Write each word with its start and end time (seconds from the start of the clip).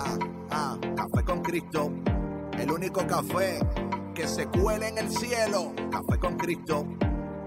Ah, 0.00 0.16
ah, 0.50 0.78
café 0.94 1.24
con 1.24 1.42
Cristo. 1.42 1.90
El 2.56 2.70
único 2.70 3.04
café 3.04 3.58
que 4.14 4.28
se 4.28 4.46
cuele 4.46 4.88
en 4.88 4.98
el 4.98 5.10
cielo. 5.10 5.72
Café 5.90 6.20
con 6.20 6.36
Cristo. 6.36 6.86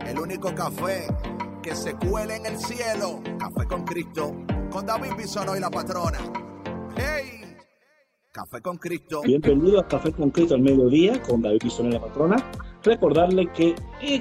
El 0.05 0.20
único 0.20 0.53
café 0.53 1.08
que 1.63 1.73
se 1.73 1.94
cuele 1.95 2.35
en 2.35 2.45
el 2.48 2.58
cielo. 2.58 3.22
Café 3.39 3.66
con 3.67 3.85
Cristo. 3.85 4.35
Con 4.70 4.85
David 4.85 5.13
Bisonó 5.17 5.55
y 5.55 5.61
la 5.61 5.70
patrona. 5.70 6.17
¡Hey! 6.98 7.55
Café 8.34 8.61
con 8.61 8.77
Cristo. 8.77 9.22
Bienvenido 9.23 9.80
a 9.80 9.88
Café 9.88 10.11
con 10.11 10.30
Cristo 10.31 10.55
al 10.55 10.61
mediodía 10.61 11.22
con 11.22 11.41
David 11.41 11.61
Bisonó 11.63 11.88
y 11.88 11.94
la 11.94 12.02
patrona. 12.02 12.36
Recordarle 12.83 13.49
que 13.53 13.75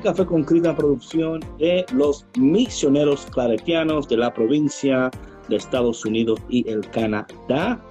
Café 0.04 0.24
con 0.24 0.44
Cristo 0.44 0.68
es 0.68 0.74
una 0.74 0.76
producción 0.76 1.40
de 1.58 1.84
los 1.92 2.28
misioneros 2.38 3.26
claretianos 3.32 4.06
de 4.06 4.18
la 4.18 4.32
provincia 4.32 5.10
de 5.48 5.56
Estados 5.56 6.04
Unidos 6.04 6.38
y 6.48 6.68
el 6.70 6.88
Canadá. 6.90 7.84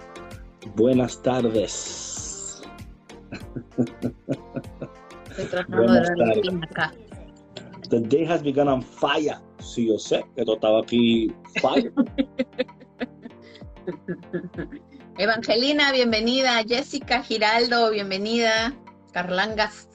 Buenas 0.76 1.22
tardes. 1.23 2.62
Estoy 5.29 5.46
tratando 5.46 5.93
de 5.93 6.02
dar 6.02 6.35
el 6.35 6.41
pin 6.41 6.63
acá. 6.63 6.93
The 7.90 8.02
day 8.02 8.26
has 8.26 8.43
begun 8.43 8.68
on 8.68 8.82
fire. 8.82 9.37
Sí, 9.60 9.87
yo 9.87 9.98
sé 9.98 10.26
que 10.35 10.43
todo 10.43 10.55
estaba 10.55 10.82
aquí 10.82 11.34
fire. 11.62 11.93
Evangelina, 15.18 15.91
bienvenida. 15.91 16.62
Jessica 16.68 17.24
Giraldo, 17.24 17.91
bienvenida. 17.91 18.74
Carlangas, 19.12 19.90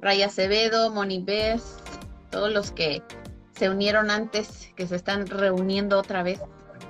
Raya 0.00 0.26
Acevedo, 0.26 0.90
Moni 0.90 1.22
Bess, 1.22 1.76
todos 2.30 2.52
los 2.52 2.72
que 2.72 3.02
se 3.52 3.68
unieron 3.68 4.10
antes, 4.10 4.72
que 4.74 4.86
se 4.86 4.96
están 4.96 5.26
reuniendo 5.26 5.98
otra 5.98 6.22
vez. 6.22 6.40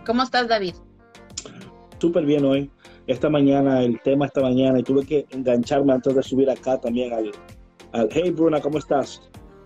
¿Cómo 0.07 0.23
estás, 0.23 0.49
David? 0.49 0.75
Súper 2.01 2.25
bien 2.25 2.45
hoy. 2.45 2.71
Esta 3.09 3.31
mañana, 3.31 3.83
el 3.83 3.99
tema 4.03 4.27
esta 4.27 4.43
mañana, 4.43 4.79
y 4.81 4.83
tuve 4.83 5.05
que 5.05 5.27
engancharme 5.31 5.95
antes 5.95 6.15
de 6.15 6.23
subir 6.23 6.51
acá 6.51 6.79
también 6.79 7.11
al, 7.15 7.31
al 7.93 8.09
Hey 8.13 8.31
Bruna, 8.33 8.61
¿cómo 8.61 8.77
estás? 8.77 9.23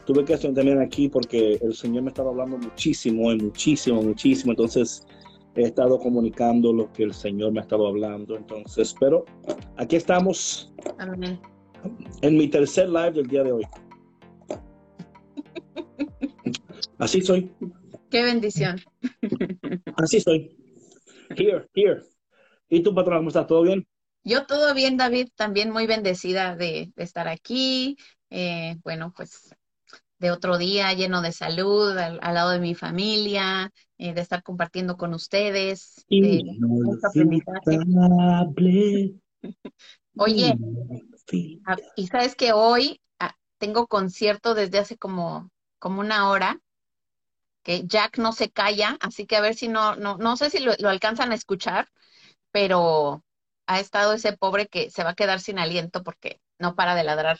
Tuve 0.07 0.25
que 0.25 0.37
también 0.37 0.81
aquí 0.81 1.09
porque 1.09 1.59
el 1.61 1.75
Señor 1.75 2.05
me 2.05 2.11
estaba 2.11 2.31
hablando 2.31 2.57
muchísimo, 2.59 3.27
hoy, 3.27 3.39
muchísimo, 3.39 4.01
muchísimo. 4.01 4.53
Entonces 4.53 5.05
he 5.57 5.63
estado 5.63 5.99
comunicando 5.99 6.73
lo 6.73 6.93
que 6.93 7.03
el 7.03 7.13
Señor 7.13 7.51
me 7.51 7.59
ha 7.59 7.63
estado 7.63 7.89
hablando. 7.89 8.37
Entonces, 8.37 8.95
pero 9.01 9.25
aquí 9.77 9.97
estamos 9.97 10.73
Amén. 10.99 11.41
en 12.21 12.37
mi 12.37 12.47
tercer 12.47 12.89
live 12.89 13.11
del 13.11 13.27
día 13.27 13.43
de 13.43 13.53
hoy. 13.53 13.65
Así 16.99 17.21
soy, 17.23 17.51
Qué 18.09 18.23
bendición. 18.23 18.79
así 19.97 20.21
soy. 20.21 20.57
Here, 21.37 21.67
here. 21.75 22.03
¿Y 22.73 22.83
tu 22.83 22.93
patrón, 22.93 23.19
cómo 23.19 23.29
estás? 23.29 23.47
¿Todo 23.47 23.63
bien? 23.63 23.87
Yo 24.25 24.47
todo 24.47 24.73
bien, 24.75 24.97
David, 24.97 25.29
también 25.35 25.71
muy 25.71 25.87
bendecida 25.87 26.55
de, 26.57 26.93
de 26.95 27.03
estar 27.05 27.29
aquí. 27.29 27.97
Eh, 28.31 28.77
bueno, 28.85 29.13
pues 29.17 29.55
de 30.19 30.31
otro 30.31 30.59
día 30.59 30.93
lleno 30.93 31.23
de 31.23 31.33
salud, 31.33 31.97
al, 31.99 32.21
al 32.23 32.35
lado 32.35 32.51
de 32.51 32.61
mi 32.61 32.75
familia, 32.75 33.71
eh, 33.99 34.15
de 34.15 34.21
estar 34.21 34.43
compartiendo 34.43 34.97
con 34.97 35.15
ustedes. 35.15 36.07
de 36.09 36.45
mucho 36.61 37.07
aprendizaje. 37.07 37.75
Inolvidable. 37.75 39.15
Oye, 40.17 40.57
ah, 41.67 41.77
y 41.97 42.07
sabes 42.07 42.35
que 42.37 42.53
hoy 42.53 43.01
ah, 43.19 43.35
tengo 43.59 43.87
concierto 43.87 44.55
desde 44.55 44.79
hace 44.79 44.97
como, 44.97 45.51
como 45.79 46.01
una 46.01 46.31
hora, 46.31 46.61
que 47.63 47.87
Jack 47.87 48.19
no 48.19 48.33
se 48.33 48.51
calla, 48.51 48.97
así 49.01 49.27
que 49.27 49.37
a 49.37 49.41
ver 49.41 49.55
si 49.55 49.69
no, 49.69 49.97
no, 49.97 50.17
no 50.17 50.37
sé 50.37 50.51
si 50.51 50.59
lo, 50.61 50.73
lo 50.79 50.89
alcanzan 50.89 51.33
a 51.33 51.35
escuchar, 51.35 51.89
pero 52.53 53.25
ha 53.67 53.81
estado 53.81 54.13
ese 54.13 54.37
pobre 54.37 54.67
que 54.69 54.91
se 54.91 55.03
va 55.03 55.11
a 55.11 55.15
quedar 55.15 55.41
sin 55.41 55.59
aliento 55.59 56.03
porque 56.03 56.41
no 56.59 56.75
para 56.75 56.95
de 56.95 57.05
ladrar. 57.05 57.39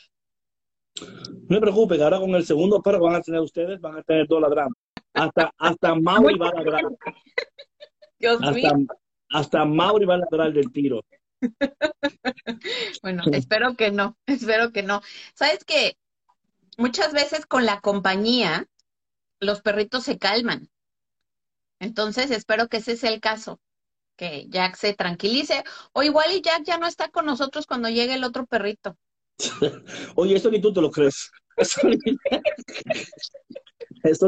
No 0.99 1.47
me 1.47 1.61
preocupen, 1.61 2.01
ahora 2.01 2.19
con 2.19 2.35
el 2.35 2.45
segundo 2.45 2.81
perro 2.81 2.99
que 2.99 3.05
van 3.05 3.15
a 3.15 3.21
tener 3.21 3.41
ustedes, 3.41 3.79
van 3.79 3.97
a 3.97 4.03
tener 4.03 4.27
dos 4.27 4.41
ladrando. 4.41 4.75
Hasta, 5.13 5.51
hasta 5.57 5.95
Mauri 5.95 6.37
va 6.37 6.49
a 6.49 6.53
ladrar. 6.53 6.83
Dios 8.19 8.39
mío. 8.41 8.49
Hasta, 8.49 8.75
hasta 9.29 9.65
Mauri 9.65 10.05
va 10.05 10.15
a 10.15 10.17
ladrar 10.17 10.51
del 10.53 10.71
tiro. 10.71 11.01
Bueno, 13.01 13.23
espero 13.33 13.75
que 13.75 13.91
no, 13.91 14.17
espero 14.27 14.71
que 14.71 14.83
no. 14.83 15.01
Sabes 15.35 15.65
que 15.65 15.97
muchas 16.77 17.11
veces 17.13 17.45
con 17.45 17.65
la 17.65 17.81
compañía 17.81 18.67
los 19.39 19.61
perritos 19.61 20.03
se 20.03 20.17
calman. 20.17 20.69
Entonces 21.79 22.31
espero 22.31 22.69
que 22.69 22.77
ese 22.77 22.95
sea 22.95 23.11
el 23.11 23.19
caso, 23.19 23.59
Jack 24.49 24.75
se 24.75 24.93
tranquilice. 24.93 25.63
O 25.93 26.03
igual 26.03 26.31
y 26.31 26.41
Jack 26.41 26.63
ya 26.65 26.77
no 26.77 26.87
está 26.87 27.09
con 27.09 27.25
nosotros 27.25 27.65
cuando 27.65 27.89
llegue 27.89 28.13
el 28.13 28.23
otro 28.23 28.45
perrito. 28.45 28.97
Oye, 30.15 30.35
eso 30.35 30.49
ni 30.49 30.61
tú 30.61 30.73
te 30.73 30.81
lo 30.81 30.91
crees. 30.91 31.31
Eso 31.57 31.81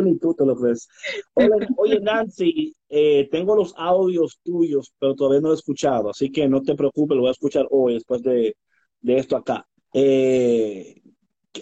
ni, 0.01 0.09
tú 0.19 0.33
te 0.33 0.45
lo 0.45 0.55
crees. 0.55 0.87
Oye, 1.33 1.49
oye, 1.77 1.99
Nancy, 1.99 2.75
eh, 2.89 3.27
tengo 3.31 3.55
los 3.55 3.73
audios 3.77 4.39
tuyos, 4.43 4.93
pero 4.99 5.15
todavía 5.15 5.41
no 5.41 5.47
lo 5.49 5.53
he 5.53 5.57
escuchado, 5.57 6.11
así 6.11 6.31
que 6.31 6.47
no 6.47 6.61
te 6.61 6.75
preocupes, 6.75 7.15
lo 7.15 7.21
voy 7.21 7.29
a 7.29 7.33
escuchar 7.33 7.67
hoy 7.71 7.95
después 7.95 8.21
de, 8.21 8.55
de 9.01 9.17
esto 9.17 9.35
acá. 9.35 9.67
Eh, 9.93 11.01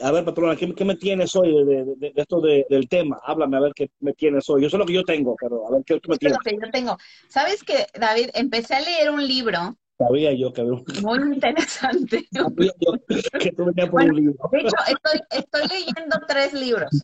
a 0.01 0.11
ver, 0.11 0.25
patrona, 0.25 0.55
¿qué, 0.55 0.73
qué 0.73 0.85
me 0.85 0.95
tienes 0.95 1.35
hoy 1.35 1.53
de, 1.53 1.65
de- 1.65 1.85
de- 1.85 2.11
de 2.11 2.21
esto 2.21 2.41
de- 2.41 2.65
del 2.69 2.87
tema? 2.87 3.19
Háblame 3.23 3.57
a 3.57 3.61
ver 3.61 3.73
qué 3.75 3.89
me 3.99 4.13
tienes 4.13 4.49
hoy. 4.49 4.61
Yo 4.63 4.69
sé 4.69 4.77
lo 4.77 4.85
que 4.85 4.93
yo 4.93 5.03
tengo, 5.03 5.35
pero 5.39 5.67
a 5.67 5.71
ver 5.71 5.83
qué 5.85 5.99
tú 5.99 6.09
me 6.09 6.17
tienes. 6.17 6.37
lo 6.37 6.43
que 6.43 6.57
yo 6.65 6.71
tengo. 6.71 6.97
¿Sabes 7.29 7.63
que, 7.63 7.87
David? 7.99 8.29
Empecé 8.33 8.75
a 8.75 8.81
leer 8.81 9.09
un 9.11 9.25
libro 9.25 9.77
Sabía 9.97 10.33
yo 10.33 10.51
que, 10.51 10.61
había 10.61 10.73
un- 10.73 10.83
muy 11.03 11.19
interesante. 11.35 12.25
sabía 12.31 12.71
yo 12.79 12.93
que 13.39 13.51
tú 13.51 13.65
venías 13.65 13.89
por 13.89 14.01
Bueno, 14.01 14.11
un 14.11 14.15
libro. 14.19 14.35
De 14.51 14.59
hecho, 14.59 14.75
estoy, 14.87 15.21
estoy 15.31 15.67
leyendo 15.67 16.17
tres 16.27 16.53
libros. 16.53 17.01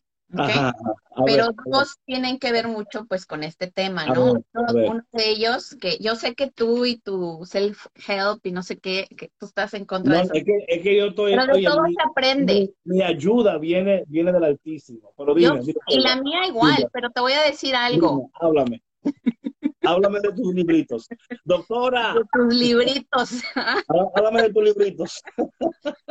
Pero 1.26 1.48
ver. 1.48 1.56
dos 1.66 1.98
tienen 2.06 2.40
que 2.40 2.52
ver 2.52 2.68
mucho 2.68 3.06
pues 3.06 3.26
con 3.26 3.44
este 3.44 3.72
tema, 3.72 4.06
¿no? 4.06 4.34
ver. 4.74 4.90
Uno 4.90 5.04
de 5.12 5.30
ellos, 5.30 5.76
que 5.82 5.98
yo 6.00 6.16
sé 6.16 6.36
que 6.36 6.50
tú 6.52 6.86
y 6.86 6.98
tu 6.98 7.40
self-help 7.46 8.40
y 8.44 8.52
no 8.52 8.64
sé 8.64 8.78
qué, 8.78 9.08
que 9.18 9.32
tú 9.40 9.46
estás 9.48 9.74
en 9.74 9.86
contra 9.86 10.14
No, 10.14 10.20
de 10.20 10.24
eso. 10.26 10.34
es 10.34 10.44
que, 10.44 10.66
es 10.68 10.84
que 10.84 10.98
yo 10.98 11.08
estoy, 11.08 11.32
Pero 11.36 11.54
de 11.56 11.64
todo 11.64 11.84
mi, 11.84 11.94
se 11.94 12.02
aprende. 12.02 12.54
mi- 12.86 12.96
mi 12.98 13.02
ayuda 13.04 13.58
viene, 13.58 14.04
viene 14.08 14.32
del 14.32 14.44
Altísimo. 14.44 15.12
Pero 15.18 15.36
Yo, 15.36 15.54
dime, 15.56 15.62
y 15.90 16.00
la 16.00 16.16
mía 16.18 16.46
igual, 16.48 16.78
Dime. 16.78 16.90
pero 16.94 17.10
te 17.10 17.22
voy 17.22 17.34
a 17.34 17.44
decir 17.44 17.76
algo. 17.76 18.30
háblame. 18.40 18.82
háblame 19.82 20.20
de 20.20 20.32
tus 20.34 20.54
libritos. 20.54 21.08
Doctora, 21.44 22.14
De 22.14 22.22
tus 22.32 22.54
libritos. 22.54 23.42
há- 23.56 23.84
háblame 24.16 24.44
de 24.44 24.54
tus 24.54 24.64
libritos. 24.64 25.22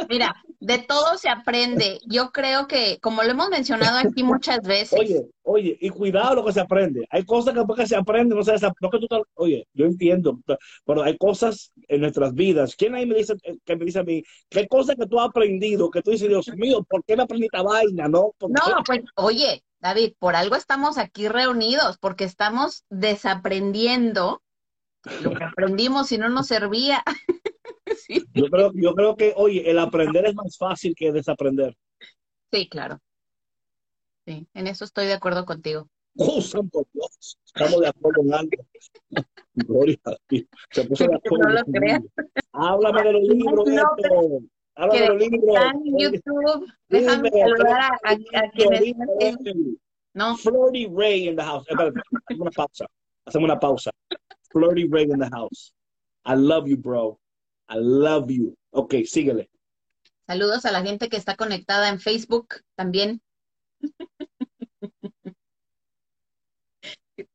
Mira, 0.09 0.35
de 0.61 0.79
todo 0.79 1.19
se 1.19 1.29
aprende. 1.29 2.01
Yo 2.07 2.31
creo 2.31 2.67
que, 2.67 2.99
como 3.01 3.23
lo 3.23 3.31
hemos 3.31 3.51
mencionado 3.51 3.99
aquí 3.99 4.23
muchas 4.23 4.61
veces, 4.63 4.99
Oye, 4.99 5.27
oye, 5.43 5.77
y 5.81 5.91
cuidado 5.91 6.37
lo 6.37 6.45
que 6.45 6.53
se 6.53 6.61
aprende. 6.61 7.07
Hay 7.11 7.25
cosas 7.25 7.55
que 7.55 7.63
porque 7.63 7.87
se 7.87 7.97
aprenden, 7.97 8.37
no 8.39 8.43
se 8.45 8.53
no 8.81 8.91
que 8.91 8.99
tú 8.99 9.07
Oye, 9.35 9.67
yo 9.75 9.85
entiendo, 9.87 10.39
pero 10.85 11.03
hay 11.03 11.17
cosas 11.19 11.73
en 11.89 12.01
nuestras 12.01 12.33
vidas. 12.35 12.75
¿Quién 12.75 12.95
ahí 12.95 13.07
me 13.07 13.17
dice, 13.17 13.35
que 13.65 13.77
me 13.77 13.85
dice 13.85 13.99
a 13.99 14.05
mí, 14.05 14.23
qué 14.49 14.67
cosas 14.67 14.97
que 14.97 15.07
tú 15.07 15.21
has 15.21 15.29
aprendido, 15.29 15.91
que 15.91 16.03
tú 16.03 16.11
dices, 16.11 16.29
Dios 16.29 16.49
mío, 16.57 16.85
¿por 16.89 17.05
qué 17.05 17.17
me 17.17 17.25
aprendí 17.25 17.47
esta 17.47 17.63
vaina? 17.63 18.09
No, 18.09 18.33
no, 18.41 18.83
pues, 18.87 19.03
oye, 19.17 19.63
David, 19.81 20.15
por 20.19 20.35
algo 20.35 20.57
estamos 20.57 20.99
aquí 20.99 21.29
reunidos, 21.29 21.99
porque 21.99 22.25
estamos 22.25 22.85
desaprendiendo 22.91 24.43
lo 25.23 25.31
que 25.31 25.45
aprendimos 25.45 26.11
y 26.13 26.19
no 26.19 26.29
nos 26.29 26.47
servía. 26.47 27.03
Sí. 28.07 28.23
Yo 28.35 28.45
creo, 28.51 28.71
yo 28.75 28.95
creo 28.95 29.17
que, 29.17 29.33
oye, 29.35 29.71
el 29.71 29.79
aprender 29.79 30.27
es 30.27 30.35
más 30.35 30.59
fácil 30.59 30.95
que 30.95 31.11
desaprender. 31.11 31.75
Sí, 32.53 32.69
claro. 32.69 33.01
Sí, 34.27 34.47
en 34.53 34.67
eso 34.67 34.85
estoy 34.85 35.07
de 35.07 35.15
acuerdo 35.15 35.47
contigo. 35.47 35.89
¡Oh, 36.19 36.41
santo 36.43 36.87
Dios! 36.93 37.39
Estamos 37.47 37.81
de 37.81 37.89
acuerdo 37.89 38.23
en 38.23 38.35
algo. 38.35 38.63
Gloria 39.55 39.99
a 40.05 40.17
Dios. 40.29 40.45
Se 40.71 40.85
puso 40.85 41.05
de 41.05 41.15
acuerdo. 41.17 41.49
No 41.49 41.55
lo 41.55 41.65
creas. 41.65 42.03
Háblame 42.53 43.03
de 43.05 43.13
los 43.15 43.23
libros, 43.23 43.67
No, 43.67 43.73
esto. 43.73 44.43
Están 44.79 45.83
en 45.87 45.99
YouTube. 45.99 46.73
Déjame 46.89 47.31
saludar 47.31 47.93
a, 48.05 48.13
a- 48.13 48.51
quienes. 48.51 48.95
No, 50.15 50.37
Flirty 50.37 50.87
Ray 50.87 51.29
in 51.29 51.37
the 51.37 51.43
house. 51.43 51.65
Espérate, 51.69 52.01
hacemos 52.27 52.41
una 52.41 52.51
pausa. 52.51 52.87
Hacemos 53.27 53.45
una 53.45 53.59
pausa. 53.61 53.91
Flirty 54.51 54.89
Ray 54.89 55.05
in 55.05 55.19
the 55.19 55.29
house. 55.31 55.73
I 56.25 56.35
love 56.35 56.67
you, 56.69 56.77
bro. 56.77 57.19
I 57.69 57.77
love 57.79 58.31
you. 58.31 58.57
Ok, 58.71 58.95
síguele. 59.05 59.49
Saludos 60.27 60.65
a 60.65 60.73
la 60.73 60.83
gente 60.83 61.09
que 61.09 61.17
está 61.17 61.37
conectada 61.37 61.89
en 61.89 62.01
Facebook 62.01 62.63
también. 62.77 63.21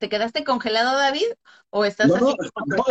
¿Te 0.04 0.10
quedaste 0.10 0.44
congelado, 0.44 0.98
David? 0.98 1.24
¿O 1.70 1.86
estás 1.86 2.10
No, 2.10 2.18
no, 2.18 2.28
así 2.28 2.36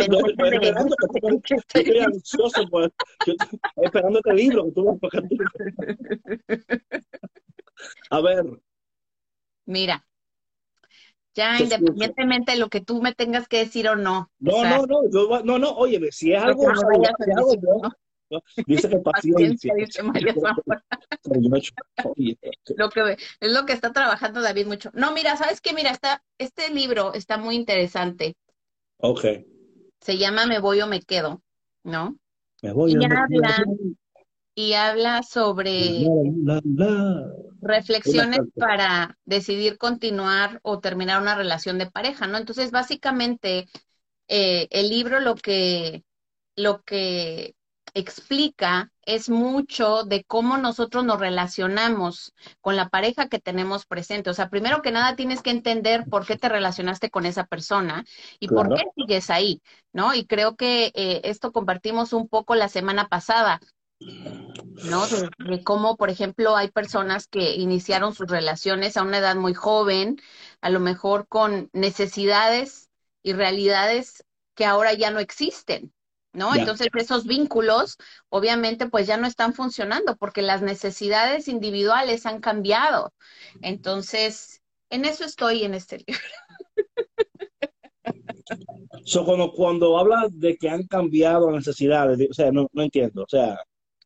no, 0.07 0.17
esperando, 0.25 0.95
que 0.99 1.19
tú- 1.19 1.41
yo 1.45 1.55
estoy 1.57 1.99
ansioso, 1.99 2.67
pues. 2.71 2.89
Yo 3.23 3.33
estoy 3.33 3.59
esperando 3.83 4.17
este 4.17 4.33
libro 4.33 4.65
que 4.65 4.71
tú 4.71 4.83
vas 4.99 5.13
a 8.09 8.15
A 8.17 8.21
ver, 8.21 8.45
Mira, 9.67 10.07
ya 11.35 11.59
independientemente 11.59 12.53
de 12.53 12.57
lo 12.57 12.69
que 12.69 12.81
tú 12.81 12.99
me 12.99 13.13
tengas 13.13 13.47
que 13.47 13.59
decir 13.59 13.87
o 13.89 13.95
no. 13.95 14.31
no, 14.39 14.55
o 14.55 14.59
sea, 14.59 14.75
no, 14.79 14.87
no, 14.87 15.07
yo, 15.11 15.43
no, 15.43 15.59
no, 15.59 15.69
oye, 15.73 15.99
si 16.11 16.33
es 16.33 16.41
no 16.41 16.45
algo 16.45 16.63
Dice 18.67 18.89
que 18.89 18.97
Paciencia, 18.99 19.73
dice 19.75 20.03
María 20.03 20.33
Lo 22.75 22.89
que 22.89 23.17
es 23.39 23.51
lo 23.51 23.65
que 23.65 23.73
está 23.73 23.91
trabajando 23.93 24.41
David 24.41 24.67
mucho. 24.67 24.91
No, 24.93 25.11
mira, 25.13 25.37
¿sabes 25.37 25.61
qué? 25.61 25.73
Mira, 25.73 25.91
está, 25.91 26.23
este 26.37 26.69
libro 26.69 27.13
está 27.13 27.37
muy 27.37 27.55
interesante. 27.55 28.35
Ok. 28.97 29.25
Se 30.01 30.17
llama 30.17 30.45
Me 30.45 30.59
voy 30.59 30.81
o 30.81 30.87
me 30.87 31.01
quedo, 31.01 31.41
¿no? 31.83 32.17
Me 32.61 32.71
voy 32.73 32.91
Y 32.91 32.95
meter. 32.95 33.17
habla- 33.17 33.65
Y 34.55 34.73
habla 34.73 35.23
sobre 35.23 35.79
La, 36.45 36.61
la, 36.61 36.61
la. 36.63 37.33
reflexiones 37.61 38.41
para 38.57 39.17
decidir 39.25 39.77
continuar 39.77 40.59
o 40.63 40.79
terminar 40.79 41.21
una 41.21 41.35
relación 41.35 41.77
de 41.79 41.89
pareja, 41.89 42.27
¿no? 42.27 42.37
Entonces, 42.37 42.71
básicamente, 42.71 43.67
eh, 44.27 44.67
el 44.71 44.89
libro 44.89 45.19
lo 45.19 45.35
que, 45.35 46.03
lo 46.55 46.83
que 46.83 47.55
explica 47.93 48.91
es 49.05 49.29
mucho 49.29 50.03
de 50.03 50.23
cómo 50.23 50.57
nosotros 50.57 51.05
nos 51.05 51.19
relacionamos 51.19 52.33
con 52.61 52.75
la 52.75 52.89
pareja 52.89 53.27
que 53.29 53.39
tenemos 53.39 53.85
presente. 53.85 54.29
O 54.29 54.33
sea, 54.33 54.49
primero 54.49 54.81
que 54.81 54.91
nada 54.91 55.15
tienes 55.15 55.41
que 55.41 55.51
entender 55.51 56.05
por 56.09 56.25
qué 56.25 56.37
te 56.37 56.49
relacionaste 56.49 57.09
con 57.09 57.25
esa 57.25 57.45
persona 57.45 58.05
y 58.39 58.49
por 58.49 58.73
qué 58.73 58.83
sigues 58.95 59.29
ahí, 59.29 59.61
¿no? 59.91 60.13
Y 60.15 60.25
creo 60.25 60.55
que 60.55 60.91
eh, 60.95 61.21
esto 61.25 61.51
compartimos 61.51 62.13
un 62.13 62.27
poco 62.27 62.55
la 62.55 62.69
semana 62.69 63.07
pasada. 63.07 63.59
¿no? 64.83 65.07
De, 65.07 65.29
de 65.37 65.63
cómo, 65.63 65.95
por 65.97 66.09
ejemplo, 66.09 66.55
hay 66.55 66.69
personas 66.71 67.27
que 67.27 67.55
iniciaron 67.55 68.13
sus 68.13 68.27
relaciones 68.27 68.97
a 68.97 69.03
una 69.03 69.19
edad 69.19 69.35
muy 69.35 69.53
joven, 69.53 70.17
a 70.61 70.69
lo 70.69 70.79
mejor 70.79 71.27
con 71.27 71.69
necesidades 71.73 72.89
y 73.21 73.33
realidades 73.33 74.25
que 74.55 74.65
ahora 74.65 74.93
ya 74.93 75.11
no 75.11 75.19
existen, 75.19 75.93
¿no? 76.33 76.53
Ya. 76.53 76.61
Entonces 76.61 76.89
esos 76.93 77.25
vínculos, 77.25 77.97
obviamente, 78.29 78.87
pues 78.87 79.07
ya 79.07 79.17
no 79.17 79.27
están 79.27 79.53
funcionando 79.53 80.17
porque 80.17 80.41
las 80.41 80.61
necesidades 80.61 81.47
individuales 81.47 82.25
han 82.25 82.41
cambiado. 82.41 83.13
Entonces, 83.61 84.61
en 84.89 85.05
eso 85.05 85.23
estoy 85.23 85.63
en 85.63 85.73
este 85.73 85.97
libro. 85.97 86.21
So, 89.05 89.25
cuando, 89.25 89.51
cuando 89.51 89.97
habla 89.97 90.27
de 90.31 90.57
que 90.57 90.69
han 90.69 90.83
cambiado 90.87 91.51
las 91.51 91.65
necesidades, 91.65 92.17
de- 92.17 92.27
o 92.29 92.33
sea, 92.33 92.51
no, 92.51 92.67
no 92.73 92.83
entiendo. 92.83 93.23
O 93.23 93.29
sea, 93.29 93.59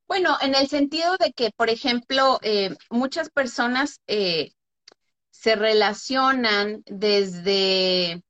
Bueno, 0.07 0.37
en 0.41 0.55
el 0.55 0.67
sentido 0.67 1.17
de 1.17 1.33
que, 1.33 1.51
por 1.55 1.69
ejemplo, 1.69 2.39
eh, 2.41 2.75
muchas 2.89 3.29
personas 3.29 4.01
eh, 4.07 4.51
se 5.31 5.55
relacionan 5.55 6.81
desde, 6.85 8.23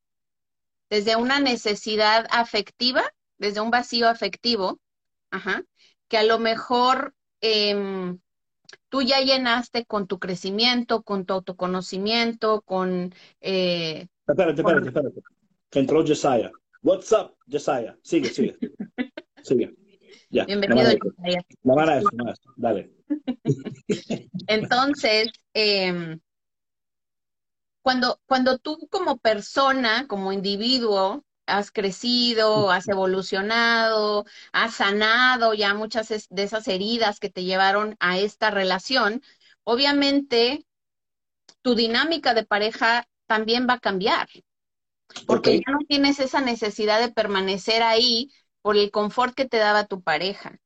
desde 0.90 1.16
una 1.16 1.40
necesidad 1.40 2.28
afectiva, 2.32 3.04
desde 3.38 3.62
un 3.62 3.72
vacío 3.72 4.07
afectivo, 4.07 4.80
ajá, 5.31 5.63
que 6.07 6.18
a 6.18 6.24
lo 6.24 6.39
mejor 6.39 7.13
em, 7.42 8.19
tú 8.89 9.01
ya 9.01 9.19
llenaste 9.22 9.86
con 9.86 10.07
tu 10.07 10.19
crecimiento, 10.19 11.04
con 11.04 11.25
tu 11.25 11.34
autoconocimiento, 11.34 12.62
con... 12.62 13.13
eh, 13.42 14.07
espérate, 14.28 14.62
espérate, 14.62 14.88
espérate. 14.88 15.22
Que 15.69 15.80
entró 15.80 16.06
Josiah. 16.06 16.51
What's 16.81 17.12
up, 17.12 17.36
Josiah? 17.51 17.98
Sigue, 18.01 18.30
sigue. 18.30 18.57
Sigue. 19.44 19.75
Ya. 20.30 20.45
bienvenido, 20.45 20.89
eso, 20.89 21.00
nada 21.24 21.44
más 21.63 22.04
eso. 22.04 22.54
Dale. 22.57 22.92
Entonces, 24.48 25.30
em, 25.54 26.19
cuando, 27.81 28.19
cuando 28.25 28.57
tú 28.57 28.88
como 28.89 29.18
persona, 29.18 30.06
como 30.07 30.34
individuo, 30.34 31.24
has 31.48 31.72
crecido, 31.72 32.72
has 32.72 32.88
evolucionado, 32.88 34.26
has 34.54 34.76
sanado 34.76 35.54
ya 35.54 35.74
muchas 35.74 36.10
de 36.30 36.44
esas 36.44 36.68
heridas 36.68 37.20
que 37.20 37.30
te 37.30 37.44
llevaron 37.44 37.96
a 38.00 38.18
esta 38.20 38.52
relación, 38.52 39.22
obviamente 39.64 40.66
tu 41.62 41.76
dinámica 41.76 42.34
de 42.34 42.46
pareja 42.46 43.08
también 43.28 43.68
va 43.70 43.74
a 43.74 43.80
cambiar, 43.80 44.28
porque 45.26 45.58
ya 45.58 45.72
no 45.72 45.80
tienes 45.88 46.20
esa 46.20 46.42
necesidad 46.42 47.00
de 47.00 47.12
permanecer 47.12 47.84
ahí 47.84 48.32
por 48.62 48.78
el 48.78 48.92
confort 48.92 49.36
que 49.36 49.46
te 49.48 49.58
daba 49.58 49.86
tu 49.86 50.02
pareja. 50.02 50.60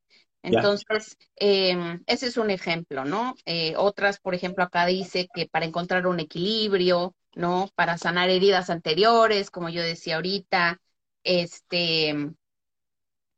Entonces, 0.44 1.18
eh, 1.36 2.00
ese 2.07 2.28
es 2.28 2.38
un 2.38 2.50
ejemplo, 2.50 3.06
¿no? 3.06 3.36
Eh, 3.45 3.75
otras, 3.78 4.19
por 4.19 4.33
ejemplo, 4.33 4.63
acá 4.63 4.86
dice 4.88 5.28
que 5.33 5.48
para 5.48 5.66
encontrar 5.66 6.07
un 6.07 6.19
equilibrio, 6.19 7.16
¿no? 7.36 7.69
Para 7.75 7.98
sanar 7.98 8.30
heridas 8.30 8.69
anteriores, 8.69 9.51
como 9.51 9.69
yo 9.69 9.81
decía 9.81 10.16
ahorita, 10.16 10.81
este, 11.24 12.33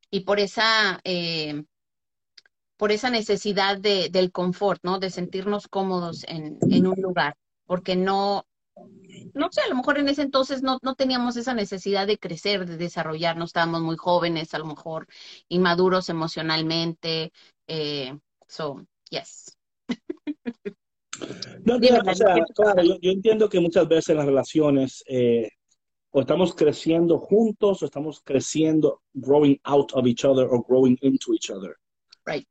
y 0.09 0.19
por 0.21 0.39
esa, 0.39 0.99
eh, 1.03 1.63
por 2.77 2.91
esa 2.91 3.09
necesidad 3.09 3.77
de, 3.77 4.09
del 4.09 4.31
confort, 4.31 4.81
¿no? 4.83 4.99
De 4.99 5.09
sentirnos 5.09 5.67
cómodos 5.67 6.23
en, 6.27 6.57
en 6.69 6.87
un 6.87 7.01
lugar, 7.01 7.35
porque 7.65 7.95
no, 7.95 8.45
no 9.33 9.49
sé, 9.51 9.61
a 9.61 9.69
lo 9.69 9.75
mejor 9.75 9.97
en 9.97 10.09
ese 10.09 10.21
entonces 10.21 10.61
no, 10.63 10.79
no 10.81 10.95
teníamos 10.95 11.37
esa 11.37 11.53
necesidad 11.53 12.07
de 12.07 12.17
crecer, 12.17 12.65
de 12.65 12.77
desarrollarnos, 12.77 13.49
estábamos 13.49 13.81
muy 13.81 13.97
jóvenes, 13.97 14.53
a 14.53 14.59
lo 14.59 14.65
mejor 14.65 15.07
inmaduros 15.47 16.09
emocionalmente. 16.09 17.31
Eh, 17.67 18.17
so, 18.47 18.85
yes. 19.09 19.57
No, 21.65 21.79
Dime, 21.79 21.99
mira, 21.99 22.11
o 22.11 22.15
sea, 22.15 22.27
Dani, 22.29 22.41
¿qué 22.47 22.53
claro, 22.53 22.83
yo, 22.83 22.97
yo 22.99 23.11
entiendo 23.11 23.47
que 23.49 23.59
muchas 23.59 23.87
veces 23.87 24.09
en 24.09 24.17
las 24.17 24.25
relaciones 24.25 25.03
eh, 25.07 25.49
o 26.11 26.21
estamos 26.21 26.53
creciendo 26.53 27.19
juntos 27.19 27.81
o 27.81 27.85
estamos 27.85 28.21
creciendo, 28.23 29.01
growing 29.13 29.59
out 29.63 29.91
of 29.93 30.05
each 30.05 30.25
other 30.25 30.47
or 30.47 30.63
growing 30.67 30.97
into 31.01 31.33
each 31.33 31.49
other. 31.49 31.75
Right. 32.25 32.47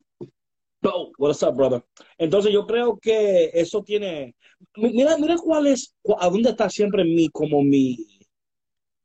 Bo, 0.81 1.11
what's 1.17 1.41
up, 1.43 1.55
brother? 1.55 1.83
Entonces 2.17 2.51
yo 2.51 2.65
creo 2.65 2.97
que 2.99 3.51
eso 3.53 3.83
tiene, 3.83 4.35
mi- 4.75 4.91
mira, 4.93 5.17
mira 5.17 5.37
cuál 5.37 5.67
es, 5.67 5.95
a 6.19 6.29
dónde 6.29 6.49
está 6.49 6.69
siempre 6.69 7.03
mi, 7.05 7.29
como 7.29 7.61
mi, 7.63 7.97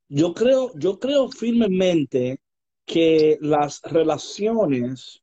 yo 0.08 0.32
creo, 0.34 0.72
yo 0.76 0.98
creo 0.98 1.28
firmemente 1.30 2.40
que 2.84 3.38
las 3.40 3.80
relaciones, 3.82 5.22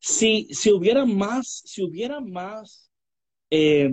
si, 0.00 0.46
si 0.50 0.70
hubiera 0.72 1.04
más, 1.06 1.62
si 1.64 1.82
hubiera 1.82 2.20
más, 2.20 2.89
eh, 3.50 3.90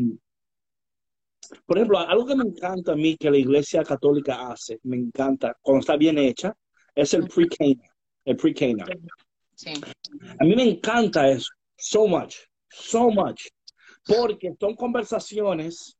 por 1.66 1.78
ejemplo, 1.78 2.00
algo 2.00 2.26
que 2.26 2.36
me 2.36 2.44
encanta 2.44 2.94
a 2.94 2.96
mí 2.96 3.16
que 3.18 3.32
la 3.32 3.38
Iglesia 3.38 3.84
Católica 3.84 4.50
hace, 4.50 4.80
me 4.84 4.98
encanta, 4.98 5.56
cuando 5.62 5.80
está 5.80 5.96
bien 5.96 6.18
hecha, 6.18 6.54
es 6.94 7.14
el 7.14 7.28
pre-Cana, 7.28 7.90
el 8.26 8.36
pre-Cana. 8.36 8.86
Sí, 9.56 9.74
A 10.40 10.44
mí 10.44 10.56
me 10.56 10.64
encanta 10.64 11.30
eso, 11.30 11.50
so 11.76 12.08
much, 12.08 12.36
so 12.70 13.10
much, 13.10 13.48
porque 14.06 14.54
son 14.60 14.76
conversaciones 14.76 15.98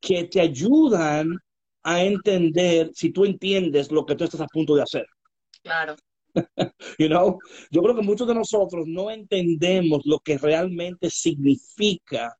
que 0.00 0.24
te 0.24 0.40
ayudan 0.40 1.38
a 1.82 2.02
entender 2.02 2.90
si 2.94 3.10
tú 3.10 3.24
entiendes 3.24 3.90
lo 3.90 4.04
que 4.04 4.14
tú 4.14 4.24
estás 4.24 4.40
a 4.40 4.46
punto 4.46 4.74
de 4.74 4.82
hacer. 4.82 5.06
claro. 5.62 5.96
You 6.98 7.08
know, 7.08 7.38
yo 7.70 7.82
creo 7.82 7.94
que 7.94 8.02
muchos 8.02 8.28
de 8.28 8.34
nosotros 8.34 8.84
no 8.86 9.10
entendemos 9.10 10.02
lo 10.04 10.18
que 10.18 10.36
realmente 10.36 11.08
significa 11.08 12.36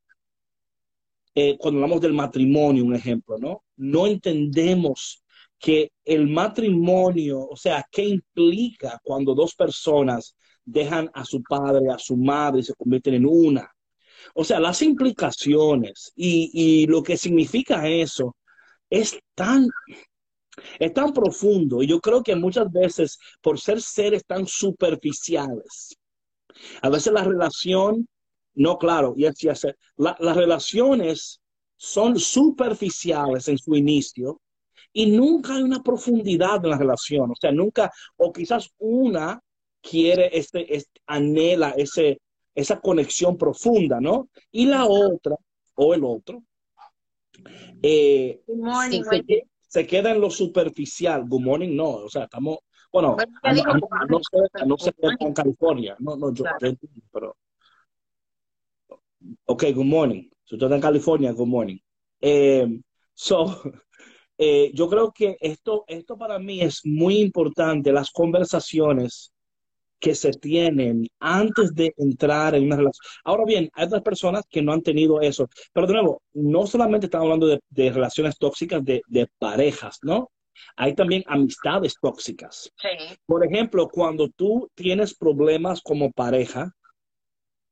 eh, 1.36 1.58
cuando 1.58 1.80
hablamos 1.80 2.00
del 2.00 2.14
matrimonio, 2.14 2.82
un 2.82 2.94
ejemplo, 2.94 3.36
¿no? 3.38 3.62
No 3.76 4.06
entendemos 4.06 5.22
que 5.58 5.92
el 6.02 6.28
matrimonio, 6.28 7.46
o 7.46 7.56
sea, 7.56 7.86
qué 7.92 8.04
implica 8.04 8.98
cuando 9.04 9.34
dos 9.34 9.54
personas 9.54 10.34
dejan 10.64 11.10
a 11.12 11.26
su 11.26 11.42
padre, 11.42 11.90
a 11.90 11.98
su 11.98 12.16
madre 12.16 12.60
y 12.60 12.64
se 12.64 12.74
convierten 12.74 13.14
en 13.14 13.26
una. 13.26 13.70
O 14.34 14.44
sea, 14.44 14.58
las 14.60 14.80
implicaciones 14.80 16.10
y, 16.16 16.50
y 16.54 16.86
lo 16.86 17.02
que 17.02 17.18
significa 17.18 17.86
eso 17.86 18.34
es 18.88 19.18
tan, 19.34 19.68
es 20.78 20.92
tan 20.94 21.12
profundo. 21.12 21.82
Y 21.82 21.86
yo 21.86 22.00
creo 22.00 22.22
que 22.22 22.34
muchas 22.34 22.72
veces, 22.72 23.18
por 23.42 23.60
ser 23.60 23.82
seres 23.82 24.24
tan 24.24 24.46
superficiales, 24.46 25.96
a 26.80 26.88
veces 26.88 27.12
la 27.12 27.24
relación, 27.24 28.08
no, 28.56 28.76
claro, 28.78 29.14
y 29.16 29.24
así 29.26 29.48
la- 29.96 30.16
las 30.18 30.36
relaciones 30.36 31.40
son 31.76 32.18
superficiales 32.18 33.48
en 33.48 33.58
su 33.58 33.74
inicio 33.76 34.40
y 34.92 35.06
nunca 35.06 35.54
hay 35.56 35.62
una 35.62 35.82
profundidad 35.82 36.64
en 36.64 36.70
la 36.70 36.78
relación, 36.78 37.30
o 37.30 37.34
sea, 37.40 37.52
nunca, 37.52 37.92
o 38.16 38.32
quizás 38.32 38.70
una 38.78 39.40
quiere, 39.82 40.30
este, 40.36 40.74
este 40.74 41.00
anhela 41.06 41.70
ese, 41.76 42.20
esa 42.54 42.80
conexión 42.80 43.36
profunda, 43.36 44.00
¿no? 44.00 44.28
Y 44.50 44.66
la 44.66 44.86
otra, 44.86 45.36
o 45.74 45.94
el 45.94 46.02
otro, 46.02 46.42
eh, 47.82 48.40
Good 48.46 48.56
morning, 48.58 49.02
se, 49.04 49.42
se 49.68 49.86
queda 49.86 50.12
en 50.12 50.20
lo 50.20 50.30
superficial. 50.30 51.24
Good 51.28 51.42
morning, 51.42 51.76
no, 51.76 51.88
o 51.90 52.08
sea, 52.08 52.24
estamos, 52.24 52.58
bueno, 52.90 53.16
a, 53.42 53.48
a- 53.48 53.50
a 53.50 54.06
no 54.06 54.18
ser, 54.30 54.48
a 54.54 54.64
no 54.64 54.78
ser 54.78 54.94
California, 55.34 55.96
no, 55.98 56.16
no, 56.16 56.32
yo, 56.32 56.44
Claro. 56.44 56.58
yo 56.60 56.66
entiendo, 56.68 57.00
pero, 57.12 57.36
ok, 59.44 59.64
good 59.74 59.84
morning. 59.84 60.28
Si 60.44 60.54
usted 60.54 60.66
está 60.66 60.76
en 60.76 60.82
California, 60.82 61.32
good 61.32 61.48
morning. 61.48 61.78
Eh, 62.20 62.66
so, 63.14 63.46
eh, 64.38 64.70
yo 64.74 64.88
creo 64.88 65.12
que 65.12 65.36
esto, 65.40 65.84
esto 65.86 66.16
para 66.16 66.38
mí 66.38 66.60
es 66.60 66.80
muy 66.84 67.18
importante, 67.18 67.92
las 67.92 68.10
conversaciones 68.10 69.32
que 69.98 70.14
se 70.14 70.30
tienen 70.32 71.06
antes 71.20 71.74
de 71.74 71.94
entrar 71.96 72.54
en 72.54 72.64
una 72.64 72.76
relación. 72.76 73.02
Ahora 73.24 73.44
bien, 73.46 73.70
hay 73.72 73.86
otras 73.86 74.02
personas 74.02 74.44
que 74.48 74.62
no 74.62 74.72
han 74.72 74.82
tenido 74.82 75.20
eso, 75.20 75.48
pero 75.72 75.86
de 75.86 75.94
nuevo, 75.94 76.22
no 76.34 76.66
solamente 76.66 77.06
estamos 77.06 77.24
hablando 77.24 77.46
de, 77.46 77.60
de 77.70 77.90
relaciones 77.90 78.36
tóxicas 78.38 78.84
de, 78.84 79.02
de 79.08 79.26
parejas, 79.38 79.98
¿no? 80.02 80.30
Hay 80.76 80.94
también 80.94 81.22
amistades 81.26 81.94
tóxicas. 82.00 82.70
Sí. 82.76 83.16
Por 83.26 83.44
ejemplo, 83.44 83.88
cuando 83.88 84.28
tú 84.28 84.70
tienes 84.74 85.14
problemas 85.14 85.82
como 85.82 86.12
pareja 86.12 86.72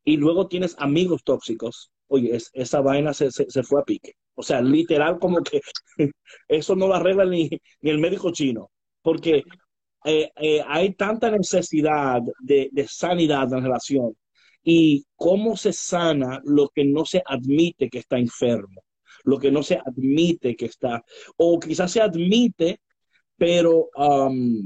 y 0.05 0.17
luego 0.17 0.49
tienes 0.49 0.75
amigos 0.79 1.23
tóxicos, 1.25 1.91
oye, 2.09 2.37
es- 2.37 2.51
esa 2.55 2.81
vaina 2.81 3.15
se, 3.15 3.31
se- 3.31 3.51
se 3.51 3.63
fue 3.63 3.81
a 3.81 3.85
pique. 3.85 4.13
O 4.35 4.43
sea, 4.43 4.61
literal 4.63 5.19
como 5.19 5.43
que 5.43 5.61
eso 6.49 6.77
no 6.77 6.89
lo 6.89 6.95
arregla 6.95 7.25
ni, 7.25 7.49
ni 7.81 7.91
el 7.91 7.99
médico 7.99 8.31
chino, 8.33 8.71
porque 9.03 9.43
eh, 10.05 10.31
eh, 10.37 10.63
hay 10.67 10.95
tanta 10.95 11.31
necesidad 11.31 12.21
de, 12.41 12.69
de 12.73 12.89
sanidad 12.89 13.45
en 13.45 13.51
la 13.51 13.61
relación 13.61 14.17
y 14.63 15.05
cómo 15.17 15.57
se 15.57 15.73
sana 15.73 16.41
lo 16.45 16.69
que 16.69 16.85
no 16.85 17.05
se 17.05 17.23
admite 17.27 17.89
que 17.91 17.99
está 17.99 18.19
enfermo, 18.19 18.83
lo 19.25 19.39
que 19.39 19.51
no 19.51 19.63
se 19.63 19.77
admite 19.85 20.57
que 20.57 20.67
está, 20.67 21.03
o 21.37 21.59
quizás 21.61 21.91
se 21.93 22.01
admite, 22.01 22.81
pero 23.37 23.91
um, 23.97 24.63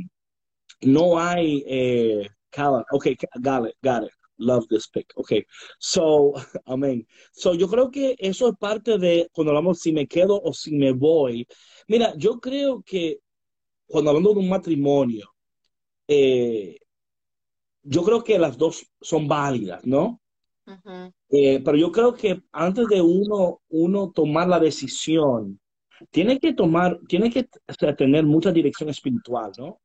no 0.83 1.19
hay, 1.21 1.65
eh, 1.67 2.29
got 2.57 3.67
it, 3.67 3.75
got. 3.83 4.05
Love 4.39 4.67
this 4.69 4.89
pick. 4.89 5.13
Ok, 5.17 5.33
so, 5.79 6.33
amén. 6.67 7.07
So, 7.33 7.55
yo 7.55 7.69
creo 7.69 7.91
que 7.91 8.17
eso 8.19 8.49
es 8.49 8.55
parte 8.59 8.99
de 8.99 9.29
cuando 9.33 9.51
hablamos 9.51 9.81
si 9.81 9.93
me 9.93 10.07
quedo 10.07 10.41
o 10.41 10.53
si 10.53 10.77
me 10.77 10.93
voy. 10.93 11.47
Mira, 11.89 12.15
yo 12.17 12.41
creo 12.41 12.83
que 12.83 13.19
cuando 13.87 14.11
hablamos 14.11 14.35
de 14.35 14.41
un 14.41 14.49
matrimonio, 14.49 15.35
eh, 16.07 16.79
yo 17.83 18.03
creo 18.03 18.23
que 18.23 18.39
las 18.39 18.57
dos 18.57 18.87
son 19.01 19.27
válidas, 19.27 19.85
¿no? 19.85 20.21
Eh, 21.31 21.61
pero 21.65 21.77
yo 21.77 21.91
creo 21.91 22.15
que 22.15 22.43
antes 22.53 22.87
de 22.89 23.01
uno, 23.01 23.63
uno 23.69 24.13
tomar 24.13 24.49
la 24.49 24.61
decisión, 24.61 25.59
tiene 26.11 26.39
que 26.39 26.53
tomar, 26.53 26.99
tiene 27.09 27.31
que 27.31 27.49
o 27.67 27.73
sea, 27.79 27.97
tener 27.97 28.25
mucha 28.25 28.53
dirección 28.53 28.89
espiritual, 28.91 29.53
¿no? 29.59 29.81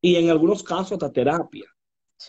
Y 0.00 0.16
en 0.16 0.30
algunos 0.30 0.62
casos 0.62 0.92
hasta 0.92 1.12
terapia. 1.12 1.66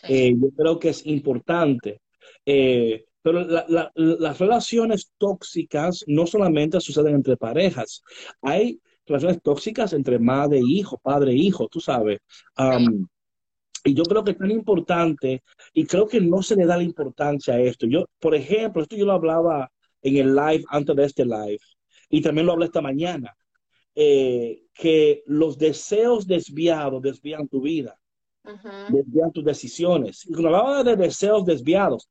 Eh, 0.08 0.34
yo 0.36 0.50
creo 0.56 0.78
que 0.78 0.90
es 0.90 1.06
importante. 1.06 2.00
Eh, 2.46 3.04
pero 3.20 3.44
la- 3.44 3.64
la- 3.68 3.92
las 3.94 4.38
relaciones 4.38 5.12
tóxicas 5.16 6.04
no 6.06 6.26
solamente 6.26 6.80
suceden 6.80 7.14
entre 7.14 7.36
parejas, 7.36 8.02
hay 8.40 8.80
relaciones 9.06 9.40
tóxicas 9.42 9.92
entre 9.92 10.18
madre 10.18 10.58
e 10.58 10.64
hijo, 10.66 10.98
padre 10.98 11.32
e 11.32 11.36
hijo, 11.36 11.68
tú 11.68 11.80
sabes. 11.80 12.18
Um, 12.58 13.06
y 13.84 13.94
yo 13.94 14.04
creo 14.04 14.24
que 14.24 14.32
es 14.32 14.38
tan 14.38 14.50
importante, 14.50 15.42
y 15.72 15.86
creo 15.86 16.06
que 16.06 16.20
no 16.20 16.42
se 16.42 16.56
le 16.56 16.66
da 16.66 16.76
la 16.76 16.82
importancia 16.82 17.54
a 17.54 17.60
esto. 17.60 17.86
Yo, 17.86 18.06
por 18.18 18.34
ejemplo, 18.34 18.82
esto 18.82 18.96
yo 18.96 19.06
lo 19.06 19.12
hablaba 19.12 19.70
en 20.02 20.16
el 20.16 20.34
live 20.34 20.64
antes 20.68 20.96
de 20.96 21.04
este 21.04 21.24
live, 21.24 21.58
y 22.08 22.20
también 22.22 22.46
lo 22.46 22.52
hablé 22.52 22.66
esta 22.66 22.80
mañana, 22.80 23.36
eh, 23.94 24.64
que 24.72 25.22
los 25.26 25.58
deseos 25.58 26.26
desviados 26.26 27.02
desvían 27.02 27.46
tu 27.46 27.60
vida 27.60 27.98
Ujú. 28.44 28.96
desvían 28.96 29.32
tus 29.32 29.44
decisiones. 29.44 30.26
Hablaba 30.34 30.82
de 30.82 30.96
deseos 30.96 31.44
desviados, 31.44 32.08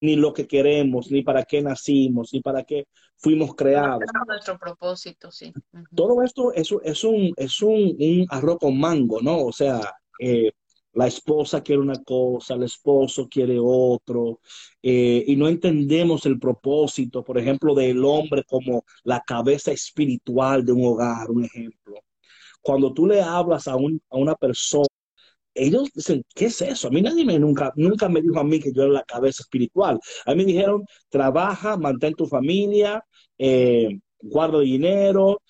ni 0.00 0.16
lo 0.16 0.32
que 0.32 0.46
queremos, 0.46 1.10
ni 1.10 1.22
para 1.22 1.44
qué 1.44 1.62
nacimos, 1.62 2.32
ni 2.32 2.40
para 2.40 2.64
qué 2.64 2.86
fuimos 3.16 3.54
creados. 3.54 4.02
Nuestro 4.26 4.58
propósito, 4.58 5.30
sí. 5.30 5.52
Todo 5.94 6.22
esto 6.22 6.52
es, 6.52 6.74
es 6.82 7.04
un, 7.04 7.32
es 7.36 7.62
un, 7.62 7.96
un 7.98 8.26
arroz 8.30 8.58
con 8.58 8.78
mango, 8.78 9.20
¿no? 9.20 9.44
O 9.44 9.52
sea, 9.52 9.80
eh, 10.18 10.50
la 10.94 11.06
esposa 11.06 11.62
quiere 11.62 11.80
una 11.80 12.02
cosa, 12.02 12.54
el 12.54 12.64
esposo 12.64 13.28
quiere 13.28 13.58
otro, 13.60 14.40
eh, 14.82 15.24
y 15.26 15.36
no 15.36 15.48
entendemos 15.48 16.26
el 16.26 16.38
propósito, 16.38 17.22
por 17.22 17.38
ejemplo, 17.38 17.74
del 17.74 18.04
hombre 18.04 18.42
como 18.44 18.84
la 19.04 19.20
cabeza 19.20 19.72
espiritual 19.72 20.64
de 20.64 20.72
un 20.72 20.84
hogar, 20.84 21.30
un 21.30 21.44
ejemplo. 21.44 21.94
Cuando 22.60 22.92
tú 22.92 23.06
le 23.06 23.20
hablas 23.20 23.68
a, 23.68 23.76
un, 23.76 24.00
a 24.10 24.16
una 24.16 24.34
persona, 24.34 24.86
ellos 25.54 25.90
dicen, 25.94 26.24
¿qué 26.34 26.46
es 26.46 26.60
eso? 26.62 26.88
A 26.88 26.90
mí 26.90 27.02
nadie 27.02 27.24
me 27.24 27.38
nunca, 27.38 27.72
nunca 27.76 28.08
me 28.08 28.20
dijo 28.22 28.38
a 28.40 28.44
mí 28.44 28.58
que 28.60 28.72
yo 28.72 28.84
era 28.84 28.92
la 28.92 29.02
cabeza 29.04 29.42
espiritual. 29.42 29.98
A 30.26 30.30
mí 30.34 30.38
me 30.38 30.52
dijeron, 30.52 30.84
trabaja, 31.08 31.76
mantén 31.76 32.14
tu 32.14 32.26
familia, 32.26 33.04
eh, 33.38 33.98
guarda 34.20 34.60
dinero, 34.60 35.40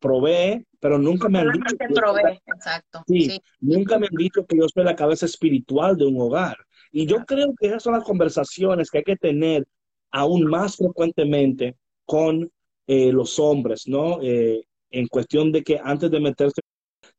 provee, 0.00 0.64
pero 0.80 0.98
nunca 0.98 1.28
me 1.28 1.38
han 1.38 1.52
dicho 1.52 1.76
que 1.78 2.40
exacto. 2.46 3.04
Sí, 3.06 3.30
Sí. 3.30 3.40
nunca 3.60 3.98
me 3.98 4.06
han 4.06 4.16
dicho 4.16 4.44
que 4.44 4.56
yo 4.56 4.66
soy 4.68 4.84
la 4.84 4.96
cabeza 4.96 5.26
espiritual 5.26 5.96
de 5.96 6.06
un 6.06 6.20
hogar. 6.20 6.56
Y 6.90 7.06
yo 7.06 7.24
creo 7.24 7.54
que 7.58 7.68
esas 7.68 7.82
son 7.82 7.94
las 7.94 8.04
conversaciones 8.04 8.90
que 8.90 8.98
hay 8.98 9.04
que 9.04 9.16
tener 9.16 9.66
aún 10.10 10.44
más 10.44 10.76
frecuentemente 10.76 11.76
con 12.04 12.50
eh, 12.86 13.12
los 13.12 13.38
hombres, 13.38 13.86
¿no? 13.86 14.18
Eh, 14.22 14.64
en 14.90 15.06
cuestión 15.06 15.52
de 15.52 15.62
que 15.62 15.80
antes 15.82 16.10
de 16.10 16.20
meterse, 16.20 16.60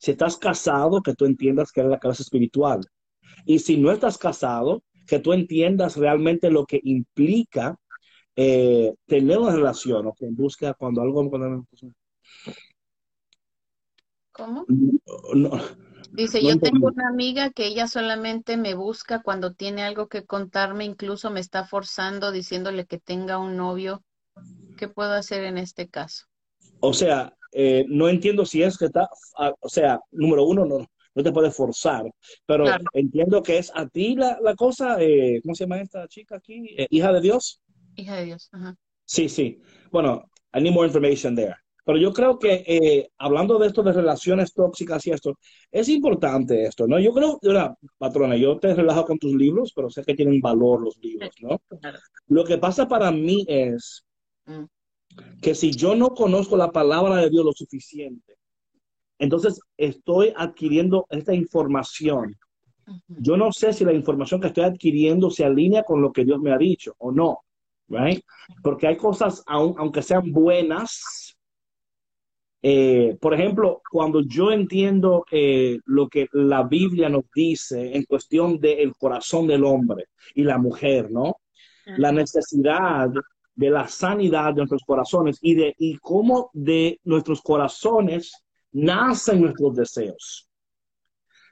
si 0.04 0.12
estás 0.12 0.36
casado, 0.36 1.02
que 1.02 1.16
tú 1.16 1.24
entiendas 1.24 1.72
que 1.72 1.80
eres 1.80 1.90
la 1.90 1.98
cabeza 1.98 2.24
espiritual. 2.24 2.82
Y 3.46 3.60
si 3.60 3.78
no 3.78 3.90
estás 3.90 4.18
casado, 4.18 4.84
que 5.08 5.20
tú 5.20 5.32
entiendas 5.32 5.96
realmente 5.96 6.52
lo 6.52 6.66
que 6.66 6.82
implica 6.84 7.78
eh, 8.36 8.94
tener 9.06 9.38
una 9.38 9.56
relación, 9.56 10.06
o 10.06 10.14
que 10.14 10.28
busca 10.30 10.74
cuando 10.74 11.02
algo... 11.02 11.30
Cuando, 11.30 11.66
¿Cómo? 14.34 14.66
no, 14.68 15.52
Dice, 16.12 16.42
No 16.42 16.48
yo 16.50 16.54
entendí. 16.56 16.82
tengo 16.82 16.88
una 16.94 17.08
amiga 17.08 17.52
que 17.52 17.68
ella 17.68 17.88
solamente 17.88 18.58
me 18.58 18.74
busca 18.74 19.22
cuando 19.22 19.54
tiene 19.54 19.84
algo 19.84 20.10
que 20.10 20.26
contarme, 20.26 20.84
incluso 20.84 21.32
me 21.32 21.40
está 21.40 21.64
forzando 21.64 22.34
diciéndole 22.34 22.86
que 22.88 23.00
tenga 23.00 23.38
un 23.38 23.56
novio. 23.56 24.04
¿Qué 24.78 24.90
puedo 24.90 25.14
hacer 25.14 25.46
en 25.46 25.58
este 25.58 25.88
caso? 25.88 26.26
O 26.82 26.92
sea, 26.92 27.38
eh, 27.54 27.86
no 27.88 28.10
entiendo 28.10 28.46
si 28.46 28.64
es 28.64 28.78
que 28.78 28.86
está, 28.86 29.08
ah, 29.38 29.54
o 29.60 29.70
sea, 29.70 30.00
número 30.12 30.44
uno, 30.46 30.66
no, 30.66 30.86
no 31.16 31.24
te 31.24 31.32
puede 31.32 31.52
forzar, 31.52 32.04
pero 32.46 32.66
Claro. 32.66 32.86
entiendo 32.94 33.42
que 33.44 33.58
es 33.60 33.72
a 33.76 33.88
ti 33.88 34.16
la, 34.16 34.38
la 34.42 34.56
cosa, 34.56 34.98
eh, 35.00 35.40
¿cómo 35.44 35.56
se 35.56 35.64
llama 35.66 35.82
esta 35.82 36.08
chica 36.08 36.38
aquí? 36.38 36.76
Eh, 36.78 36.88
¿hija 36.90 37.12
de 37.14 37.22
Dios? 37.22 37.62
Hija 37.96 38.16
de 38.16 38.26
Dios. 38.26 38.50
Ajá. 38.52 38.76
Sí, 39.06 39.30
sí. 39.30 39.62
Bueno, 39.92 40.24
I 40.54 40.62
need 40.62 40.74
more 40.74 40.88
information 40.88 41.36
there. 41.36 41.56
Pero 41.86 41.98
yo 41.98 42.14
creo 42.14 42.40
que 42.40 42.64
eh, 42.66 43.10
hablando 43.18 43.60
de 43.60 43.68
esto 43.68 43.84
de 43.84 43.92
relaciones 43.92 44.54
tóxicas 44.54 45.06
y 45.06 45.12
esto, 45.12 45.38
es 45.70 45.90
importante 45.90 46.64
esto, 46.64 46.88
¿no? 46.88 46.98
Yo 46.98 47.12
creo, 47.12 47.38
mira, 47.42 47.76
patrona, 47.98 48.38
yo 48.38 48.58
te 48.58 48.74
relajo 48.74 49.04
con 49.06 49.20
tus 49.20 49.34
libros, 49.36 49.74
pero 49.76 49.90
sé 49.90 50.02
que 50.04 50.16
tienen 50.16 50.40
valor 50.40 50.82
los 50.82 50.98
libros, 51.02 51.32
¿no? 51.42 51.60
Claro. 51.82 52.00
Lo 52.28 52.46
que 52.46 52.58
pasa 52.58 52.88
para 52.88 53.12
mí 53.12 53.44
es 53.48 54.06
Mm. 54.46 54.64
Que 55.42 55.56
si 55.56 55.72
yo 55.72 55.96
no 55.96 56.10
conozco 56.10 56.56
la 56.58 56.72
palabra 56.72 57.18
de 57.18 57.30
Dios 57.30 57.44
lo 57.46 57.52
suficiente, 57.54 58.36
entonces 59.20 59.60
estoy 59.78 60.34
adquiriendo 60.36 61.06
esta 61.10 61.34
información. 61.34 62.36
Yo 63.08 63.38
no 63.38 63.52
sé 63.52 63.72
si 63.74 63.86
la 63.86 63.94
información 63.94 64.42
que 64.42 64.48
estoy 64.48 64.64
adquiriendo 64.66 65.30
se 65.30 65.46
alinea 65.46 65.84
con 65.84 66.02
lo 66.02 66.12
que 66.12 66.26
Dios 66.26 66.40
me 66.42 66.52
ha 66.52 66.58
dicho 66.58 66.94
o 66.98 67.12
no, 67.12 67.40
right? 67.88 68.22
Porque 68.62 68.88
hay 68.88 68.98
cosas, 68.98 69.44
aun- 69.48 69.76
aunque 69.78 70.02
sean 70.02 70.32
buenas, 70.32 71.36
eh, 72.62 73.18
por 73.20 73.34
ejemplo, 73.34 73.82
cuando 73.92 74.22
yo 74.22 74.52
entiendo 74.52 75.26
eh, 75.32 75.80
lo 75.86 76.08
que 76.08 76.28
la 76.32 76.64
Biblia 76.64 77.10
nos 77.10 77.24
dice 77.36 77.96
en 77.96 78.04
cuestión 78.06 78.60
del 78.60 78.94
corazón 78.96 79.48
del 79.48 79.66
hombre 79.66 80.06
y 80.34 80.44
la 80.44 80.58
mujer, 80.58 81.12
¿no? 81.12 81.38
la 81.98 82.14
necesidad 82.14 83.10
de 83.56 83.70
la 83.70 83.88
sanidad 83.88 84.54
de 84.54 84.62
nuestros 84.62 84.84
corazones 84.84 85.38
y 85.42 85.56
de 85.56 85.76
y 85.78 85.98
cómo 85.98 86.50
de 86.54 87.00
nuestros 87.04 87.42
corazones 87.42 88.44
nacen 88.72 89.42
nuestros 89.42 89.76
deseos. 89.76 90.50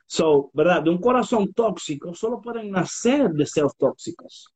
So, 0.07 0.49
¿verdad? 0.53 0.83
De 0.83 0.89
un 0.89 0.99
corazón 0.99 1.53
tóxico 1.53 2.13
solo 2.13 2.41
pueden 2.41 2.71
nacer 2.71 3.29
deseos 3.29 3.75
tóxicos. 3.77 4.53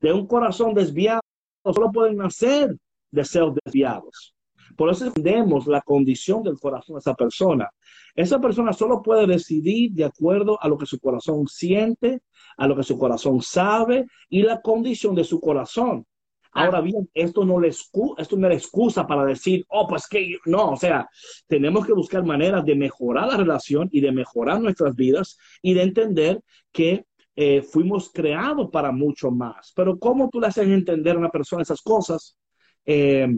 De 0.00 0.12
un 0.12 0.26
corazón 0.26 0.74
desviado 0.74 1.20
solo 1.64 1.92
pueden 1.92 2.16
nacer 2.16 2.76
deseos 3.10 3.54
desviados. 3.64 4.34
Por 4.76 4.90
eso 4.90 5.06
entendemos 5.06 5.66
la 5.66 5.82
condición 5.82 6.42
del 6.42 6.58
corazón 6.58 6.94
de 6.94 7.00
esa 7.00 7.14
persona. 7.14 7.70
Esa 8.14 8.40
persona 8.40 8.72
solo 8.72 9.02
puede 9.02 9.26
decidir 9.26 9.92
de 9.92 10.04
acuerdo 10.04 10.60
a 10.60 10.68
lo 10.68 10.76
que 10.78 10.86
su 10.86 10.98
corazón 10.98 11.46
siente, 11.46 12.22
a 12.56 12.66
lo 12.66 12.74
que 12.74 12.82
su 12.82 12.98
corazón 12.98 13.40
sabe 13.42 14.06
y 14.28 14.42
la 14.42 14.60
condición 14.60 15.14
de 15.14 15.24
su 15.24 15.40
corazón. 15.40 16.06
Ahora 16.52 16.80
bien, 16.80 17.08
esto 17.14 17.44
no, 17.44 17.58
le 17.58 17.68
esto 17.68 18.36
no 18.36 18.48
es 18.48 18.56
excusa 18.58 19.06
para 19.06 19.24
decir, 19.24 19.64
oh, 19.68 19.86
pues 19.86 20.06
que 20.06 20.36
no, 20.44 20.72
o 20.72 20.76
sea, 20.76 21.08
tenemos 21.46 21.86
que 21.86 21.94
buscar 21.94 22.24
maneras 22.24 22.64
de 22.64 22.74
mejorar 22.74 23.28
la 23.28 23.36
relación 23.38 23.88
y 23.90 24.00
de 24.00 24.12
mejorar 24.12 24.60
nuestras 24.60 24.94
vidas 24.94 25.38
y 25.62 25.72
de 25.74 25.82
entender 25.82 26.42
que 26.70 27.06
eh, 27.34 27.62
fuimos 27.62 28.10
creados 28.12 28.68
para 28.70 28.92
mucho 28.92 29.30
más. 29.30 29.72
Pero 29.74 29.98
¿cómo 29.98 30.28
tú 30.28 30.40
le 30.40 30.48
haces 30.48 30.68
entender 30.68 31.16
a 31.16 31.20
una 31.20 31.30
persona 31.30 31.62
esas 31.62 31.80
cosas 31.80 32.36
eh, 32.84 33.28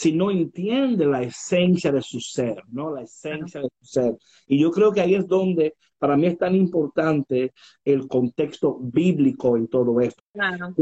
si 0.00 0.12
no 0.12 0.30
entiende 0.30 1.04
la 1.04 1.20
esencia 1.20 1.92
de 1.92 2.00
su 2.00 2.20
ser, 2.20 2.62
¿no? 2.68 2.94
La 2.94 3.02
esencia 3.02 3.60
de 3.60 3.68
su 3.80 3.84
ser. 3.84 4.16
Y 4.46 4.58
yo 4.58 4.70
creo 4.70 4.92
que 4.92 5.02
ahí 5.02 5.14
es 5.14 5.28
donde 5.28 5.74
para 5.98 6.16
mí 6.16 6.26
es 6.26 6.38
tan 6.38 6.54
importante 6.54 7.52
el 7.84 8.08
contexto 8.08 8.78
bíblico 8.80 9.58
en 9.58 9.68
todo 9.68 10.00
esto. 10.00 10.22
Claro 10.32 10.74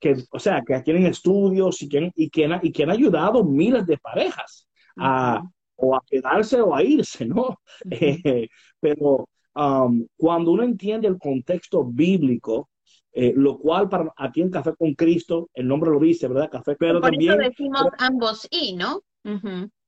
que, 0.00 0.16
o 0.28 0.40
sea, 0.40 0.60
que 0.66 0.80
tienen 0.80 1.06
estudios 1.06 1.80
y 1.82 1.88
que, 1.88 2.10
y 2.16 2.28
que, 2.28 2.58
y 2.62 2.72
que 2.72 2.82
han 2.82 2.90
ayudado 2.90 3.44
miles 3.44 3.86
de 3.86 3.96
parejas 3.96 4.66
a, 4.96 5.40
o 5.76 5.94
a 5.94 6.02
quedarse 6.04 6.60
o 6.60 6.74
a 6.74 6.82
irse, 6.82 7.26
¿no? 7.26 7.60
Eh, 7.92 8.48
pero 8.80 9.28
um, 9.54 10.04
cuando 10.16 10.50
uno 10.50 10.64
entiende 10.64 11.06
el 11.06 11.16
contexto 11.16 11.84
bíblico, 11.84 12.70
eh, 13.14 13.32
lo 13.34 13.58
cual 13.58 13.88
para 13.88 14.12
aquí 14.16 14.42
en 14.42 14.50
Café 14.50 14.74
con 14.76 14.94
Cristo, 14.94 15.48
el 15.54 15.68
nombre 15.68 15.90
lo 15.90 16.00
dice, 16.00 16.28
¿verdad? 16.28 16.50
Café, 16.50 16.76
pero 16.76 17.00
Por 17.00 17.10
también... 17.10 17.40
Eso 17.40 17.50
decimos 17.50 17.86
ambos 17.98 18.48
y, 18.50 18.74
¿no? 18.74 19.02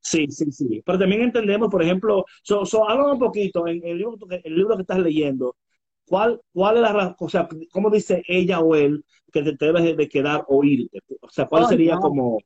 Sí, 0.01 0.27
sí, 0.29 0.51
sí. 0.53 0.83
Pero 0.87 0.99
también 0.99 1.23
entendemos, 1.23 1.69
por 1.69 1.83
ejemplo, 1.83 2.25
so, 2.43 2.65
so, 2.65 2.85
un 2.85 3.19
poquito 3.19 3.67
en 3.67 3.85
el 3.85 3.99
libro, 3.99 4.17
el 4.31 4.55
libro 4.55 4.77
que 4.77 4.83
estás 4.83 4.99
leyendo, 4.99 5.57
¿Cuál, 6.07 6.41
cuál 6.53 6.77
es 6.77 6.83
la? 6.83 7.17
O 7.19 7.29
sea, 7.29 7.49
¿cómo 7.73 7.91
dice 7.91 8.23
ella 8.29 8.61
o 8.61 8.77
él 8.77 9.05
que 9.33 9.43
te 9.43 9.57
debes 9.59 9.97
de 9.97 10.09
quedar 10.09 10.45
o 10.47 10.63
irte? 10.63 11.01
O 11.21 11.29
sea, 11.29 11.47
¿cuál 11.47 11.65
oh, 11.65 11.69
sería 11.69 11.97
como...? 11.97 12.39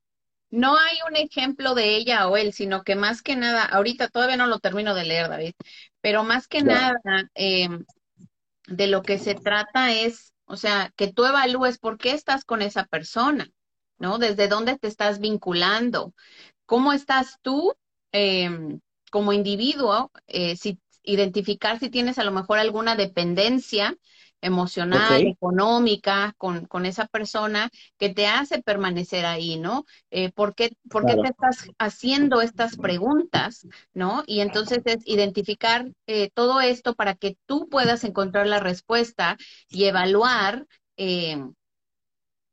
No 0.50 0.76
hay 0.76 0.96
un 1.08 1.16
ejemplo 1.16 1.74
de 1.74 1.96
ella 1.96 2.26
o 2.26 2.36
él, 2.36 2.52
sino 2.52 2.82
que 2.82 2.96
más 2.96 3.22
que 3.22 3.36
nada, 3.36 3.64
ahorita 3.64 4.08
todavía 4.08 4.36
no 4.36 4.46
lo 4.46 4.58
termino 4.58 4.94
de 4.94 5.04
leer, 5.04 5.28
David, 5.28 5.52
pero 6.00 6.24
más 6.24 6.48
que 6.48 6.62
nada 6.62 6.98
em, 7.34 7.84
de 8.66 8.86
lo 8.88 9.02
que 9.02 9.18
se 9.18 9.36
trata 9.36 9.92
es, 9.92 10.32
o 10.50 10.56
sea, 10.56 10.92
que 10.96 11.12
tú 11.12 11.24
evalúes 11.24 11.78
por 11.78 11.96
qué 11.96 12.12
estás 12.12 12.44
con 12.44 12.60
esa 12.60 12.84
persona, 12.84 13.48
¿no? 13.98 14.18
Desde 14.18 14.48
dónde 14.48 14.76
te 14.78 14.88
estás 14.88 15.20
vinculando, 15.20 16.12
cómo 16.66 16.92
estás 16.92 17.38
tú 17.42 17.74
em, 18.12 18.80
como 19.12 19.32
individuo, 19.32 20.10
eh, 20.26 20.56
si 20.56 20.80
identificar 21.02 21.78
si 21.78 21.88
tienes 21.88 22.18
a 22.18 22.24
lo 22.24 22.32
mejor 22.32 22.58
alguna 22.58 22.96
dependencia 22.96 23.96
emocional, 24.40 25.26
económica 25.26 26.34
con, 26.38 26.66
con, 26.66 26.86
esa 26.86 27.06
persona 27.06 27.70
que 27.98 28.08
te 28.08 28.26
hace 28.26 28.62
permanecer 28.62 29.26
ahí, 29.26 29.58
¿no? 29.58 29.84
Eh, 30.10 30.30
¿Por 30.32 30.54
qué, 30.54 30.70
te 30.70 31.28
estás 31.28 31.70
haciendo 31.78 32.40
estas 32.40 32.76
preguntas, 32.76 33.66
¿no? 33.92 34.22
Y 34.26 34.40
entonces 34.40 34.80
es 34.84 34.98
identificar 35.06 35.90
eh, 36.06 36.30
todo 36.34 36.60
esto 36.60 36.94
para 36.94 37.14
que 37.14 37.36
tú 37.46 37.68
puedas 37.68 38.04
encontrar 38.04 38.46
la 38.46 38.60
respuesta 38.60 39.36
y 39.68 39.84
evaluar 39.84 40.66
eh, 40.96 41.42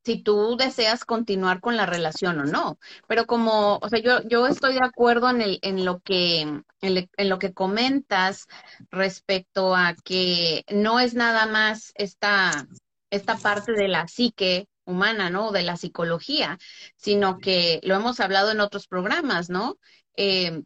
si 0.08 0.24
tú 0.24 0.56
deseas 0.56 1.04
continuar 1.04 1.60
con 1.60 1.76
la 1.76 1.86
relación 1.86 2.40
o 2.40 2.46
no. 2.46 2.80
Pero 3.10 3.26
como, 3.26 3.78
o 3.82 3.90
sea, 3.90 4.00
yo, 4.00 4.22
yo 4.24 4.48
estoy 4.48 4.76
de 4.76 4.86
acuerdo 4.86 5.30
en, 5.30 5.42
el, 5.42 5.60
en, 5.64 5.84
lo 5.84 6.00
que, 6.00 6.62
en, 6.80 7.30
lo 7.30 7.40
que 7.40 7.54
comentas 7.54 8.48
respecto 8.90 9.76
a 9.76 9.96
que 10.06 10.64
no 10.72 11.02
es 11.02 11.14
nada 11.14 11.46
más 11.46 11.92
esta, 11.96 12.70
esta 13.10 13.36
parte 13.36 13.74
de 13.74 13.90
la 13.90 14.08
psique 14.08 14.70
humana, 14.86 15.30
¿no? 15.30 15.52
De 15.52 15.64
la 15.64 15.76
psicología, 15.76 16.58
sino 16.96 17.40
que 17.40 17.82
lo 17.84 17.96
hemos 17.96 18.22
hablado 18.22 18.52
en 18.52 18.62
otros 18.62 18.88
programas, 18.88 19.50
¿no? 19.50 19.78
Eh, 20.16 20.64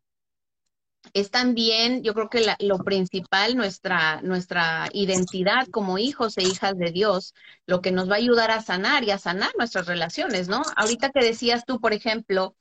es 1.14 1.32
también, 1.32 2.04
yo 2.04 2.14
creo 2.14 2.30
que 2.30 2.46
lo 2.60 2.80
principal, 2.80 3.56
nuestra, 3.56 4.22
nuestra 4.22 4.88
identidad 4.94 5.68
como 5.68 5.98
hijos 5.98 6.38
e 6.38 6.44
hijas 6.44 6.78
de 6.78 6.92
Dios, 6.92 7.34
lo 7.66 7.82
que 7.82 7.92
nos 7.92 8.10
va 8.10 8.16
a 8.16 8.18
ayudar 8.18 8.52
a 8.52 8.62
sanar 8.62 9.04
y 9.04 9.12
a 9.12 9.18
sanar 9.18 9.52
nuestras 9.58 9.88
relaciones, 9.88 10.48
¿no? 10.48 10.62
Ahorita 10.76 11.10
que 11.10 11.26
decías 11.26 11.66
tú, 11.66 11.80
por 11.82 11.94
ejemplo, 11.94 12.56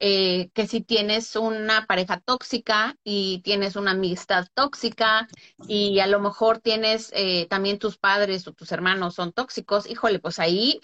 eh, 0.00 0.50
que 0.54 0.66
si 0.66 0.80
tienes 0.80 1.36
una 1.36 1.86
pareja 1.86 2.20
tóxica 2.20 2.96
y 3.04 3.40
tienes 3.42 3.76
una 3.76 3.92
amistad 3.92 4.46
tóxica 4.52 5.28
y 5.68 6.00
a 6.00 6.06
lo 6.06 6.20
mejor 6.20 6.58
tienes 6.58 7.10
eh, 7.14 7.46
también 7.48 7.78
tus 7.78 7.96
padres 7.96 8.46
o 8.46 8.52
tus 8.52 8.72
hermanos 8.72 9.14
son 9.14 9.32
tóxicos, 9.32 9.88
híjole, 9.88 10.18
pues 10.18 10.38
ahí 10.40 10.80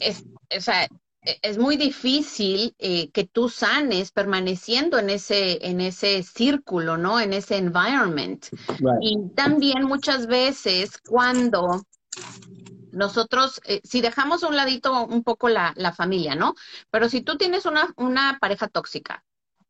es, 0.00 0.22
o 0.56 0.60
sea, 0.60 0.86
es 1.22 1.56
muy 1.56 1.76
difícil 1.76 2.74
eh, 2.78 3.10
que 3.10 3.24
tú 3.24 3.48
sanes 3.48 4.10
permaneciendo 4.10 4.98
en 4.98 5.10
ese, 5.10 5.66
en 5.66 5.80
ese 5.80 6.22
círculo, 6.22 6.96
¿no? 6.96 7.20
En 7.20 7.32
ese 7.32 7.56
environment. 7.56 8.46
Y 9.00 9.30
también 9.34 9.84
muchas 9.84 10.26
veces 10.26 10.98
cuando 10.98 11.82
nosotros, 12.90 13.60
eh, 13.64 13.80
si 13.84 14.00
dejamos 14.00 14.42
a 14.42 14.48
un 14.48 14.56
ladito 14.56 15.04
un 15.04 15.22
poco 15.22 15.48
la, 15.48 15.72
la, 15.76 15.92
familia, 15.92 16.34
¿no? 16.34 16.54
Pero 16.90 17.08
si 17.08 17.22
tú 17.22 17.36
tienes 17.36 17.66
una, 17.66 17.92
una 17.96 18.38
pareja 18.40 18.68
tóxica 18.68 19.24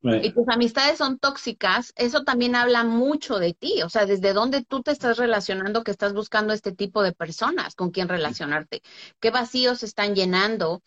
y 0.04 0.32
tus 0.32 0.48
amistades 0.48 0.98
son 0.98 1.18
tóxicas, 1.18 1.92
eso 1.94 2.24
también 2.24 2.56
habla 2.56 2.82
mucho 2.82 3.38
de 3.38 3.54
ti, 3.54 3.82
o 3.82 3.88
sea, 3.88 4.04
desde 4.04 4.32
dónde 4.32 4.64
tú 4.64 4.82
te 4.82 4.90
estás 4.90 5.16
relacionando, 5.16 5.84
que 5.84 5.92
estás 5.92 6.12
buscando 6.12 6.52
este 6.52 6.72
tipo 6.72 7.04
de 7.04 7.12
personas 7.12 7.76
con 7.76 7.92
quien 7.92 8.08
relacionarte, 8.08 8.82
qué 9.20 9.30
vacíos 9.30 9.84
están 9.84 10.16
llenando 10.16 10.82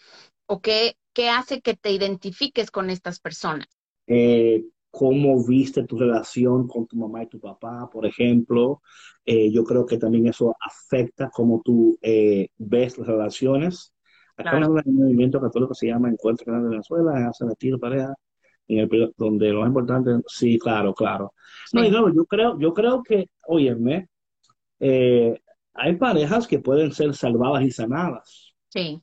o 0.47 0.61
qué, 0.61 0.97
qué 1.13 1.29
hace 1.29 1.61
que 1.61 1.75
te 1.75 1.91
identifiques 1.91 2.71
con 2.71 2.89
estas 2.89 3.19
personas? 3.19 3.67
Eh, 4.07 4.63
¿Cómo 4.91 5.45
viste 5.45 5.83
tu 5.83 5.97
relación 5.97 6.67
con 6.67 6.87
tu 6.87 6.95
mamá 6.95 7.23
y 7.23 7.27
tu 7.27 7.39
papá, 7.39 7.89
por 7.91 8.05
ejemplo? 8.05 8.81
Eh, 9.25 9.51
yo 9.51 9.63
creo 9.63 9.85
que 9.85 9.97
también 9.97 10.27
eso 10.27 10.55
afecta 10.59 11.29
cómo 11.33 11.61
tú 11.63 11.97
eh, 12.01 12.47
ves 12.57 12.97
las 12.97 13.07
relaciones. 13.07 13.93
Acá 14.37 14.57
hay 14.57 14.63
un 14.63 14.95
movimiento 14.95 15.41
católico 15.41 15.69
que 15.69 15.79
se 15.79 15.87
llama 15.87 16.09
Encuentro 16.09 16.53
en 16.53 16.69
Venezuela, 16.69 17.27
hace 17.27 17.45
tiro 17.57 17.79
pareja, 17.79 18.13
en 18.67 18.79
el, 18.79 19.13
donde 19.17 19.49
lo 19.49 19.61
más 19.61 19.67
importante, 19.67 20.11
sí, 20.27 20.59
claro, 20.59 20.93
claro. 20.93 21.33
No, 21.73 22.13
yo 22.13 22.25
creo, 22.25 22.59
yo 22.59 22.73
creo 22.73 23.01
que, 23.01 23.29
óyeme, 23.47 24.09
hay 24.79 25.95
parejas 25.97 26.47
que 26.47 26.59
pueden 26.59 26.91
ser 26.91 27.13
salvadas 27.15 27.63
y 27.63 27.71
sanadas. 27.71 28.53
Sí. 28.69 29.01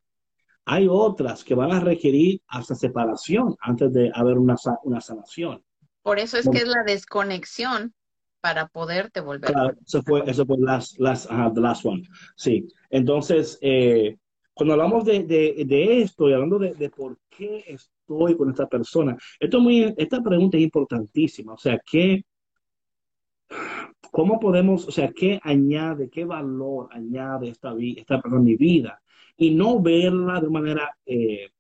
Hay 0.65 0.87
otras 0.89 1.45
que 1.45 1.55
van 1.55 1.73
a 1.73 1.81
requerir 1.81 2.41
hasta 2.47 2.75
separación 2.75 3.57
antes 3.61 3.93
de 3.93 4.11
haber 4.15 4.39
una, 4.39 4.57
una 4.85 5.01
sanación. 5.01 5.63
Por 6.03 6.19
eso 6.19 6.37
es 6.37 6.49
que 6.49 6.59
es 6.59 6.69
la 6.69 6.83
desconexión 6.85 7.95
para 8.41 8.67
poderte 8.67 9.21
volver. 9.21 9.53
Claro, 9.53 9.77
eso 9.85 10.03
fue, 10.03 10.23
eso 10.27 10.45
fue 10.45 10.57
las, 10.59 10.99
las, 10.99 11.29
the 11.55 11.61
last 11.61 11.85
one. 11.87 12.03
Sí. 12.37 12.67
Entonces, 12.91 13.59
eh, 13.63 14.17
cuando 14.53 14.75
hablamos 14.75 15.05
de, 15.05 15.23
de, 15.23 16.03
esto 16.03 16.29
y 16.29 16.33
hablando 16.33 16.59
de, 16.59 16.75
de, 16.75 16.91
por 16.91 17.19
qué 17.31 17.65
estoy 17.69 18.37
con 18.37 18.51
esta 18.51 18.67
persona, 18.67 19.17
esto 19.39 19.61
muy, 19.61 19.95
esta 19.97 20.21
pregunta 20.21 20.57
es 20.57 20.65
importantísima. 20.65 21.55
O 21.55 21.59
sea, 21.59 21.81
¿qué, 21.89 22.25
¿cómo 24.11 24.39
podemos, 24.39 24.87
o 24.87 24.91
sea, 24.91 25.11
qué 25.13 25.41
añade, 25.43 26.11
qué 26.11 26.25
valor 26.25 26.89
añade 26.93 27.49
esta, 27.49 27.75
esta 27.97 28.21
persona 28.21 28.41
en 28.41 28.45
mi 28.45 28.57
vida? 28.57 29.01
Y 29.37 29.55
no 29.55 29.81
verla 29.81 30.41
de 30.41 30.49
manera 30.49 30.97
eh, 31.07 31.51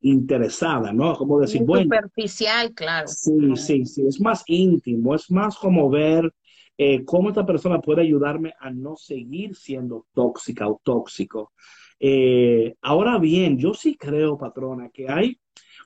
interesada, 0.00 0.92
¿no? 0.92 1.16
Como 1.16 1.40
decir, 1.40 1.62
bueno. 1.64 1.84
Superficial, 1.84 2.72
claro. 2.74 3.08
Sí, 3.08 3.56
sí, 3.56 3.84
sí, 3.86 4.06
es 4.06 4.20
más 4.20 4.42
íntimo, 4.46 5.14
es 5.14 5.30
más 5.30 5.56
como 5.56 5.90
ver 5.90 6.32
eh, 6.78 7.04
cómo 7.04 7.30
esta 7.30 7.46
persona 7.46 7.80
puede 7.80 8.02
ayudarme 8.02 8.54
a 8.60 8.70
no 8.70 8.96
seguir 8.96 9.56
siendo 9.56 10.06
tóxica 10.12 10.68
o 10.68 10.80
tóxico. 10.82 11.52
Eh, 11.98 12.74
ahora 12.82 13.18
bien, 13.18 13.58
yo 13.58 13.72
sí 13.72 13.96
creo, 13.96 14.36
patrona, 14.36 14.90
que 14.90 15.08
hay, 15.08 15.38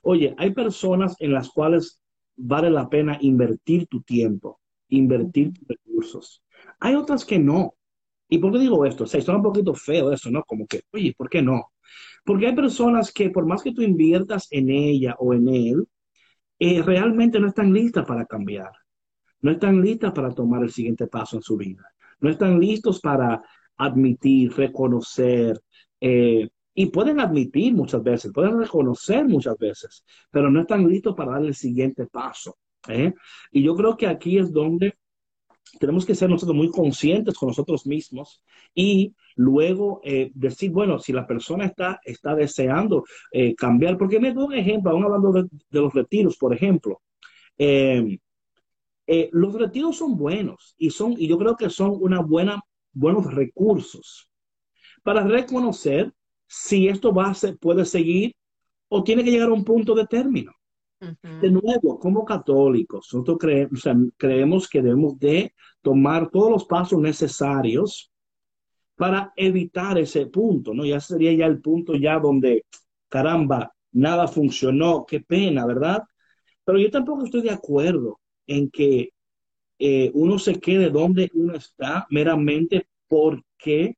oye, 0.03 0.35
hay 0.37 0.51
personas 0.51 1.15
en 1.19 1.33
las 1.33 1.49
cuales 1.49 2.01
vale 2.35 2.69
la 2.69 2.89
pena 2.89 3.17
invertir 3.21 3.87
tu 3.87 4.01
tiempo, 4.01 4.59
invertir 4.89 5.53
tus 5.53 5.67
recursos. 5.67 6.43
Hay 6.79 6.95
otras 6.95 7.23
que 7.23 7.39
no. 7.39 7.75
¿Y 8.33 8.37
por 8.37 8.53
qué 8.53 8.59
digo 8.59 8.85
esto? 8.85 9.03
O 9.03 9.07
sea, 9.07 9.19
suena 9.19 9.39
un 9.39 9.43
poquito 9.43 9.73
feo 9.73 10.09
eso, 10.13 10.31
¿no? 10.31 10.43
Como 10.43 10.65
que, 10.65 10.83
oye, 10.93 11.13
¿por 11.17 11.29
qué 11.29 11.41
no? 11.41 11.73
Porque 12.23 12.47
hay 12.47 12.55
personas 12.55 13.11
que 13.11 13.29
por 13.29 13.45
más 13.45 13.61
que 13.61 13.73
tú 13.73 13.81
inviertas 13.81 14.47
en 14.51 14.69
ella 14.69 15.15
o 15.19 15.33
en 15.33 15.49
él, 15.49 15.87
eh, 16.57 16.81
realmente 16.81 17.41
no 17.41 17.47
están 17.47 17.73
listas 17.73 18.05
para 18.05 18.25
cambiar. 18.25 18.71
No 19.41 19.51
están 19.51 19.81
listas 19.81 20.13
para 20.13 20.31
tomar 20.31 20.63
el 20.63 20.71
siguiente 20.71 21.07
paso 21.07 21.35
en 21.35 21.41
su 21.41 21.57
vida. 21.57 21.83
No 22.21 22.29
están 22.29 22.57
listos 22.57 23.01
para 23.01 23.43
admitir, 23.75 24.53
reconocer, 24.53 25.59
eh, 25.99 26.47
y 26.73 26.85
pueden 26.85 27.19
admitir 27.19 27.73
muchas 27.73 28.01
veces, 28.01 28.31
pueden 28.33 28.57
reconocer 28.57 29.27
muchas 29.27 29.57
veces, 29.57 30.05
pero 30.29 30.49
no 30.49 30.61
están 30.61 30.87
listos 30.87 31.15
para 31.15 31.33
dar 31.33 31.43
el 31.43 31.53
siguiente 31.53 32.05
paso. 32.05 32.57
¿eh? 32.87 33.13
Y 33.51 33.61
yo 33.61 33.75
creo 33.75 33.97
que 33.97 34.07
aquí 34.07 34.37
es 34.37 34.53
donde 34.53 34.95
tenemos 35.79 36.05
que 36.05 36.15
ser 36.15 36.29
nosotros 36.29 36.55
muy 36.55 36.69
conscientes 36.69 37.37
con 37.37 37.47
nosotros 37.47 37.85
mismos 37.85 38.43
y 38.73 39.15
luego 39.35 40.01
eh, 40.03 40.31
decir, 40.33 40.71
bueno, 40.71 40.99
si 40.99 41.13
la 41.13 41.25
persona 41.25 41.65
está, 41.65 41.99
está 42.03 42.35
deseando 42.35 43.05
eh, 43.31 43.55
cambiar, 43.55 43.97
porque 43.97 44.19
me 44.19 44.33
doy 44.33 44.45
un 44.45 44.53
ejemplo, 44.53 44.91
aún 44.91 45.03
hablando 45.03 45.31
de, 45.31 45.47
los 45.71 45.93
retiros, 45.93 46.37
por 46.37 46.53
ejemplo. 46.53 47.01
Eh, 47.57 48.19
los 49.31 49.53
retiros 49.53 49.97
son 49.97 50.17
buenos 50.17 50.73
y, 50.77 50.89
son, 50.89 51.15
y 51.17 51.27
yo 51.27 51.37
creo 51.37 51.55
que 51.55 51.69
son 51.69 51.97
una 51.99 52.21
buena, 52.21 52.61
buenos 52.93 53.33
recursos 53.33 54.29
para 55.03 55.23
reconocer 55.23 56.13
si 56.47 56.87
esto 56.87 57.13
va 57.13 57.29
a 57.29 57.33
ser, 57.33 57.57
puede 57.57 57.85
seguir 57.85 58.33
o 58.87 59.03
tiene 59.03 59.23
que 59.23 59.31
llegar 59.31 59.49
a 59.49 59.53
un 59.53 59.63
punto 59.63 59.95
de 59.95 60.05
término. 60.05 60.53
De 61.41 61.49
nuevo, 61.49 61.99
como 61.99 62.23
católicos, 62.23 63.09
nosotros 63.11 63.37
creemos, 63.39 63.83
creemos 64.17 64.69
que 64.69 64.81
debemos 64.81 65.17
de 65.17 65.53
tomar 65.81 66.29
todos 66.29 66.51
los 66.51 66.65
pasos 66.65 66.99
necesarios 66.99 68.11
para 68.95 69.33
evitar 69.35 69.97
ese 69.97 70.27
punto, 70.27 70.75
¿no? 70.75 70.85
Ya 70.85 70.99
sería 70.99 71.33
ya 71.33 71.47
el 71.47 71.59
punto 71.59 71.95
ya 71.95 72.19
donde, 72.19 72.65
caramba, 73.09 73.73
nada 73.91 74.27
funcionó, 74.27 75.05
qué 75.07 75.21
pena, 75.21 75.65
¿verdad? 75.65 76.03
Pero 76.63 76.77
yo 76.77 76.91
tampoco 76.91 77.25
estoy 77.25 77.41
de 77.41 77.49
acuerdo 77.49 78.19
en 78.45 78.69
que 78.69 79.09
eh, 79.79 80.11
uno 80.13 80.37
se 80.37 80.59
quede 80.59 80.91
donde 80.91 81.31
uno 81.33 81.55
está 81.55 82.05
meramente 82.11 82.87
porque 83.07 83.95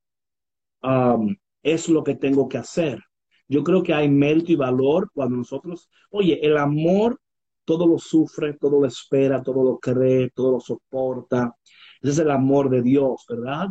um, 0.82 1.36
es 1.62 1.90
lo 1.90 2.04
que 2.04 2.16
tengo 2.16 2.48
que 2.48 2.60
hacer. 2.60 3.04
Yo 3.48 3.64
creo 3.64 3.84
que 3.84 3.94
hay 3.94 4.10
mérito 4.10 4.52
y 4.52 4.56
valor 4.56 5.10
cuando 5.14 5.38
nosotros, 5.38 5.90
oye, 6.10 6.40
el 6.46 6.58
amor 6.58 7.20
todo 7.66 7.88
lo 7.88 7.98
sufre, 7.98 8.54
todo 8.54 8.82
lo 8.82 8.88
espera, 8.88 9.42
todo 9.42 9.64
lo 9.64 9.80
cree, 9.80 10.30
todo 10.32 10.54
lo 10.54 10.60
soporta. 10.60 11.56
Ese 12.02 12.12
es 12.12 12.20
el 12.20 12.32
amor 12.32 12.70
de 12.70 12.82
Dios, 12.82 13.26
¿verdad? 13.30 13.70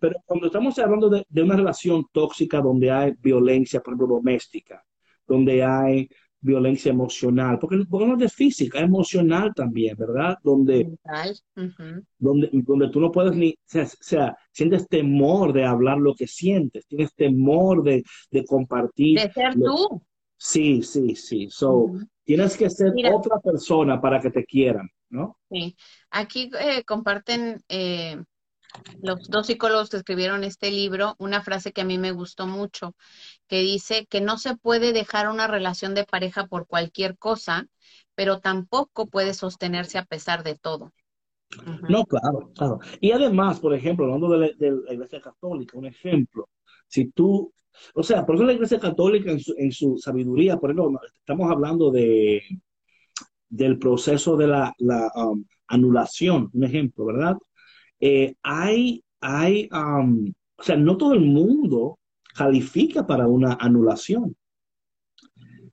Pero 0.00 0.16
cuando 0.24 0.46
estamos 0.46 0.78
hablando 0.78 1.08
de, 1.08 1.26
de, 1.28 1.42
una 1.42 1.56
relación 1.56 2.04
tóxica 2.12 2.60
donde 2.60 2.90
hay 2.90 3.14
violencia, 3.18 3.80
por 3.80 3.94
ejemplo, 3.94 4.16
doméstica, 4.16 4.84
donde 5.26 5.64
hay 5.64 6.08
violencia 6.42 6.90
emocional, 6.90 7.58
porque, 7.58 7.76
no 7.76 8.12
es 8.12 8.18
de 8.18 8.28
física, 8.28 8.78
es 8.78 8.84
emocional 8.84 9.54
también, 9.54 9.96
¿verdad? 9.96 10.36
Donde, 10.42 10.98
donde, 12.18 12.50
donde 12.52 12.88
tú 12.90 13.00
no 13.00 13.10
puedes 13.10 13.34
ni, 13.34 13.50
o 13.50 13.86
sea, 14.00 14.36
sientes 14.50 14.88
temor 14.88 15.52
de 15.52 15.64
hablar 15.64 15.98
lo 15.98 16.14
que 16.14 16.26
sientes, 16.26 16.86
tienes 16.86 17.14
temor 17.14 17.82
de, 17.82 18.02
de 18.30 18.44
compartir. 18.44 19.20
De 19.20 19.32
ser 19.32 19.54
tú. 19.54 20.02
Sí, 20.36 20.82
sí, 20.82 21.14
sí. 21.14 21.48
So, 21.48 21.92
tienes 22.24 22.56
que 22.56 22.68
ser 22.68 22.92
otra 23.12 23.38
persona 23.38 24.00
para 24.00 24.20
que 24.20 24.30
te 24.30 24.44
quieran, 24.44 24.90
¿no? 25.08 25.38
Sí. 25.48 25.76
Aquí 26.10 26.50
eh, 26.60 26.82
comparten 26.84 27.62
eh, 27.68 28.20
los 29.02 29.28
dos 29.28 29.46
psicólogos 29.46 29.90
que 29.90 29.98
escribieron 29.98 30.44
este 30.44 30.70
libro, 30.70 31.14
una 31.18 31.42
frase 31.42 31.72
que 31.72 31.82
a 31.82 31.84
mí 31.84 31.98
me 31.98 32.12
gustó 32.12 32.46
mucho, 32.46 32.94
que 33.48 33.60
dice 33.60 34.06
que 34.06 34.20
no 34.20 34.38
se 34.38 34.56
puede 34.56 34.92
dejar 34.92 35.28
una 35.28 35.46
relación 35.46 35.94
de 35.94 36.04
pareja 36.04 36.46
por 36.46 36.66
cualquier 36.66 37.18
cosa, 37.18 37.68
pero 38.14 38.40
tampoco 38.40 39.06
puede 39.06 39.34
sostenerse 39.34 39.98
a 39.98 40.04
pesar 40.04 40.42
de 40.42 40.56
todo. 40.56 40.92
No, 41.88 42.04
claro, 42.04 42.50
claro. 42.54 42.78
Y 43.00 43.12
además, 43.12 43.60
por 43.60 43.74
ejemplo, 43.74 44.06
hablando 44.06 44.30
de 44.30 44.54
la, 44.58 44.92
Iglesia 44.92 45.20
Católica, 45.20 45.76
un 45.76 45.86
ejemplo, 45.86 46.48
si 46.86 47.10
tú, 47.10 47.52
o 47.94 48.02
sea, 48.02 48.24
por 48.24 48.36
eso 48.36 48.44
la 48.44 48.54
Iglesia 48.54 48.80
Católica 48.80 49.30
en 49.30 49.72
su, 49.72 49.98
sabiduría, 49.98 50.56
por 50.56 50.70
ejemplo, 50.70 50.98
estamos 51.20 51.50
hablando 51.50 51.90
de 51.90 52.42
del 53.52 53.78
proceso 53.78 54.34
de 54.38 54.46
la, 54.46 54.74
um, 55.14 55.44
anulación, 55.68 56.50
un 56.54 56.64
ejemplo, 56.64 57.04
¿verdad? 57.04 57.36
Eh, 58.04 58.34
hay, 58.42 59.04
hay, 59.20 59.68
um, 59.72 60.32
o 60.56 60.62
sea, 60.62 60.76
no 60.76 60.96
todo 60.96 61.14
el 61.14 61.20
mundo 61.20 62.00
califica 62.34 63.06
para 63.06 63.28
una 63.28 63.54
anulación. 63.60 64.36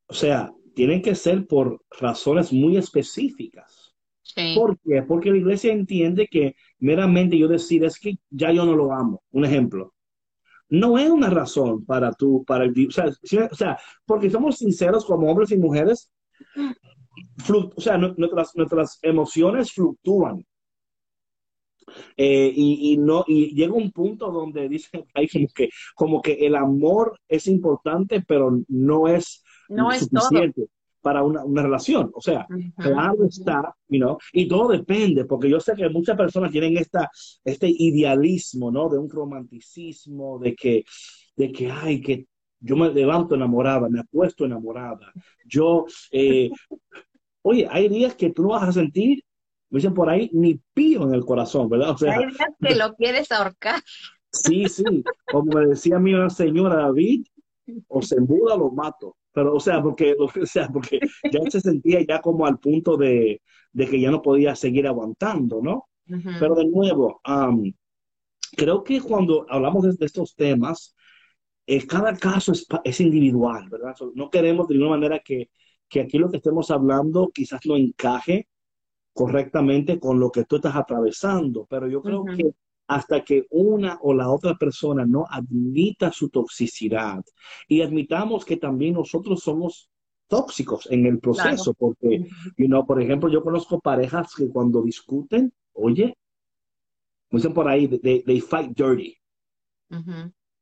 O 0.06 0.14
sea, 0.14 0.54
tienen 0.76 1.02
que 1.02 1.16
ser 1.16 1.48
por 1.48 1.82
razones 2.00 2.54
muy 2.54 2.78
específicas. 2.78 3.96
¿Por 4.56 4.78
qué? 4.80 5.02
Porque 5.02 5.32
la 5.32 5.38
iglesia 5.38 5.74
entiende 5.74 6.28
que 6.28 6.56
meramente 6.78 7.36
yo 7.36 7.48
decir 7.48 7.84
es 7.84 8.00
que 8.00 8.20
ya 8.30 8.52
yo 8.52 8.64
no 8.64 8.76
lo 8.76 8.94
amo. 8.94 9.24
Un 9.32 9.46
ejemplo. 9.46 9.96
No 10.70 11.00
es 11.00 11.10
una 11.10 11.32
razón 11.32 11.84
para 11.84 12.14
tú, 12.14 12.46
para 12.46 12.66
el, 12.66 12.88
o 12.88 12.92
sea, 12.92 13.08
o 13.52 13.56
sea 13.56 13.80
porque 14.06 14.30
somos 14.30 14.58
sinceros 14.58 15.04
como 15.04 15.32
hombres 15.32 15.50
y 15.52 15.58
mujeres, 15.58 16.12
o 17.50 17.82
sea, 17.82 17.98
nuestras, 17.98 18.56
nuestras 18.56 19.00
emociones 19.02 19.72
fluctúan. 19.74 20.46
Eh, 22.18 22.52
y, 22.56 22.98
no, 22.98 23.24
y 23.28 23.54
llega 23.56 23.74
un 23.74 23.92
punto 23.92 24.32
donde 24.32 24.68
dicen 24.70 25.06
hay 25.14 25.28
como 25.34 25.48
que, 25.54 25.70
como 25.96 26.22
que 26.22 26.34
el 26.34 26.56
amor 26.56 27.20
es 27.28 27.48
importante, 27.48 28.22
pero 28.28 28.60
no 28.68 29.08
es, 29.08 29.44
no 29.70 29.92
suficiente. 29.92 30.68
para 31.02 31.24
una, 31.24 31.44
relación. 31.62 32.12
O 32.14 32.22
sea, 32.22 32.48
claro 32.78 33.26
está, 33.26 33.76
you 33.88 34.18
y 34.34 34.48
todo 34.48 34.70
depende, 34.70 35.26
porque 35.26 35.50
yo 35.50 35.60
sé 35.60 35.76
que 35.76 35.90
muchas 35.90 36.18
personas 36.18 36.52
tienen 36.52 36.78
esta, 36.78 37.10
este 37.44 37.68
idealismo, 37.70 38.72
¿no? 38.72 38.90
De 38.90 38.98
un 38.98 39.10
romanticismo, 39.10 40.40
de 40.40 40.56
que, 40.56 40.84
de 41.36 41.52
que, 41.52 41.72
ay, 41.72 42.02
que 42.02 42.26
yo 42.60 42.76
me 42.76 42.92
levanto 42.92 43.36
enamorada, 43.36 43.90
me 43.90 44.02
apuesto 44.02 44.46
enamorada. 44.46 45.12
Yo, 45.46 45.86
eh, 46.12 46.50
oye, 47.42 47.68
hay 47.70 47.88
días 47.90 48.16
que 48.16 48.32
tú 48.32 48.44
no 48.44 48.50
vas 48.50 48.68
a 48.70 48.74
sentir 48.74 49.24
dicen 49.78 49.94
por 49.94 50.10
ahí, 50.10 50.30
ni 50.34 50.60
pío 50.74 51.04
en 51.04 51.14
el 51.14 51.26
corazón, 51.26 51.70
¿verdad? 51.70 51.92
O 51.92 51.98
sea, 51.98 52.20
que 52.60 52.76
lo 52.76 52.96
quieres 52.96 53.32
ahorcar. 53.32 53.82
Sí, 54.32 54.68
sí, 54.68 55.04
como 55.26 55.52
me 55.54 55.68
decía 55.68 55.98
a 55.98 56.00
mí 56.00 56.14
una 56.14 56.30
señora 56.30 56.84
David, 56.84 57.26
o 57.88 58.02
se 58.02 58.16
embuda 58.16 58.56
o 58.56 58.60
lo 58.60 58.72
mato. 58.72 59.18
Pero, 59.32 59.56
o 59.56 59.60
sea, 59.60 59.82
porque, 59.82 60.16
o 60.20 60.46
sea, 60.46 60.68
porque 60.70 61.00
ya 61.32 61.40
se 61.50 61.62
sentía 61.62 62.02
ya 62.08 62.20
como 62.20 62.46
al 62.46 62.60
punto 62.60 62.98
de, 62.98 63.42
que 63.76 64.00
ya 64.00 64.12
no 64.12 64.22
podía 64.22 64.56
seguir 64.56 64.88
aguantando, 64.88 65.62
¿no? 65.62 65.86
Pero 66.40 66.56
de 66.56 66.66
nuevo, 66.66 67.22
creo 68.58 68.84
que 68.84 69.00
cuando 69.00 69.46
hablamos 69.48 69.98
de, 69.98 70.06
estos 70.06 70.36
temas, 70.36 70.96
eh, 71.68 71.86
cada 71.86 72.16
caso 72.16 72.52
es, 72.52 72.66
es, 72.84 73.00
individual, 73.00 73.70
¿verdad? 73.70 73.96
No 74.16 74.32
queremos 74.32 74.68
de 74.68 74.74
ninguna 74.74 74.98
manera 74.98 75.20
que, 75.20 75.52
que 75.88 76.02
aquí 76.02 76.18
lo 76.18 76.32
que 76.32 76.38
estemos 76.38 76.72
hablando 76.72 77.30
quizás 77.32 77.62
no 77.66 77.76
encaje 77.76 78.48
correctamente 79.20 80.00
con 80.00 80.18
lo 80.18 80.32
que 80.32 80.46
tú 80.46 80.56
estás 80.56 80.78
atravesando, 80.78 81.68
pero 81.70 81.90
yo 81.90 82.02
creo 82.02 82.24
que 82.24 82.54
hasta 82.88 83.22
que 83.22 83.48
una 83.50 84.00
o 84.02 84.14
la 84.14 84.30
otra 84.30 84.56
persona 84.56 85.06
no 85.06 85.26
admita 85.30 86.10
su 86.14 86.30
toxicidad 86.30 87.22
y 87.68 87.82
admitamos 87.82 88.46
que 88.46 88.56
también 88.56 88.94
nosotros 88.94 89.42
somos 89.42 89.90
tóxicos 90.30 90.88
en 90.90 91.06
el 91.06 91.20
proceso, 91.20 91.74
porque, 91.74 92.30
you 92.56 92.86
por 92.86 93.02
ejemplo, 93.02 93.30
yo 93.30 93.44
conozco 93.44 93.82
parejas 93.82 94.34
que 94.34 94.48
cuando 94.48 94.82
discuten, 94.82 95.52
oye, 95.74 96.16
dicen 97.30 97.54
por 97.54 97.68
ahí, 97.68 97.90
they, 97.90 98.40
fight 98.40 98.72
dirty. 98.72 99.18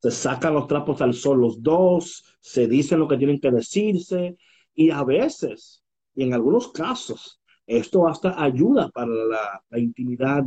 Se 0.00 0.10
sacan 0.10 0.54
los 0.54 0.66
trapos 0.66 1.00
al 1.00 1.14
sol 1.14 1.40
los 1.40 1.62
dos, 1.62 2.24
se 2.40 2.66
dicen 2.66 2.98
lo 2.98 3.06
que 3.06 3.18
tienen 3.18 3.38
que 3.38 3.52
decirse, 3.52 4.36
y 4.74 4.90
a 4.90 5.04
veces, 5.04 5.84
y 6.16 6.24
en 6.24 6.34
algunos 6.34 6.72
casos, 6.72 7.37
esto 7.68 8.08
hasta 8.08 8.42
ayuda 8.42 8.88
para 8.88 9.10
la, 9.10 9.78
intimidad 9.78 10.42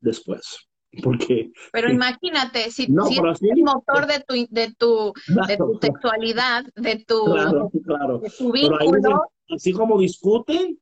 después. 0.00 0.68
Porque, 1.02 1.50
pero 1.72 1.90
imagínate, 1.90 2.70
si, 2.70 2.84
es 2.84 3.42
el 3.42 3.64
motor 3.64 4.06
de 4.06 4.20
tu, 4.20 4.34
de 4.48 4.72
tu, 4.78 5.12
de 5.48 5.56
tu 5.56 5.78
sexualidad, 5.80 6.64
de 6.76 7.04
tu, 7.04 7.24
claro, 7.24 8.22
vínculo. 8.52 9.22
así 9.48 9.72
como 9.72 9.98
discuten, 9.98 10.78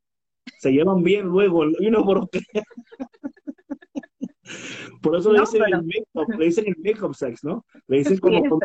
se 0.59 0.71
llevan 0.71 1.01
bien 1.01 1.25
luego, 1.25 1.65
y 1.65 1.89
no 1.89 2.05
por 2.05 2.29
Por 5.01 5.15
eso 5.17 5.31
le, 5.31 5.39
dicen 5.39 5.63
el 5.65 5.83
make 5.83 6.37
le 6.37 6.45
dicen 6.45 6.65
el 6.67 6.75
make-up 6.83 7.15
sex, 7.15 7.43
¿no? 7.43 7.65
Le 7.87 7.99
dicen 7.99 8.19
como, 8.19 8.43
como 8.49 8.59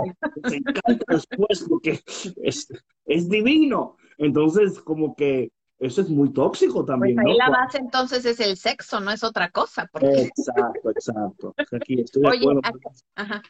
se 0.48 0.56
encanta 0.56 1.04
después 1.08 1.66
porque 1.68 2.00
es, 2.42 2.68
es 3.06 3.28
divino. 3.28 3.96
Entonces, 4.18 4.80
como 4.80 5.14
que 5.14 5.50
eso 5.78 6.00
es 6.00 6.08
muy 6.08 6.32
tóxico 6.32 6.84
también. 6.84 7.16
Pues 7.16 7.26
ahí 7.26 7.36
la 7.36 7.50
base 7.50 7.78
entonces 7.78 8.24
es 8.24 8.40
el 8.40 8.56
sexo, 8.56 9.00
no 9.00 9.10
es 9.10 9.22
otra 9.22 9.50
cosa. 9.50 9.88
Exacto, 10.00 10.90
exacto. 10.90 11.54
Aquí 11.72 12.00
estoy 12.00 12.22
de 12.22 12.28
acuerdo. 12.38 12.60
ajá. 13.14 13.42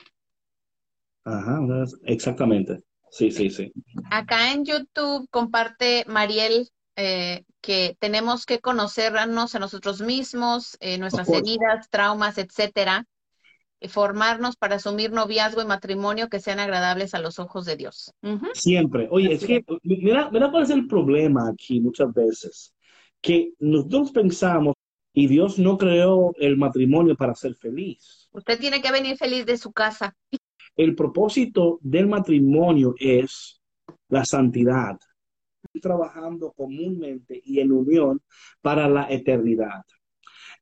Ajá, 1.24 1.60
exactamente. 2.04 2.82
Sí, 3.10 3.30
sí, 3.30 3.50
sí. 3.50 3.72
Acá 4.10 4.52
en 4.52 4.64
YouTube 4.64 5.28
comparte 5.30 6.04
Mariel 6.06 6.70
eh, 6.96 7.44
que 7.60 7.96
tenemos 8.00 8.44
que 8.44 8.60
conocernos 8.60 9.54
a 9.54 9.58
nosotros 9.58 10.00
mismos, 10.00 10.76
eh, 10.80 10.98
nuestras 10.98 11.28
heridas, 11.28 11.88
traumas, 11.90 12.38
etcétera, 12.38 13.06
formarnos 13.88 14.56
para 14.56 14.76
asumir 14.76 15.12
noviazgo 15.12 15.62
y 15.62 15.66
matrimonio 15.66 16.28
que 16.28 16.40
sean 16.40 16.58
agradables 16.58 17.14
a 17.14 17.20
los 17.20 17.38
ojos 17.38 17.64
de 17.64 17.76
Dios. 17.76 18.12
Siempre. 18.54 19.06
Oye, 19.10 19.34
es 19.34 19.44
que, 19.44 19.64
mira, 19.82 20.30
mira 20.30 20.50
cuál 20.50 20.64
es 20.64 20.70
el 20.70 20.88
problema 20.88 21.48
aquí 21.48 21.80
muchas 21.80 22.12
veces, 22.12 22.74
que 23.20 23.52
nosotros 23.60 24.10
pensamos, 24.10 24.74
y 25.12 25.26
Dios 25.26 25.58
no 25.58 25.76
creó 25.78 26.32
el 26.38 26.56
matrimonio 26.56 27.16
para 27.16 27.34
ser 27.34 27.54
feliz. 27.56 28.28
Usted 28.30 28.58
tiene 28.58 28.80
que 28.80 28.92
venir 28.92 29.16
feliz 29.16 29.46
de 29.46 29.56
su 29.56 29.72
casa. 29.72 30.14
El 30.76 30.94
propósito 30.94 31.78
del 31.82 32.06
matrimonio 32.06 32.94
es 32.98 33.60
la 34.08 34.24
santidad, 34.24 34.96
trabajando 35.82 36.52
comúnmente 36.52 37.40
y 37.44 37.58
en 37.58 37.72
unión 37.72 38.22
para 38.60 38.88
la 38.88 39.10
eternidad. 39.10 39.84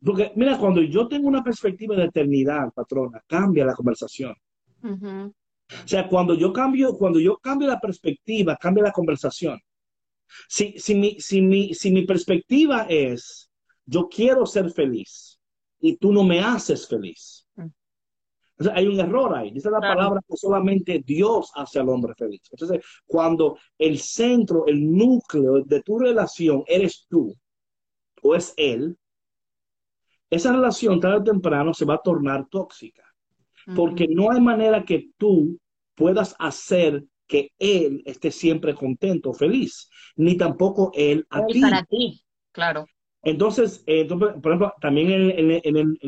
Porque, 0.07 0.33
mira, 0.37 0.57
cuando 0.57 0.81
yo 0.83 1.09
tengo 1.09 1.27
una 1.27 1.43
perspectiva 1.43 1.97
de 1.97 2.05
eternidad, 2.05 2.73
patrona, 2.73 3.21
cambia 3.27 3.65
la 3.65 3.75
conversación. 3.75 4.37
O 4.81 5.89
sea, 5.89 6.09
cuando 6.09 6.35
yo 6.35 6.53
cambio, 6.53 6.97
cuando 6.97 7.19
yo 7.19 7.39
cambio 7.39 7.67
la 7.67 7.81
perspectiva, 7.81 8.57
cambia 8.57 8.85
la 8.85 8.93
conversación. 8.93 9.59
Si, 10.49 10.79
si, 10.79 10.95
mi, 10.95 11.19
si, 11.19 11.43
mi, 11.43 11.75
si 11.75 11.91
mi 11.91 12.07
perspectiva 12.07 12.87
es, 12.89 13.51
yo 13.85 14.09
quiero 14.09 14.47
ser 14.47 14.71
feliz 14.71 15.41
y 15.81 15.97
tú 15.97 16.13
no 16.13 16.23
me 16.23 16.39
haces 16.39 16.87
feliz. 16.87 17.45
Mm. 17.57 17.67
hay 18.73 18.87
un 18.87 19.01
error 19.01 19.35
ahí. 19.35 19.51
Dice 19.51 19.71
la 19.73 19.81
palabra 19.81 20.21
que 20.29 20.37
solamente 20.37 21.03
Dios 21.05 21.51
hace 21.57 21.81
al 21.81 21.89
hombre 21.89 22.15
feliz. 22.15 22.43
Entonces, 22.53 22.81
cuando 23.07 23.59
el 23.77 23.99
centro, 23.99 24.67
el 24.69 24.89
núcleo 24.89 25.65
de 25.65 25.83
tu 25.83 25.99
relación 25.99 26.63
eres 26.69 27.07
tú 27.09 27.35
o 28.23 28.37
es 28.37 28.55
él, 28.57 28.97
esa 30.31 30.53
relación 30.53 31.01
tarde 31.01 31.19
o 31.19 31.25
temprano 31.25 31.73
se 31.75 31.85
va 31.85 31.95
a 31.95 32.03
tornar 32.03 32.47
tóxica. 32.49 33.03
Porque 33.75 34.07
no 34.09 34.31
hay 34.31 34.41
manera 34.41 34.85
que 34.85 35.11
tú 35.17 35.59
puedas 35.97 36.37
hacer 36.39 37.05
que 37.27 37.53
él 37.59 38.03
esté 38.07 38.31
siempre 38.31 38.75
contento, 38.75 39.33
feliz, 39.33 39.89
ni 40.15 40.37
tampoco 40.37 40.93
él 40.95 41.27
a 41.31 41.45
ti. 41.47 41.61
Para 41.61 41.85
ti, 41.85 42.23
claro. 42.53 42.87
Entonces, 43.23 43.83
eh, 43.87 44.07
por 44.07 44.53
ejemplo, 44.53 44.73
también 44.81 45.11
en, 45.11 45.51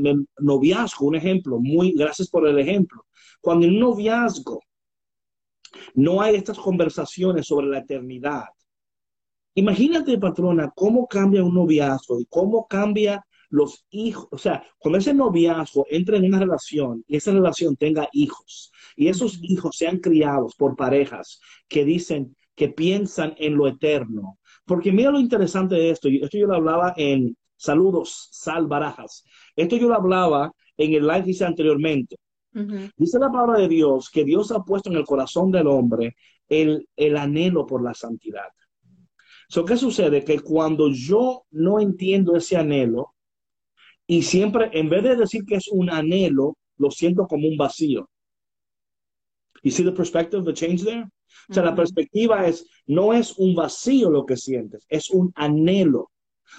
el, 0.06 0.28
noviazgo, 0.38 1.06
un 1.06 1.16
ejemplo, 1.16 1.58
muy, 1.58 1.92
gracias 1.92 2.28
por 2.28 2.46
el 2.46 2.60
ejemplo. 2.60 3.06
Cuando 3.40 3.66
en 3.66 3.72
un 3.72 3.80
noviazgo 3.80 4.60
no 5.94 6.20
hay 6.20 6.36
estas 6.36 6.56
conversaciones 6.58 7.48
sobre 7.48 7.66
la 7.66 7.78
eternidad, 7.78 8.44
imagínate, 9.54 10.16
patrona, 10.16 10.70
cómo 10.76 11.08
cambia 11.08 11.42
un 11.42 11.54
noviazgo 11.54 12.20
y 12.20 12.26
cómo 12.26 12.68
cambia 12.68 13.26
los 13.50 13.86
hijos, 13.90 14.28
o 14.30 14.38
sea, 14.38 14.64
cuando 14.78 14.98
ese 14.98 15.14
noviazgo 15.14 15.86
entra 15.90 16.16
en 16.16 16.26
una 16.26 16.38
relación 16.38 17.04
y 17.06 17.16
esa 17.16 17.32
relación 17.32 17.76
tenga 17.76 18.08
hijos 18.12 18.72
y 18.96 19.08
esos 19.08 19.38
hijos 19.42 19.76
sean 19.76 19.98
criados 19.98 20.54
por 20.56 20.76
parejas 20.76 21.40
que 21.68 21.84
dicen, 21.84 22.36
que 22.54 22.68
piensan 22.68 23.34
en 23.38 23.56
lo 23.56 23.68
eterno. 23.68 24.38
Porque 24.66 24.92
mira 24.92 25.10
lo 25.10 25.20
interesante 25.20 25.76
de 25.76 25.90
esto, 25.90 26.08
esto 26.08 26.36
yo 26.36 26.46
lo 26.46 26.56
hablaba 26.56 26.92
en 26.96 27.36
Saludos, 27.56 28.28
Sal 28.32 28.66
Barajas. 28.66 29.24
Esto 29.56 29.76
yo 29.76 29.88
lo 29.88 29.94
hablaba 29.94 30.52
en 30.76 30.94
el 30.94 31.06
live 31.06 31.24
que 31.24 31.30
hice 31.30 31.44
anteriormente. 31.44 32.16
Dice 32.96 33.18
la 33.20 33.30
palabra 33.30 33.60
de 33.60 33.68
Dios 33.68 34.10
que 34.10 34.24
Dios 34.24 34.50
ha 34.50 34.64
puesto 34.64 34.90
en 34.90 34.96
el 34.96 35.04
corazón 35.04 35.50
del 35.52 35.68
hombre 35.68 36.16
el, 36.48 36.88
el 36.96 37.16
anhelo 37.16 37.66
por 37.66 37.82
la 37.82 37.94
santidad. 37.94 38.48
So, 39.48 39.64
¿Qué 39.64 39.76
sucede? 39.76 40.24
Que 40.24 40.40
cuando 40.40 40.88
yo 40.90 41.44
no 41.50 41.80
entiendo 41.80 42.36
ese 42.36 42.56
anhelo, 42.56 43.14
y 44.10 44.22
siempre, 44.22 44.70
en 44.72 44.88
vez 44.88 45.02
de 45.02 45.16
decir 45.16 45.44
que 45.44 45.56
es 45.56 45.68
un 45.68 45.90
anhelo, 45.90 46.56
lo 46.78 46.90
siento 46.90 47.26
como 47.26 47.46
un 47.46 47.58
vacío. 47.58 48.08
You 49.62 49.70
see 49.70 49.84
the 49.84 49.92
perspective, 49.92 50.44
the 50.44 50.54
change 50.54 50.82
there? 50.82 51.04
O 51.50 51.54
sea, 51.54 51.62
la 51.62 51.74
perspectiva 51.74 52.46
es, 52.46 52.66
no 52.86 53.12
es 53.12 53.36
un 53.36 53.54
vacío 53.54 54.10
lo 54.10 54.24
que 54.24 54.38
sientes, 54.38 54.86
es 54.88 55.10
un 55.10 55.30
anhelo. 55.34 56.10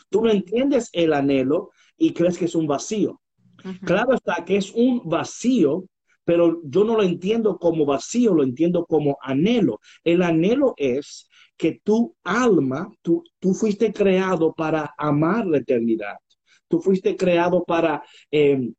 Tú 0.10 0.22
no 0.22 0.30
entiendes 0.30 0.90
el 0.94 1.12
anhelo 1.12 1.72
y 1.98 2.14
crees 2.14 2.38
que 2.38 2.46
es 2.46 2.54
un 2.54 2.68
vacío. 2.68 3.20
Claro 3.84 4.14
está 4.14 4.46
que 4.46 4.58
es 4.58 4.72
un 4.72 5.02
vacío, 5.06 5.86
pero 6.24 6.62
yo 6.64 6.84
no 6.84 6.96
lo 6.96 7.04
entiendo 7.04 7.58
como 7.58 7.84
vacío, 7.84 8.36
lo 8.36 8.44
entiendo 8.44 8.86
como 8.86 9.18
anhelo. 9.24 9.80
El 10.04 10.22
anhelo 10.22 10.76
es 10.78 11.28
que 11.58 11.82
tu 11.84 12.16
alma, 12.24 12.92
tú, 13.02 13.24
tú 13.40 13.56
fuiste 13.56 13.92
creado 13.92 14.54
para 14.54 14.94
amar 14.98 15.48
la 15.48 15.58
eternidad. 15.58 16.16
Tú 16.70 16.80
fuiste 16.80 17.18
creado 17.18 17.64
para 17.66 18.02
eh, 18.32 18.72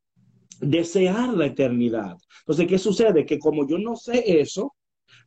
desear 0.59 1.29
la 1.29 1.45
eternidad. 1.45 2.17
Entonces, 2.39 2.67
¿qué 2.67 2.77
sucede? 2.79 3.25
Que 3.25 3.37
como 3.37 3.67
yo 3.67 3.77
no 3.77 3.95
sé 3.95 4.39
eso, 4.41 4.73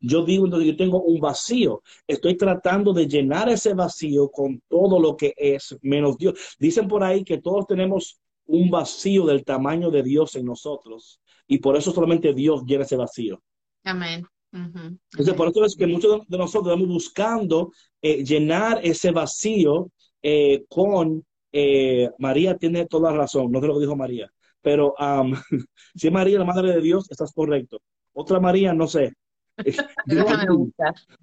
yo 0.00 0.24
digo, 0.24 0.46
entonces 0.46 0.68
yo 0.68 0.76
tengo 0.76 1.02
un 1.02 1.20
vacío. 1.20 1.82
Estoy 2.06 2.36
tratando 2.36 2.92
de 2.92 3.06
llenar 3.06 3.48
ese 3.48 3.74
vacío 3.74 4.28
con 4.30 4.60
todo 4.68 4.98
lo 4.98 5.16
que 5.16 5.34
es 5.36 5.76
menos 5.82 6.18
Dios. 6.18 6.56
Dicen 6.58 6.88
por 6.88 7.04
ahí 7.04 7.24
que 7.24 7.38
todos 7.38 7.66
tenemos 7.66 8.20
un 8.46 8.70
vacío 8.70 9.24
del 9.26 9.44
tamaño 9.44 9.90
de 9.90 10.02
Dios 10.02 10.34
en 10.36 10.46
nosotros. 10.46 11.20
Y 11.46 11.58
por 11.58 11.76
eso 11.76 11.92
solamente 11.92 12.34
Dios 12.34 12.64
llena 12.66 12.84
ese 12.84 12.96
vacío. 12.96 13.42
Amén. 13.84 14.26
Entonces, 14.52 15.34
por 15.34 15.48
eso 15.48 15.64
es 15.64 15.74
que 15.74 15.86
muchos 15.86 16.26
de 16.28 16.38
nosotros 16.38 16.72
estamos 16.72 16.88
buscando 16.88 17.72
eh, 18.00 18.24
llenar 18.24 18.80
ese 18.84 19.10
vacío 19.10 19.90
eh, 20.22 20.64
con 20.68 21.24
eh, 21.56 22.10
María 22.18 22.56
tiene 22.56 22.86
toda 22.86 23.12
la 23.12 23.18
razón, 23.18 23.52
no 23.52 23.60
sé 23.60 23.68
lo 23.68 23.74
que 23.74 23.82
dijo 23.82 23.94
María, 23.94 24.28
pero 24.60 24.92
si 25.94 26.08
es 26.08 26.12
María 26.12 26.40
la 26.40 26.44
Madre 26.44 26.72
de 26.72 26.80
Dios, 26.80 27.08
estás 27.08 27.32
correcto. 27.32 27.78
Otra 28.12 28.40
María, 28.40 28.74
no 28.74 28.88
sé. 28.88 29.12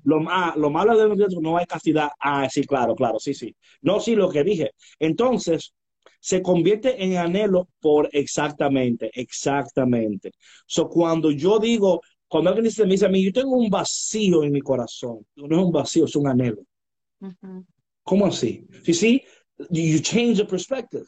lo, 0.04 0.24
ah, 0.30 0.54
lo 0.56 0.70
malo 0.70 0.98
de 0.98 1.16
Dios 1.18 1.36
no 1.42 1.58
hay 1.58 1.66
castidad. 1.66 2.12
Ah, 2.18 2.48
sí, 2.50 2.64
claro, 2.64 2.96
claro, 2.96 3.20
sí, 3.20 3.34
sí. 3.34 3.54
No, 3.82 4.00
sí, 4.00 4.16
lo 4.16 4.30
que 4.30 4.46
dije. 4.46 4.72
Entonces, 5.00 5.74
se 6.22 6.42
convierte 6.42 7.04
en 7.04 7.18
anhelo 7.18 7.68
por 7.82 8.10
exactamente, 8.14 9.12
exactamente. 9.14 10.32
So, 10.66 10.88
cuando 10.88 11.32
yo 11.32 11.60
digo, 11.60 12.00
cuando 12.30 12.52
alguien 12.52 12.66
dice, 12.66 12.86
me 12.86 12.92
dice 12.92 13.08
a 13.08 13.10
mí, 13.10 13.22
yo 13.22 13.34
tengo 13.34 13.58
un 13.58 13.70
vacío 13.70 14.46
en 14.46 14.54
mi 14.54 14.62
corazón. 14.62 15.26
No 15.36 15.60
es 15.60 15.66
un 15.66 15.72
vacío, 15.74 16.06
es 16.06 16.16
un 16.16 16.30
anhelo. 16.30 16.64
¿Cómo 18.04 18.28
así? 18.28 18.66
Sí, 18.84 18.94
sí, 18.94 19.24
you 19.70 20.00
change 20.00 20.38
the 20.38 20.46
perspective. 20.46 21.08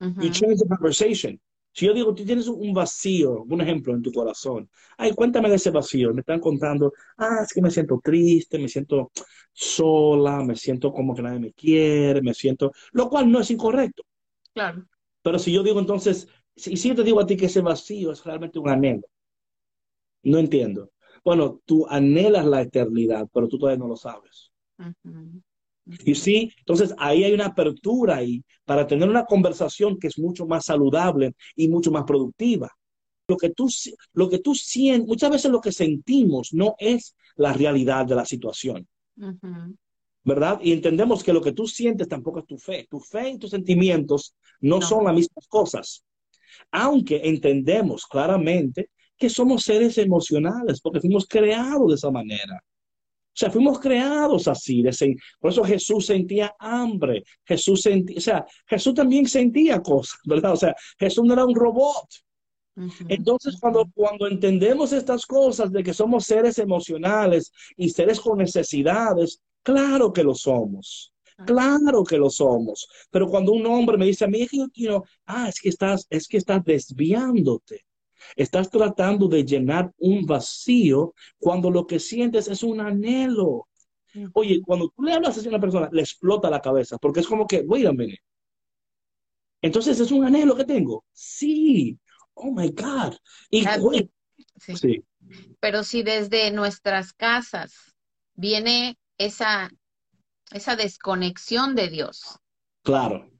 You 0.00 0.30
change 0.30 0.58
the 0.58 0.66
conversation. 0.68 1.40
Si 1.72 1.84
yo 1.84 1.92
digo, 1.92 2.14
tú 2.14 2.24
tienes 2.24 2.48
un 2.48 2.72
vacío, 2.72 3.42
un 3.42 3.60
ejemplo 3.60 3.94
en 3.94 4.02
tu 4.02 4.10
corazón, 4.10 4.68
ay, 4.96 5.12
cuéntame 5.14 5.50
de 5.50 5.56
ese 5.56 5.70
vacío. 5.70 6.14
Me 6.14 6.20
están 6.20 6.40
contando, 6.40 6.92
ah, 7.18 7.40
es 7.42 7.52
que 7.52 7.60
me 7.60 7.70
siento 7.70 8.00
triste, 8.02 8.58
me 8.58 8.68
siento 8.68 9.10
sola, 9.52 10.42
me 10.42 10.56
siento 10.56 10.90
como 10.90 11.14
que 11.14 11.22
nadie 11.22 11.38
me 11.38 11.52
quiere, 11.52 12.22
me 12.22 12.32
siento, 12.32 12.72
lo 12.92 13.10
cual 13.10 13.30
no 13.30 13.40
es 13.40 13.50
incorrecto. 13.50 14.04
Claro. 14.54 14.86
Pero 15.22 15.38
si 15.38 15.52
yo 15.52 15.62
digo 15.62 15.78
entonces, 15.78 16.28
si, 16.54 16.76
si 16.76 16.88
yo 16.88 16.94
te 16.94 17.04
digo 17.04 17.20
a 17.20 17.26
ti 17.26 17.36
que 17.36 17.46
ese 17.46 17.60
vacío 17.60 18.10
es 18.10 18.24
realmente 18.24 18.58
un 18.58 18.70
anhelo, 18.70 19.06
no 20.22 20.38
entiendo. 20.38 20.90
Bueno, 21.22 21.60
tú 21.66 21.86
anhelas 21.88 22.46
la 22.46 22.62
eternidad, 22.62 23.28
pero 23.34 23.48
tú 23.48 23.58
todavía 23.58 23.78
no 23.78 23.88
lo 23.88 23.96
sabes. 23.96 24.50
Y 26.04 26.14
sí, 26.14 26.52
entonces 26.58 26.94
ahí 26.98 27.24
hay 27.24 27.32
una 27.32 27.46
apertura 27.46 28.16
ahí 28.16 28.42
para 28.64 28.86
tener 28.86 29.08
una 29.08 29.24
conversación 29.24 29.98
que 29.98 30.08
es 30.08 30.18
mucho 30.18 30.46
más 30.46 30.64
saludable 30.64 31.34
y 31.54 31.68
mucho 31.68 31.90
más 31.92 32.04
productiva. 32.04 32.70
Lo 33.28 33.36
que 33.36 33.50
tú, 33.50 33.68
lo 34.12 34.28
que 34.28 34.38
tú 34.38 34.54
sientes, 34.54 35.06
muchas 35.06 35.30
veces 35.30 35.50
lo 35.50 35.60
que 35.60 35.72
sentimos 35.72 36.52
no 36.52 36.74
es 36.78 37.16
la 37.36 37.52
realidad 37.52 38.06
de 38.06 38.14
la 38.14 38.24
situación. 38.24 38.86
¿Verdad? 40.24 40.58
Y 40.60 40.72
entendemos 40.72 41.22
que 41.22 41.32
lo 41.32 41.40
que 41.40 41.52
tú 41.52 41.68
sientes 41.68 42.08
tampoco 42.08 42.40
es 42.40 42.46
tu 42.46 42.58
fe. 42.58 42.86
Tu 42.90 42.98
fe 42.98 43.30
y 43.30 43.38
tus 43.38 43.50
sentimientos 43.50 44.34
no, 44.60 44.80
no. 44.80 44.86
son 44.86 45.04
las 45.04 45.14
mismas 45.14 45.46
cosas. 45.48 46.04
Aunque 46.72 47.20
entendemos 47.24 48.06
claramente 48.06 48.90
que 49.16 49.30
somos 49.30 49.62
seres 49.62 49.98
emocionales 49.98 50.80
porque 50.80 51.00
fuimos 51.00 51.26
creados 51.26 51.88
de 51.88 51.94
esa 51.94 52.10
manera. 52.10 52.60
O 53.36 53.38
sea, 53.38 53.50
fuimos 53.50 53.78
creados 53.78 54.48
así. 54.48 54.82
por 55.38 55.50
eso 55.50 55.62
Jesús 55.62 56.06
sentía 56.06 56.54
hambre. 56.58 57.22
Jesús 57.44 57.82
sentía, 57.82 58.16
o 58.16 58.20
sea, 58.20 58.46
Jesús 58.66 58.94
también 58.94 59.28
sentía 59.28 59.82
cosas, 59.82 60.18
¿verdad? 60.24 60.52
O 60.54 60.56
sea, 60.56 60.74
Jesús 60.98 61.22
no 61.22 61.34
era 61.34 61.44
un 61.44 61.54
robot. 61.54 62.08
Entonces, 63.08 63.56
cuando, 63.60 63.86
cuando 63.94 64.26
entendemos 64.26 64.92
estas 64.92 65.26
cosas 65.26 65.70
de 65.70 65.82
que 65.82 65.92
somos 65.92 66.24
seres 66.24 66.58
emocionales 66.58 67.52
y 67.76 67.90
seres 67.90 68.20
con 68.20 68.38
necesidades, 68.38 69.42
claro 69.62 70.12
que 70.12 70.22
lo 70.22 70.34
somos. 70.34 71.12
Claro 71.44 72.04
que 72.04 72.16
lo 72.16 72.30
somos. 72.30 72.88
Pero 73.10 73.28
cuando 73.28 73.52
un 73.52 73.66
hombre 73.66 73.98
me 73.98 74.06
dice 74.06 74.24
a 74.24 74.28
mí, 74.28 74.46
ah, 75.26 75.48
es 75.48 75.60
que 75.60 75.68
estás, 75.68 76.06
es 76.08 76.26
que 76.26 76.38
estás 76.38 76.64
desviándote. 76.64 77.85
Estás 78.34 78.70
tratando 78.70 79.28
de 79.28 79.44
llenar 79.44 79.92
un 79.98 80.24
vacío 80.26 81.14
cuando 81.38 81.70
lo 81.70 81.86
que 81.86 81.98
sientes 81.98 82.48
es 82.48 82.62
un 82.62 82.80
anhelo. 82.80 83.68
Oye, 84.32 84.60
cuando 84.64 84.88
tú 84.88 85.02
le 85.02 85.12
hablas 85.12 85.44
a 85.44 85.48
una 85.48 85.60
persona, 85.60 85.88
le 85.92 86.00
explota 86.02 86.48
la 86.48 86.60
cabeza, 86.60 86.96
porque 86.98 87.20
es 87.20 87.26
como 87.26 87.46
que, 87.46 87.60
wait 87.60 87.86
a 87.86 87.92
minute. 87.92 88.22
Entonces, 89.60 89.98
¿es 90.00 90.10
un 90.10 90.24
anhelo 90.24 90.56
que 90.56 90.64
tengo? 90.64 91.04
Sí. 91.12 91.98
oh 92.34 92.52
my 92.52 92.68
God. 92.70 93.14
Y, 93.50 93.64
Ah, 93.66 93.78
Sí. 94.58 94.76
sí, 94.76 95.04
Pero 95.60 95.82
si 95.84 96.02
desde 96.02 96.50
nuestras 96.50 97.12
casas 97.12 97.94
viene 98.34 98.98
esa, 99.18 99.70
esa 100.52 100.76
desconexión 100.76 101.74
de 101.74 101.88
Dios, 101.88 102.38
claro. 102.82 103.30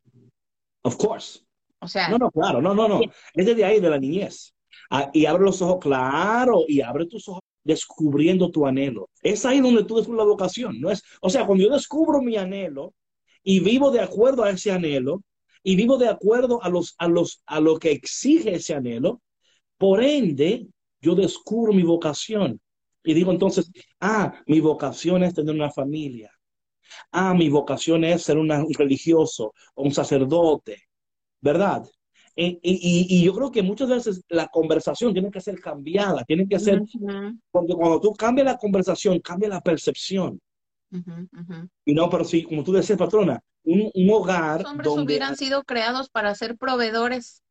Of 0.83 0.97
course. 0.97 1.41
o 1.81 1.89
sea, 1.89 2.09
No, 2.09 2.19
no, 2.19 2.31
claro, 2.31 2.63
no, 2.63 2.75
no, 2.75 2.89
no. 2.89 3.01
Es 3.35 3.47
desde 3.47 3.65
ahí, 3.65 3.81
de 3.81 3.91
la 3.91 3.99
niñez. 3.99 4.55
Ah, 4.91 5.11
y 5.13 5.27
abre 5.27 5.45
los 5.45 5.63
ojos, 5.63 5.79
claro, 5.81 6.65
y 6.69 6.81
abre 6.81 7.07
tus 7.07 7.29
ojos 7.29 7.43
descubriendo 7.65 8.51
tu 8.51 8.67
anhelo. 8.67 9.09
Es 9.23 9.45
ahí 9.45 9.61
donde 9.61 9.85
tú 9.85 9.97
descubres 9.97 10.19
la 10.19 10.31
vocación, 10.31 10.81
¿no 10.81 10.91
es? 10.91 11.03
O 11.21 11.29
sea, 11.29 11.47
cuando 11.47 11.65
yo 11.65 11.71
descubro 11.71 12.23
mi 12.23 12.37
anhelo 12.37 12.95
y 13.43 13.61
vivo 13.61 13.91
de 13.91 14.01
acuerdo 14.01 14.45
a 14.45 14.51
ese 14.51 14.71
anhelo 14.71 15.23
y 15.63 15.75
vivo 15.77 15.99
de 15.99 16.09
acuerdo 16.09 16.63
a 16.63 16.69
los 16.69 16.95
a 16.99 17.09
los 17.09 17.43
a 17.47 17.61
lo 17.61 17.79
que 17.79 17.91
exige 17.91 18.55
ese 18.55 18.75
anhelo, 18.75 19.21
por 19.79 20.03
ende 20.03 20.69
yo 21.01 21.15
descubro 21.15 21.73
mi 21.73 21.83
vocación 21.83 22.61
y 23.05 23.15
digo 23.15 23.31
entonces, 23.33 23.71
ah, 24.01 24.35
mi 24.47 24.61
vocación 24.61 25.23
es 25.23 25.35
tener 25.35 25.55
una 25.55 25.71
familia. 25.71 26.31
Ah, 27.13 27.35
mi 27.35 27.49
vocación 27.49 28.05
es 28.05 28.23
ser 28.23 28.39
un 28.39 28.51
religioso 28.75 29.55
o 29.75 29.83
un 29.85 29.93
sacerdote, 29.93 30.85
¿verdad? 31.41 31.85
Y, 32.37 32.59
y- 32.63 33.07
y 33.21 33.25
yo 33.25 33.35
creo 33.35 33.51
que 33.51 33.63
muchas 33.63 33.89
veces 33.89 34.23
la 34.29 34.49
conversación 34.49 35.13
tiene 35.15 35.31
que 35.31 35.41
ser 35.41 35.61
cambiada, 35.61 36.25
tiene 36.25 36.47
que 36.49 36.59
ser, 36.59 36.83
ujú, 36.95 37.39
porque 37.53 37.75
cuando 37.75 38.01
tú 38.01 38.13
cambias 38.15 38.47
la 38.47 38.59
conversación, 38.59 39.21
cambia 39.21 39.49
la 39.51 39.61
percepción. 39.63 40.41
ujú, 40.91 41.29
ujú. 41.33 41.69
Y 41.85 41.95
no, 41.95 42.11
pero 42.11 42.25
sí, 42.25 42.43
como 42.43 42.63
tú 42.65 42.73
decías, 42.73 42.99
patrona, 42.99 43.41
un, 43.65 43.91
un 43.95 44.11
hogar 44.11 44.63
Los 44.63 44.71
hombres 44.73 44.89
donde, 44.89 45.15
hubieran 45.15 45.37
sido 45.37 45.65
creados 45.65 46.11
para 46.11 46.35
ser 46.35 46.57
proveedores, 46.57 47.43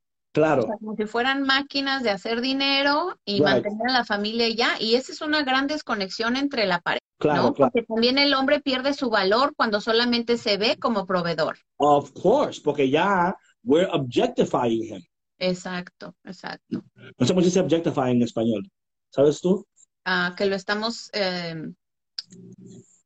o 0.57 0.61
claro, 0.61 0.65
sea, 0.67 0.77
como 0.79 0.95
si 0.95 1.05
fueran 1.05 1.43
máquinas 1.43 2.03
de 2.03 2.11
hacer 2.11 2.41
dinero 2.41 3.17
y 3.25 3.37
Right. 3.37 3.43
mantener 3.43 3.89
a 3.89 3.93
la 3.93 4.05
familia 4.05 4.47
y 4.47 4.55
ya. 4.55 4.77
Y 4.79 4.95
esa 4.95 5.11
es 5.13 5.21
una 5.21 5.43
gran 5.43 5.67
desconexión 5.67 6.35
entre 6.37 6.65
la 6.67 6.81
pareja, 6.81 7.05
claro, 7.17 7.41
¿no? 7.43 7.53
claro. 7.53 7.71
Porque 7.73 7.83
también 7.87 8.17
el 8.17 8.33
hombre 8.33 8.61
pierde 8.61 8.93
su 8.93 9.09
valor 9.09 9.53
cuando 9.55 9.81
solamente 9.81 10.37
se 10.37 10.57
ve 10.57 10.77
como 10.79 11.05
proveedor. 11.07 11.57
Of 11.79 12.13
course, 12.13 12.61
porque 12.61 12.89
ya 12.89 13.35
we're 13.65 13.89
objectifying 13.91 14.84
him. 14.84 15.01
Exacto, 15.38 16.15
exacto. 16.23 16.84
No 17.17 17.25
sé 17.25 17.34
cómo 17.34 17.41
se 17.41 17.47
dice 17.47 17.60
objectifying 17.60 18.17
en 18.17 18.21
español. 18.23 18.69
¿Sabes 19.10 19.41
tú? 19.41 19.65
Ah, 20.06 20.34
que 20.38 20.45
lo 20.45 20.56
estamos, 20.56 21.10
eh, 21.13 21.56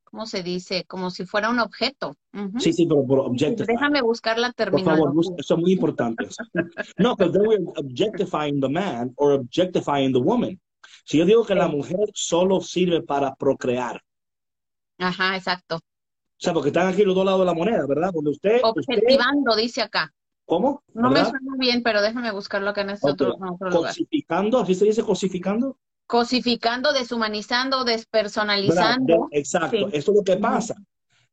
¿cómo 0.03 0.25
se 0.25 0.43
dice? 0.43 0.85
Como 0.85 1.09
si 1.11 1.25
fuera 1.25 1.49
un 1.49 1.59
objeto. 1.59 2.17
Sí, 2.59 2.73
sí, 2.73 2.85
pero 2.85 3.05
por 3.05 3.19
objectifying. 3.19 3.75
Déjame 3.77 4.01
buscar 4.01 4.37
la 4.37 4.51
Por 4.51 4.69
favor, 4.83 4.83
terminología. 4.85 5.35
eso 5.37 5.53
es 5.55 5.59
muy 5.59 5.71
importante. 5.73 6.27
No, 6.97 7.15
pero 7.15 7.31
then 7.31 7.47
we're 7.47 7.63
objectifying 7.77 8.59
the 8.59 8.69
man 8.69 9.11
or 9.15 9.31
objectifying 9.33 10.11
the 10.13 10.19
woman. 10.19 10.59
Si 11.05 11.17
yo 11.17 11.25
digo 11.25 11.45
que 11.45 11.55
la 11.55 11.67
mujer 11.67 12.09
solo 12.13 12.61
sirve 12.61 13.01
para 13.01 13.33
procrear, 13.35 14.01
Ajá, 14.99 15.35
exacto. 15.35 15.77
o 15.77 15.81
sea, 16.37 16.53
porque 16.53 16.69
están 16.69 16.87
aquí 16.87 17.03
los 17.03 17.15
dos 17.15 17.25
lados 17.25 17.39
de 17.39 17.45
la 17.45 17.53
moneda, 17.53 17.85
¿verdad? 17.87 18.11
Usted, 18.13 18.61
usted 18.61 18.61
Objetivando, 18.63 19.55
dice 19.55 19.81
acá. 19.81 20.13
¿Cómo? 20.49 20.83
No 20.93 21.09
me 21.11 21.21
suena 21.23 21.53
bien, 21.57 21.83
pero 21.83 22.01
déjame 22.01 22.31
buscarlo 22.31 22.71
acá 22.71 22.81
en 22.81 22.89
este 22.89 23.07
Ok. 23.07 23.13
otro, 23.13 23.35
en 23.37 23.43
otro 23.53 23.69
lugar. 23.69 23.91
Cosificando, 23.91 24.59
así 24.59 24.73
se 24.75 24.85
dice 24.85 25.03
cosificando. 25.03 25.77
Cosificando, 26.07 26.91
deshumanizando, 26.91 27.83
despersonalizando. 27.83 29.27
De- 29.31 29.39
exacto, 29.39 29.77
Sí. 29.77 29.85
eso 29.93 30.11
es 30.11 30.17
lo 30.17 30.23
que 30.23 30.37
pasa. 30.37 30.75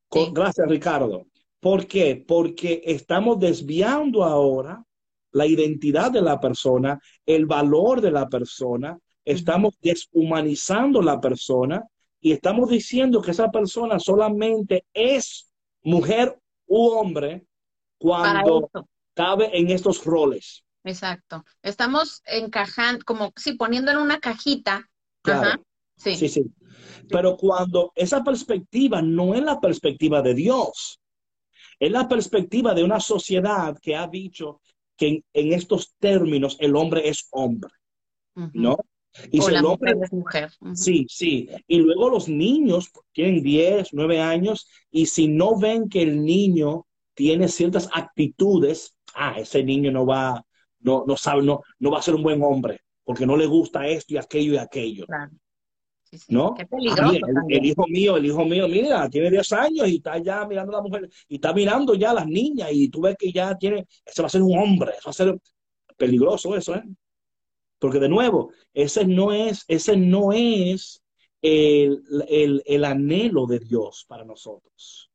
Con- 0.09 0.27
Sí. 0.27 0.31
Gracias, 0.35 0.69
Ricardo. 0.69 1.27
¿Por 1.61 1.87
qué? 1.87 2.23
Porque 2.29 2.83
estamos 2.85 3.41
desviando 3.41 4.23
ahora 4.23 4.85
la 5.33 5.47
identidad 5.47 6.11
de 6.13 6.23
la 6.23 6.39
persona, 6.39 7.01
el 7.25 7.47
valor 7.47 8.01
de 8.01 8.11
la 8.11 8.29
persona, 8.29 8.99
estamos 9.25 9.75
deshumanizando 9.81 11.01
la 11.03 11.21
persona 11.21 11.83
y 12.21 12.33
estamos 12.33 12.69
diciendo 12.69 13.21
que 13.23 13.31
esa 13.33 13.51
persona 13.51 13.99
solamente 13.99 14.85
es 14.93 15.51
mujer 15.83 16.39
u 16.67 16.89
hombre 16.89 17.47
cuando. 17.99 18.69
Cabe 19.17 19.51
en 19.59 19.71
estos 19.71 20.05
roles. 20.05 20.65
Exacto. 20.85 21.45
Estamos 21.63 22.23
encajando, 22.27 23.05
como, 23.05 23.33
sí, 23.35 23.55
poniendo 23.55 23.91
en 23.91 23.97
una 23.97 24.21
cajita. 24.21 24.89
Claro. 25.23 25.49
Ajá. 25.49 25.61
Sí. 25.97 26.15
Sí, 26.15 26.29
sí. 26.29 26.45
Pero 27.09 27.37
cuando 27.37 27.91
esa 27.97 28.23
perspectiva 28.23 29.01
no 29.01 29.35
es 29.35 29.43
la 29.43 29.59
perspectiva 29.59 30.21
de 30.21 30.35
Dios, 30.35 31.01
es 31.81 31.91
la 31.91 32.07
perspectiva 32.07 32.75
de 32.75 32.85
una 32.85 33.01
sociedad 33.01 33.77
que 33.81 33.97
ha 33.97 34.07
dicho 34.07 34.61
que 34.97 35.09
en, 35.09 35.25
en 35.33 35.53
estos 35.55 35.95
términos 35.99 36.57
el 36.61 36.77
hombre 36.77 37.09
es 37.09 37.27
hombre. 37.31 37.71
¿no? 38.35 38.77
Y 39.33 39.41
O 39.41 39.43
si 39.43 39.53
la 39.53 39.61
el 39.61 39.65
hombre, 39.65 39.95
mujer 39.95 40.05
es 40.05 40.13
mujer. 40.13 40.53
Sí, 40.75 41.07
sí. 41.09 41.49
Y 41.67 41.79
luego 41.79 42.11
los 42.11 42.29
niños 42.29 42.91
tienen 43.13 43.43
10, 43.43 43.89
9 43.93 44.21
años 44.21 44.69
y 44.91 45.07
si 45.07 45.29
no 45.29 45.59
ven 45.59 45.89
que 45.89 46.03
el 46.03 46.23
niño 46.23 46.87
tiene 47.15 47.49
ciertas 47.49 47.89
actitudes, 47.95 48.96
ah, 49.17 49.35
ese 49.39 49.63
niño 49.65 49.91
no 49.91 50.07
va, 50.07 50.45
no, 50.81 51.05
no 51.07 51.17
sabe, 51.17 51.43
no, 51.43 51.63
no 51.79 51.91
va 51.91 51.99
a 51.99 52.03
ser 52.03 52.15
un 52.15 52.23
buen 52.23 52.43
hombre 52.43 52.81
porque 53.05 53.25
no 53.25 53.37
le 53.37 53.47
gusta 53.47 53.87
esto 53.87 54.15
y 54.15 54.17
aquello 54.17 54.55
y 54.55 54.59
aquello. 54.59 55.07
Claro. 55.07 55.31
Sí, 56.03 56.19
sí. 56.19 56.27
¿no? 56.35 56.55
Qué 56.55 56.63
Ah, 56.63 56.67
peligroso 56.71 57.19
el 57.49 57.65
hijo 57.67 57.87
mío, 57.89 58.17
el 58.17 58.27
hijo 58.27 58.45
mío, 58.45 58.69
mira, 58.69 59.09
tiene 59.11 59.31
10 59.31 59.53
años 59.53 59.89
y 59.89 59.97
está 59.97 60.19
ya 60.19 60.45
mirando 60.47 60.73
a 60.73 60.77
la 60.77 60.83
mujer 60.83 61.09
y 61.29 61.37
está 61.37 61.53
mirando 61.53 61.95
ya 61.95 62.11
a 62.11 62.15
las 62.15 62.27
niñas 62.27 62.69
y 62.73 62.89
tú 62.89 63.01
ves 63.01 63.17
que 63.19 63.33
ya 63.33 63.57
tiene, 63.57 63.87
ese 64.05 64.23
va 64.23 64.27
a 64.27 64.31
ser 64.31 64.43
un 64.43 64.57
hombre, 64.59 64.91
eso 64.93 65.07
va 65.07 65.11
a 65.11 65.13
ser 65.15 65.37
peligroso 65.97 66.57
eso, 66.57 66.75
¿eh? 66.75 66.83
Porque 67.79 67.99
de 67.99 68.09
nuevo, 68.09 68.53
ese 68.73 69.05
no 69.07 69.33
es, 69.33 69.65
ese 69.69 69.97
no 69.97 70.33
es 70.33 71.03
el, 71.43 72.03
el, 72.29 72.63
el 72.67 72.85
anhelo 72.85 73.47
de 73.47 73.59
Dios 73.59 74.05
para 74.09 74.25
nosotros. 74.25 75.06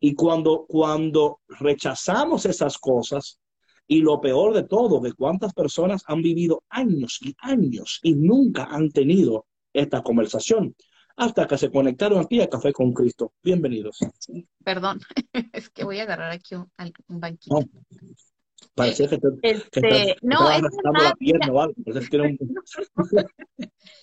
Y 0.00 0.14
cuando, 0.14 0.64
cuando 0.66 1.40
rechazamos 1.48 2.46
esas 2.46 2.78
cosas, 2.78 3.38
y 3.86 4.00
lo 4.00 4.20
peor 4.20 4.54
de 4.54 4.62
todo, 4.62 5.00
de 5.00 5.12
cuántas 5.12 5.52
personas 5.52 6.02
han 6.06 6.22
vivido 6.22 6.62
años 6.68 7.18
y 7.22 7.34
años 7.40 7.98
y 8.02 8.14
nunca 8.14 8.64
han 8.70 8.90
tenido 8.90 9.46
esta 9.72 10.02
conversación 10.02 10.74
hasta 11.16 11.46
que 11.46 11.58
se 11.58 11.70
conectaron 11.70 12.20
aquí 12.20 12.40
a 12.40 12.48
Café 12.48 12.72
con 12.72 12.92
Cristo. 12.92 13.32
Bienvenidos. 13.42 13.98
Sí, 14.18 14.46
Perdón, 14.64 15.00
es 15.52 15.68
que 15.70 15.84
voy 15.84 15.98
a 15.98 16.04
agarrar 16.04 16.30
aquí 16.30 16.54
un, 16.54 16.70
un 17.08 17.20
banquito. 17.20 17.58
No, 17.58 17.66
Parece 18.74 19.08
que 19.08 19.18
te, 19.18 19.28
que 19.42 19.50
Este, 19.50 19.80
estás- 20.10 20.16
no, 20.22 20.50
estabas 20.50 20.72
es 20.72 20.78
verdad, 20.84 21.02
la 21.08 21.14
pierna 21.16 21.52
o 21.52 21.60
algo. 21.60 21.74
Que 22.10 22.16
un- 22.18 22.38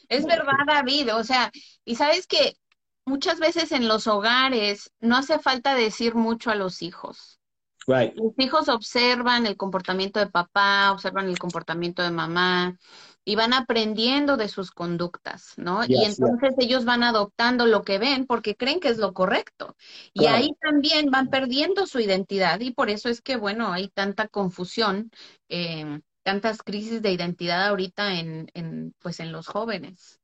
es 0.10 0.25
verdad, 0.25 0.53
David. 0.67 1.15
O 1.15 1.23
sea, 1.23 1.51
y 1.86 1.95
sabes 1.95 2.27
que 2.27 2.53
muchas 3.07 3.39
veces 3.39 3.71
en 3.71 3.87
los 3.87 4.07
hogares 4.07 4.91
no 4.99 5.17
hace 5.17 5.39
falta 5.39 5.75
decir 5.75 6.15
mucho 6.15 6.51
a 6.51 6.55
los 6.55 6.81
hijos. 6.81 7.39
Right. 7.87 8.15
Los 8.15 8.33
hijos 8.37 8.67
observan 8.67 9.45
el 9.45 9.57
comportamiento 9.57 10.19
de 10.19 10.27
papá, 10.27 10.91
observan 10.91 11.29
el 11.29 11.39
comportamiento 11.39 12.01
de 12.03 12.11
mamá 12.11 12.77
y 13.23 13.35
van 13.35 13.53
aprendiendo 13.53 14.37
de 14.37 14.47
sus 14.47 14.71
conductas, 14.71 15.53
¿no? 15.57 15.83
Y 15.83 15.89
Yes, 15.89 16.19
entonces 16.19 16.51
ellos 16.59 16.83
van 16.85 17.03
adoptando 17.03 17.65
lo 17.65 17.83
que 17.83 17.99
ven 17.99 18.25
porque 18.25 18.55
creen 18.55 18.79
que 18.79 18.89
es 18.89 18.97
lo 18.97 19.13
correcto. 19.13 19.75
Y 20.13 20.21
Claro. 20.21 20.37
ahí 20.37 20.49
también 20.61 21.11
van 21.11 21.29
perdiendo 21.29 21.85
su 21.85 21.99
identidad 21.99 22.59
y 22.59 22.71
por 22.71 22.89
eso 22.89 23.09
es 23.09 23.21
que, 23.21 23.37
bueno, 23.37 23.71
hay 23.71 23.89
tanta 23.89 24.27
confusión, 24.27 25.11
eh, 25.49 26.01
tantas 26.23 26.63
crisis 26.63 27.01
de 27.01 27.11
identidad 27.11 27.67
ahorita 27.67 28.19
en, 28.19 28.49
en, 28.53 28.93
pues 28.99 29.19
en 29.19 29.31
los 29.31 29.47
jóvenes. 29.47 30.19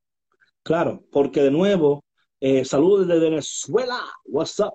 Claro, 0.63 1.03
porque 1.11 1.41
de 1.41 1.51
nuevo, 1.51 2.03
eh, 2.45 2.65
saludos 2.65 3.07
desde 3.07 3.21
Venezuela. 3.21 4.01
What's 4.25 4.59
up? 4.59 4.73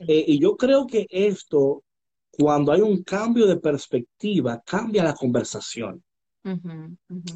Eh, 0.00 0.24
y 0.26 0.40
yo 0.40 0.56
creo 0.56 0.88
que 0.88 1.06
esto, 1.08 1.84
cuando 2.32 2.72
hay 2.72 2.80
un 2.80 3.04
cambio 3.04 3.46
de 3.46 3.58
perspectiva, 3.58 4.60
cambia 4.66 5.04
la 5.04 5.14
conversación. 5.14 6.02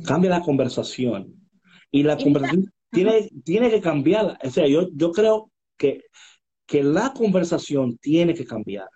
Cambia 0.05 0.31
la 0.31 0.43
conversación. 0.43 1.49
Y 1.89 2.03
la 2.03 2.17
conversación 2.17 2.73
tiene, 2.91 3.31
tiene 3.45 3.71
que 3.71 3.81
cambiar. 3.81 4.37
O 4.43 4.51
sea, 4.51 4.67
yo, 4.67 4.89
yo 4.93 5.13
creo 5.13 5.53
que, 5.77 6.03
que 6.67 6.83
la 6.83 7.13
conversación 7.13 7.97
tiene 7.99 8.35
que 8.35 8.45
cambiar. 8.45 8.89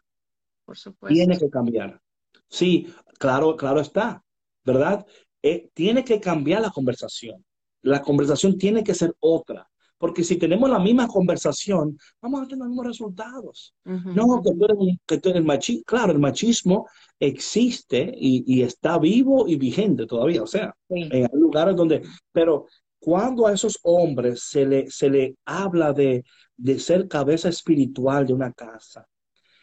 Por 0.64 0.76
supuesto. 0.76 1.14
Tiene 1.14 1.38
que 1.38 1.50
cambiar. 1.50 2.00
Sí, 2.48 2.92
claro, 3.20 3.54
claro 3.54 3.78
está, 3.78 4.24
¿verdad? 4.64 5.06
Eh, 5.40 5.70
tiene 5.72 6.02
que 6.02 6.18
cambiar 6.18 6.62
la 6.62 6.70
conversación. 6.70 7.44
La 7.82 8.02
conversación 8.02 8.58
tiene 8.58 8.82
que 8.82 8.94
ser 8.94 9.14
otra. 9.20 9.68
Porque 9.98 10.24
si 10.24 10.36
tenemos 10.36 10.68
la 10.68 10.78
misma 10.78 11.06
conversación, 11.08 11.96
vamos 12.20 12.42
a 12.42 12.44
tener 12.44 12.58
los 12.58 12.68
mismos 12.68 12.86
resultados. 12.86 13.74
No, 13.84 14.42
que 14.42 14.50
tú 14.52 14.64
eres, 14.64 14.76
que 15.06 15.18
tú 15.18 15.28
eres 15.30 15.42
machi- 15.44 15.82
Claro, 15.86 16.12
el 16.12 16.18
machismo 16.18 16.86
existe 17.18 18.12
y, 18.16 18.44
y 18.46 18.62
está 18.62 18.98
vivo 18.98 19.46
y 19.48 19.56
vigente 19.56 20.06
todavía. 20.06 20.42
O 20.42 20.46
sea, 20.46 20.74
sí. 20.88 21.08
en 21.10 21.24
hay 21.24 21.28
lugares 21.40 21.76
donde, 21.76 22.02
pero 22.32 22.66
cuando 22.98 23.46
a 23.46 23.52
esos 23.52 23.78
hombres 23.82 24.42
se 24.42 24.66
le, 24.66 24.90
se 24.90 25.10
le 25.10 25.36
habla 25.44 25.92
de, 25.92 26.24
de 26.56 26.78
ser 26.78 27.06
cabeza 27.08 27.48
espiritual 27.48 28.26
de 28.26 28.32
una 28.34 28.52
casa. 28.52 29.06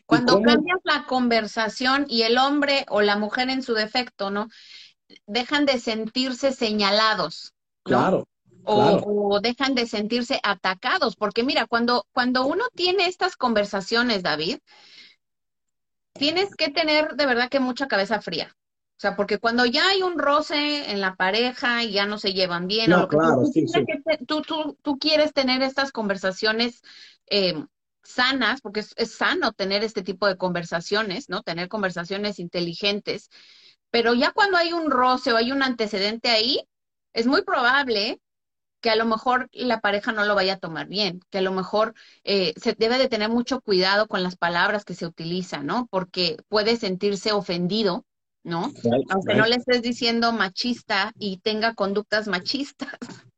Cuando 0.06 0.34
cómo- 0.34 0.46
cambias 0.46 0.80
la 0.84 1.06
conversación 1.08 2.06
y 2.08 2.24
el 2.24 2.38
hombre 2.38 2.86
o 2.90 3.02
la 3.02 3.18
mujer 3.18 3.50
en 3.50 3.62
su 3.64 3.74
defecto, 3.74 4.30
¿no? 4.32 4.48
dejan 5.28 5.66
de 5.66 5.78
sentirse 5.80 6.52
señalados. 6.54 7.54
Claro. 7.84 8.28
O, 8.64 9.40
dejan 9.42 9.76
de 9.76 9.88
sentirse 9.88 10.40
atacados, 10.44 11.16
porque 11.16 11.44
mira, 11.44 11.66
cuando, 11.66 12.06
cuando 12.12 12.46
uno 12.46 12.66
tiene 12.76 13.08
estas 13.08 13.36
conversaciones, 13.36 14.24
David, 14.24 14.60
tienes 16.14 16.56
que 16.56 16.70
tener 16.70 17.16
de 17.16 17.26
verdad 17.26 17.50
que 17.50 17.60
mucha 17.60 17.88
cabeza 17.88 18.22
fría. 18.22 18.56
O 18.98 19.02
sea, 19.02 19.16
porque 19.16 19.40
cuando 19.40 19.66
ya 19.66 19.90
hay 19.90 20.04
un 20.04 20.20
roce 20.20 20.92
en 20.92 21.02
la 21.02 21.16
pareja 21.16 21.84
y 21.84 21.92
ya 21.92 22.06
no 22.06 22.20
se 22.20 22.34
llevan 22.34 22.68
bien, 22.68 22.94
o 22.94 23.08
claro, 23.08 23.42
tú, 24.28 24.78
tú, 24.84 25.00
quieres 25.00 25.34
tener 25.34 25.64
estas 25.64 25.92
conversaciones 25.92 26.84
eh, 27.26 27.56
sanas, 28.04 28.62
porque 28.62 28.82
es, 28.82 28.94
es, 28.98 29.16
sano 29.16 29.54
tener 29.54 29.84
este 29.84 30.04
tipo 30.04 30.28
de 30.28 30.38
conversaciones, 30.38 31.30
¿no? 31.30 31.42
Tener 31.42 31.68
conversaciones 31.68 32.38
inteligentes. 32.38 33.32
Pero 33.90 34.14
ya 34.14 34.32
cuando 34.34 34.58
hay 34.58 34.72
un 34.72 34.92
roce 34.92 35.34
o 35.34 35.38
hay 35.38 35.52
un 35.52 35.64
antecedente 35.64 36.30
ahí, 36.30 36.62
es 37.14 37.26
muy 37.26 37.42
probable 37.42 38.22
que 38.82 38.90
a 38.90 38.96
lo 38.96 39.06
mejor 39.06 39.50
la 39.54 39.80
pareja 39.80 40.12
no 40.12 40.26
lo 40.26 40.36
vaya 40.36 40.54
a 40.54 40.60
tomar 40.60 40.88
bien, 40.88 41.22
que 41.30 41.38
a 41.38 41.42
lo 41.42 41.52
mejor 41.52 41.94
eh, 42.24 42.54
se 42.60 42.74
debe 42.74 42.98
de 42.98 43.08
tener 43.08 43.30
mucho 43.30 43.62
cuidado 43.62 44.08
con 44.08 44.24
las 44.24 44.36
palabras 44.36 44.84
que 44.84 44.96
se 44.96 45.06
utilizan, 45.06 45.68
¿no? 45.68 45.88
Porque 45.90 46.38
puede 46.50 46.78
sentirse 46.78 47.32
ofendido, 47.32 48.06
¿no? 48.44 48.72
Aunque 49.10 49.36
no 49.36 49.46
le 49.46 49.56
estés 49.56 49.84
diciendo 49.84 50.34
machista 50.34 51.14
y 51.18 51.38
tenga 51.38 51.76
conductas 51.76 52.28
machistas, 52.28 52.90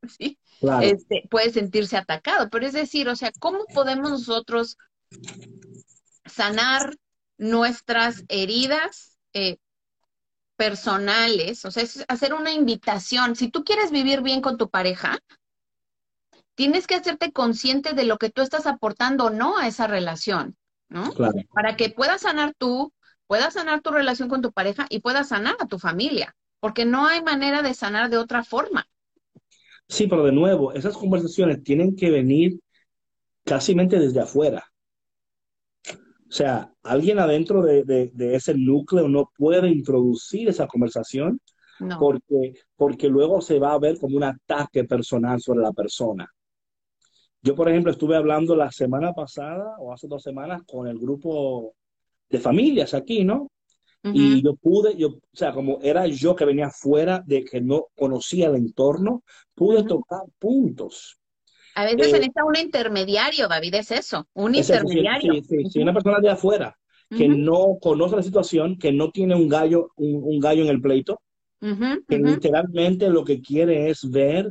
¿sí? 0.17 0.39
Este, 0.81 1.27
puede 1.29 1.51
sentirse 1.51 1.97
atacado, 1.97 2.49
pero 2.49 2.65
es 2.65 2.73
decir, 2.73 3.09
o 3.09 3.15
sea, 3.17 3.31
¿cómo 3.39 3.65
podemos 3.65 4.09
nosotros 4.09 4.77
sanar 6.25 6.95
nuestras 7.37 8.23
heridas 8.29 9.17
eh, 9.33 9.57
personales, 10.63 11.65
o 11.65 11.71
sea, 11.71 11.83
es 11.83 12.05
hacer 12.07 12.33
una 12.33 12.53
invitación. 12.53 13.35
Si 13.35 13.49
tú 13.49 13.65
quieres 13.65 13.91
vivir 13.91 14.21
bien 14.21 14.39
con 14.39 14.57
tu 14.57 14.69
pareja, 14.69 15.19
tienes 16.55 16.87
que 16.87 16.95
hacerte 16.95 17.33
consciente 17.33 17.91
de 17.91 18.05
lo 18.05 18.17
que 18.17 18.29
tú 18.29 18.41
estás 18.41 18.65
aportando 18.65 19.25
o 19.25 19.29
no 19.29 19.57
a 19.57 19.67
esa 19.67 19.87
relación, 19.87 20.55
¿no? 20.87 21.11
Claro. 21.11 21.33
Para 21.53 21.75
que 21.75 21.89
puedas 21.89 22.21
sanar 22.21 22.53
tú, 22.57 22.93
puedas 23.27 23.55
sanar 23.55 23.81
tu 23.81 23.91
relación 23.91 24.29
con 24.29 24.41
tu 24.41 24.53
pareja 24.53 24.85
y 24.87 25.01
puedas 25.01 25.27
sanar 25.27 25.57
a 25.59 25.67
tu 25.67 25.79
familia, 25.79 26.33
porque 26.61 26.85
no 26.85 27.07
hay 27.07 27.21
manera 27.21 27.61
de 27.61 27.73
sanar 27.73 28.09
de 28.09 28.17
otra 28.17 28.45
forma. 28.45 28.87
Sí, 29.89 30.07
pero 30.07 30.23
de 30.23 30.31
nuevo, 30.31 30.71
esas 30.71 30.95
conversaciones 30.95 31.61
tienen 31.61 31.93
que 31.93 32.09
venir 32.09 32.57
casi 33.43 33.75
desde 33.75 34.21
afuera. 34.21 34.71
O 36.33 36.35
sea, 36.35 36.73
alguien 36.81 37.19
adentro 37.19 37.61
de, 37.61 38.11
ese 38.17 38.55
núcleo 38.55 39.07
no 39.07 39.29
puede 39.37 39.69
introducir 39.69 40.49
esa 40.49 40.65
conversación 40.65 41.39
porque, 41.99 42.53
porque 42.75 43.07
luego 43.07 43.39
se 43.39 43.59
va 43.59 43.73
a 43.73 43.77
ver 43.77 43.99
como 43.99 44.17
un 44.17 44.23
ataque 44.23 44.83
personal 44.85 45.39
sobre 45.39 45.61
la 45.61 45.71
persona. 45.71 46.27
Yo, 47.39 47.53
por 47.53 47.69
ejemplo, 47.69 47.91
estuve 47.91 48.15
hablando 48.15 48.55
la 48.55 48.71
semana 48.71 49.13
pasada 49.13 49.75
o 49.77 49.93
hace 49.93 50.07
dos 50.07 50.23
semanas 50.23 50.63
con 50.65 50.87
el 50.87 50.97
grupo 50.97 51.75
de 52.27 52.39
familias 52.39 52.95
aquí, 52.95 53.23
¿no? 53.23 53.51
Y 54.01 54.41
yo 54.41 54.55
pude, 54.55 54.97
yo, 54.97 55.09
o 55.09 55.19
sea, 55.31 55.53
como 55.53 55.81
era 55.83 56.07
yo 56.07 56.35
que 56.35 56.45
venía 56.45 56.71
fuera 56.71 57.23
de 57.23 57.43
que 57.43 57.61
no 57.61 57.89
conocía 57.95 58.47
el 58.47 58.55
entorno, 58.55 59.23
pude 59.53 59.83
tocar 59.83 60.23
puntos 60.39 61.19
a 61.75 61.85
veces 61.85 62.05
se 62.05 62.09
eh, 62.09 62.13
necesita 62.13 62.45
un 62.45 62.55
intermediario, 62.55 63.47
David, 63.47 63.75
es 63.75 63.91
eso, 63.91 64.27
un 64.33 64.55
intermediario. 64.55 65.33
Sí, 65.33 65.41
sí, 65.43 65.69
sí, 65.69 65.79
una 65.81 65.93
persona 65.93 66.19
de 66.19 66.29
afuera 66.29 66.77
que 67.09 67.27
no 67.27 67.77
conoce 67.79 68.15
la 68.15 68.23
situación, 68.23 68.77
que 68.77 68.91
no 68.91 69.11
tiene 69.11 69.35
un 69.35 69.47
gallo, 69.47 69.91
un, 69.97 70.39
gallo 70.39 70.63
en 70.63 70.69
el 70.69 70.81
pleito, 70.81 71.21
que 71.59 72.17
literalmente 72.17 73.09
lo 73.09 73.23
que 73.23 73.39
quiere 73.41 73.89
es 73.89 74.09
ver 74.09 74.49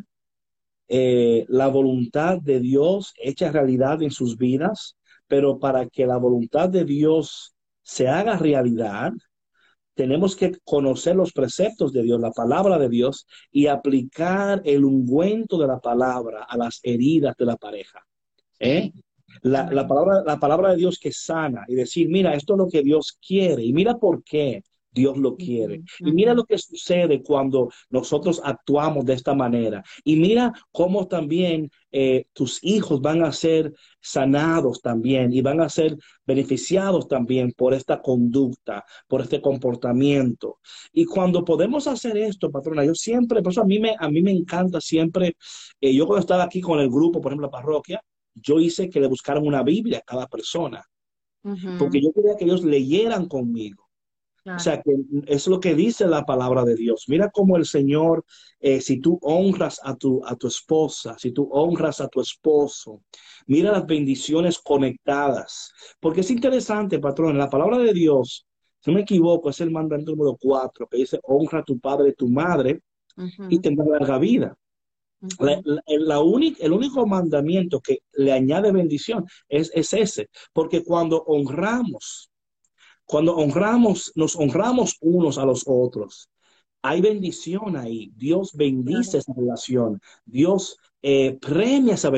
eh, 0.88 1.44
la 1.48 1.68
voluntad 1.68 2.40
de 2.40 2.60
Dios 2.60 3.14
hecha 3.16 3.50
realidad 3.50 4.02
en 4.02 4.10
sus 4.10 4.36
vidas, 4.36 4.96
pero 5.26 5.58
para 5.58 5.88
que 5.88 6.06
la 6.06 6.18
voluntad 6.18 6.68
de 6.68 6.84
Dios 6.84 7.54
se 7.82 8.08
haga 8.08 8.36
realidad, 8.36 9.12
tenemos 9.95 10.36
que 10.36 10.53
conocer 10.64 11.16
los 11.16 11.32
preceptos 11.32 11.93
de 11.93 12.03
Dios, 12.03 12.20
la 12.20 12.30
palabra 12.30 12.78
de 12.78 12.88
Dios, 12.88 13.26
y 13.51 13.66
aplicar 13.66 14.62
el 14.64 14.84
ungüento 14.84 15.59
de 15.59 15.66
la 15.66 15.80
palabra 15.80 16.45
a 16.45 16.57
las 16.57 16.80
heridas 16.82 17.36
de 17.36 17.45
la 17.45 17.57
pareja. 17.57 18.05
¿eh? 18.59 18.93
La, 19.43 19.66
palabra, 19.86 20.22
la 20.24 20.38
palabra 20.38 20.70
de 20.70 20.76
Dios 20.76 20.99
que 20.99 21.12
sana 21.12 21.64
y 21.68 21.74
decir, 21.74 22.09
mira, 22.09 22.34
esto 22.34 22.55
es 22.55 22.59
lo 22.59 22.68
que 22.68 22.82
Dios 22.82 23.18
quiere 23.26 23.64
y 23.64 23.72
mira 23.72 23.99
por 23.99 24.22
qué. 24.22 24.62
Dios 24.93 25.16
lo 25.16 25.36
quiere. 25.36 25.82
Y 25.99 26.12
mira 26.12 26.34
lo 26.34 26.45
que 26.45 26.59
sucede 26.59 27.22
cuando 27.22 27.70
nosotros 27.90 28.40
actuamos 28.45 29.05
de 29.05 29.14
esta 29.14 29.34
manera. 29.34 29.82
Y 30.05 30.16
mira 30.16 30.53
cómo 30.70 31.09
también 31.09 31.70
eh, 31.90 32.26
tus 32.32 32.62
hijos 32.62 33.01
van 33.01 33.24
a 33.24 33.32
ser 33.32 33.72
sanados 34.01 34.80
también 34.82 35.32
y 35.32 35.40
van 35.40 35.61
a 35.61 35.68
ser 35.68 35.97
beneficiados 36.26 37.09
también 37.09 37.53
por 37.53 37.74
esta 37.74 38.01
conducta, 38.01 38.84
por 39.09 39.22
este 39.22 39.40
comportamiento. 39.40 40.59
Y 40.93 41.05
cuando 41.05 41.45
podemos 41.45 41.86
hacer 41.86 42.16
esto, 42.16 42.51
patrona, 42.51 42.84
yo 42.84 42.95
siempre, 42.95 43.43
por 43.43 43.53
eso 43.53 43.62
a 43.62 43.66
mí 43.66 43.78
me, 43.78 43.95
a 43.99 44.09
mí 44.09 44.22
me 44.22 44.32
encanta 44.32 44.80
siempre, 44.80 45.36
eh, 45.80 45.95
yo 45.95 46.07
cuando 46.07 46.20
estaba 46.20 46.45
aquí 46.45 46.61
con 46.61 46.78
el 46.80 46.90
grupo, 46.90 47.20
por 47.20 47.32
ejemplo, 47.32 47.47
la 47.47 47.51
parroquia, 47.51 48.03
yo 48.34 48.61
hice 48.61 48.88
que 48.88 49.01
le 49.01 49.09
buscaran 49.09 49.47
una 49.47 49.62
Biblia 49.62 49.99
a 49.99 50.03
cada 50.03 50.26
persona. 50.26 50.84
Porque 51.78 52.01
yo 52.01 52.12
quería 52.12 52.36
que 52.36 52.45
ellos 52.45 52.62
leyeran 52.62 53.26
conmigo. 53.26 53.82
O 54.45 54.59
sea, 54.59 54.82
que 54.82 54.97
es 55.26 55.47
lo 55.47 55.61
que 55.61 55.74
dice 55.74 56.07
la 56.07 56.24
palabra 56.24 56.64
de 56.64 56.74
Dios. 56.74 57.05
Mira 57.07 57.30
cómo 57.30 57.57
el 57.57 57.64
Señor, 57.64 58.24
eh, 58.59 58.80
si 58.80 59.01
tú 59.01 59.18
honras 59.22 59.80
a 59.84 59.95
tu, 59.95 60.20
a 60.26 60.34
tu 60.34 60.49
esposa, 60.49 61.16
si 61.16 61.30
tú 61.30 61.49
honras 61.53 62.01
a 62.01 62.09
tu 62.09 62.20
esposo, 62.20 63.03
mira 63.47 63.70
las 63.70 63.86
bendiciones 63.86 64.59
conectadas. 64.59 65.72
Porque 66.01 66.22
es 66.22 66.30
interesante, 66.30 66.99
patrón, 66.99 67.38
la 67.38 67.49
palabra 67.49 67.78
de 67.78 67.93
Dios, 67.93 68.47
si 68.80 68.90
no 68.90 68.97
me 68.97 69.03
equivoco, 69.03 69.51
es 69.51 69.61
el 69.61 69.70
mandamiento 69.70 70.11
número 70.12 70.36
cuatro, 70.40 70.88
que 70.88 70.99
dice, 70.99 71.20
honra 71.22 71.61
a 71.61 71.64
tu 71.64 71.78
padre 71.78 72.11
y 72.11 72.14
tu 72.14 72.28
madre 72.28 72.80
y 73.49 73.61
tendrás 73.61 73.88
larga 73.88 74.18
vida. 74.18 74.57
la, 75.38 76.20
el 76.59 76.72
único 76.72 77.07
mandamiento 77.07 77.80
que 77.80 77.99
le 78.14 78.32
añade 78.32 78.72
bendición 78.72 79.24
es, 79.49 79.70
es 79.72 79.93
ese, 79.93 80.30
porque 80.53 80.82
cuando 80.82 81.22
honramos 81.22 82.32
cuando 83.12 83.36
honramos, 83.36 84.10
nos 84.14 84.34
honramos 84.36 84.96
unos 85.02 85.36
a 85.36 85.44
los 85.44 85.64
otros, 85.66 86.30
hay 86.80 87.02
bendición 87.02 87.76
ahí. 87.76 88.10
Dios 88.16 88.52
bendice 88.54 89.18
esa 89.18 89.34
relación. 89.36 90.00
Dios 90.24 90.78
eh, 91.02 91.38
premia 91.38 91.92
esa, 91.92 92.10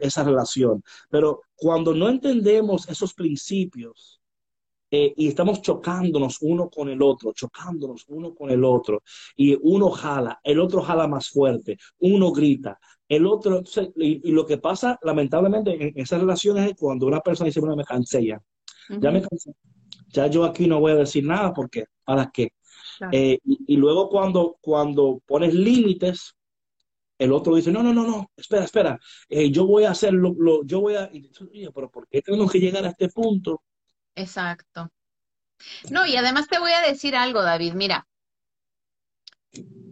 esa 0.00 0.22
relación. 0.22 0.84
Pero 1.10 1.42
cuando 1.56 1.92
no 1.92 2.08
entendemos 2.08 2.88
esos 2.88 3.14
principios 3.14 4.20
eh, 4.92 5.12
y 5.16 5.26
estamos 5.26 5.60
chocándonos 5.60 6.38
uno 6.40 6.70
con 6.70 6.88
el 6.88 7.02
otro, 7.02 7.32
chocándonos 7.32 8.04
uno 8.06 8.32
con 8.32 8.52
el 8.52 8.62
otro, 8.62 9.02
y 9.34 9.58
uno 9.60 9.90
jala, 9.90 10.38
el 10.44 10.60
otro 10.60 10.82
jala 10.82 11.08
más 11.08 11.30
fuerte, 11.30 11.78
uno 11.98 12.30
grita, 12.30 12.78
el 13.08 13.26
otro, 13.26 13.64
y, 13.96 14.30
lo 14.30 14.46
que 14.46 14.58
pasa 14.58 15.00
lamentablemente 15.02 15.88
en 15.88 15.92
esas 15.96 16.20
relaciones 16.20 16.70
es 16.70 16.76
cuando 16.76 17.08
una 17.08 17.22
persona 17.22 17.46
dice, 17.46 17.58
bueno, 17.58 17.74
me 17.74 17.82
cansé 17.82 18.24
ya, 18.24 18.40
ya 18.88 19.10
me 19.10 19.20
cansé, 19.20 19.52
ya 20.08 20.26
yo 20.26 20.44
aquí 20.44 20.66
no 20.66 20.80
voy 20.80 20.92
a 20.92 20.96
decir 20.96 21.24
nada 21.24 21.52
porque, 21.52 21.84
¿para 22.04 22.30
qué? 22.32 22.52
Eh, 23.12 23.38
y, 23.44 23.76
luego 23.76 24.08
cuando, 24.08 24.58
cuando 24.60 25.22
pones 25.24 25.54
límites, 25.54 26.34
el 27.18 27.32
otro 27.32 27.54
dice, 27.54 27.70
no, 27.70 27.82
no, 27.82 27.92
no, 27.92 28.06
no, 28.06 28.30
espera, 28.36 28.64
espera, 28.64 28.98
eh, 29.28 29.50
yo 29.50 29.66
voy 29.66 29.84
a 29.84 29.90
hacerlo, 29.90 30.34
lo, 30.36 30.64
yo 30.64 30.80
voy 30.80 30.96
a, 30.96 31.10
pero 31.74 31.90
¿por 31.90 32.08
qué 32.08 32.22
tenemos 32.22 32.50
que 32.50 32.60
llegar 32.60 32.84
a 32.84 32.90
este 32.90 33.08
punto? 33.08 33.62
Exacto. 34.14 34.90
No, 35.90 36.06
y 36.06 36.16
además 36.16 36.48
te 36.48 36.58
voy 36.58 36.72
a 36.72 36.82
decir 36.82 37.16
algo, 37.16 37.42
David, 37.42 37.74
mira, 37.74 38.06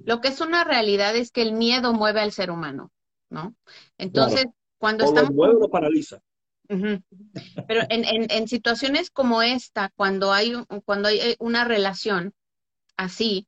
lo 0.05 0.21
que 0.21 0.29
es 0.29 0.41
una 0.41 0.65
realidad 0.65 1.17
es 1.17 1.33
que 1.33 1.43
el 1.43 1.53
miedo 1.53 1.93
mueve 1.93 2.21
al 2.21 2.33
ser 2.33 2.51
humano, 2.51 2.93
¿no? 3.31 3.57
Entonces, 3.99 4.47
cuando 4.79 5.05
estamos... 5.05 5.31
Lo 5.31 5.37
mueve, 5.37 5.55
lo 5.61 5.69
paraliza. 5.69 6.21
Pero 6.69 7.83
en, 7.89 8.05
en, 8.05 8.27
en, 8.31 8.49
situaciones 8.49 9.11
como 9.11 9.43
esta, 9.43 9.91
cuando 9.97 10.33
hay, 10.33 10.53
cuando 10.85 11.09
hay 11.09 11.19
eh, 11.19 11.37
una 11.39 11.65
relación 11.65 12.35
así, 12.97 13.47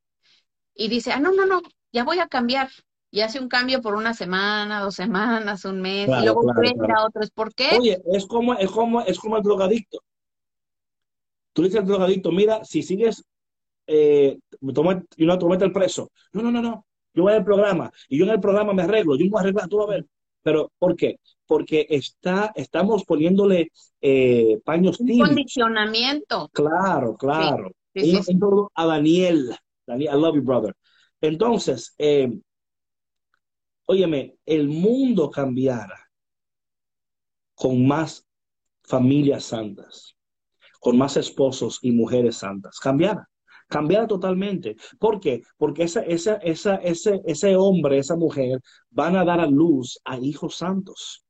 y 0.74 0.88
dice, 0.88 1.12
ah, 1.12 1.20
no, 1.20 1.32
no, 1.32 1.46
no, 1.46 1.62
ya 1.92 2.04
voy 2.04 2.18
a 2.18 2.28
cambiar, 2.28 2.70
y 3.10 3.20
hace 3.20 3.40
un 3.40 3.48
cambio 3.48 3.80
por 3.80 3.94
una 3.94 4.14
semana, 4.14 4.80
dos 4.80 4.94
semanas, 4.94 5.64
un 5.64 5.80
mes, 5.80 6.08
y 6.08 6.24
luego 6.24 6.42
claro, 6.42 6.94
a 6.96 7.06
otros, 7.06 7.30
¿por 7.30 7.54
qué? 7.54 7.76
Oye, 7.78 8.00
es 8.12 8.26
como, 8.26 8.54
es 8.54 8.70
como, 8.70 9.00
es 9.02 9.18
como 9.18 9.36
el 9.36 9.42
drogadicto. 9.42 10.00
Tú 11.52 11.62
dices 11.62 11.80
al 11.80 11.86
drogadicto, 11.86 12.30
mira, 12.30 12.64
si 12.64 12.82
sigues, 12.82 13.24
eh, 13.86 14.38
toma, 14.74 15.02
y 15.16 15.26
no, 15.26 15.38
te 15.38 15.64
el 15.64 15.72
preso. 15.72 16.10
No, 16.32 16.42
no, 16.42 16.52
no, 16.52 16.62
no, 16.62 16.86
yo 17.14 17.22
voy 17.22 17.32
al 17.32 17.44
programa, 17.44 17.90
y 18.08 18.18
yo 18.18 18.24
en 18.24 18.32
el 18.32 18.40
programa 18.40 18.72
me 18.72 18.82
arreglo, 18.82 19.16
yo 19.16 19.24
me 19.24 19.30
voy 19.30 19.38
a 19.38 19.42
arreglar, 19.42 19.68
tú 19.68 19.78
vas 19.78 19.88
a 19.88 19.90
ver. 19.90 20.06
Pero, 20.42 20.70
¿por 20.78 20.94
qué? 20.94 21.18
Porque 21.48 21.86
está, 21.90 22.52
estamos 22.54 23.04
poniéndole 23.04 23.72
eh, 24.00 24.60
paños 24.64 24.98
tibios. 24.98 25.28
Condicionamiento. 25.28 26.48
Claro, 26.52 27.16
claro. 27.16 27.72
a 28.74 28.86
Daniel, 28.86 29.56
Daniel, 29.86 30.14
I 30.14 30.20
love 30.20 30.36
you, 30.36 30.42
brother. 30.42 30.74
Entonces, 31.20 31.94
eh, 31.98 32.30
óyeme, 33.86 34.36
el 34.46 34.68
mundo 34.68 35.30
cambiara 35.30 35.98
con 37.54 37.86
más 37.86 38.24
familias 38.84 39.44
santas, 39.44 40.14
con 40.80 40.96
más 40.96 41.16
esposos 41.16 41.80
y 41.82 41.90
mujeres 41.90 42.36
santas, 42.36 42.78
cambiara, 42.78 43.28
cambiara 43.68 44.06
totalmente. 44.06 44.76
¿Por 44.98 45.20
qué? 45.20 45.42
Porque 45.56 45.84
esa, 45.84 46.02
esa, 46.02 46.36
esa, 46.36 46.76
ese, 46.76 47.20
ese 47.26 47.56
hombre, 47.56 47.98
esa 47.98 48.16
mujer, 48.16 48.60
van 48.90 49.16
a 49.16 49.24
dar 49.24 49.40
a 49.40 49.46
luz 49.46 49.98
a 50.04 50.18
hijos 50.18 50.56
santos. 50.56 51.24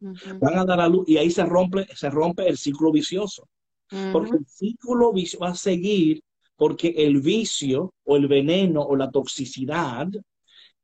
Van 0.00 0.58
a 0.58 0.64
dar 0.64 0.80
a 0.80 0.88
luz 0.88 1.08
y 1.08 1.16
ahí 1.16 1.30
se 1.30 1.44
rompe, 1.44 1.86
se 1.94 2.10
rompe 2.10 2.48
el 2.48 2.56
ciclo 2.56 2.92
vicioso. 2.92 3.48
Porque 4.12 4.36
el 4.36 4.46
ciclo 4.46 5.12
vicioso 5.12 5.44
va 5.44 5.50
a 5.50 5.54
seguir 5.54 6.22
porque 6.56 6.92
el 6.96 7.20
vicio 7.20 7.94
o 8.04 8.16
el 8.16 8.26
veneno 8.26 8.82
o 8.82 8.96
la 8.96 9.10
toxicidad 9.10 10.08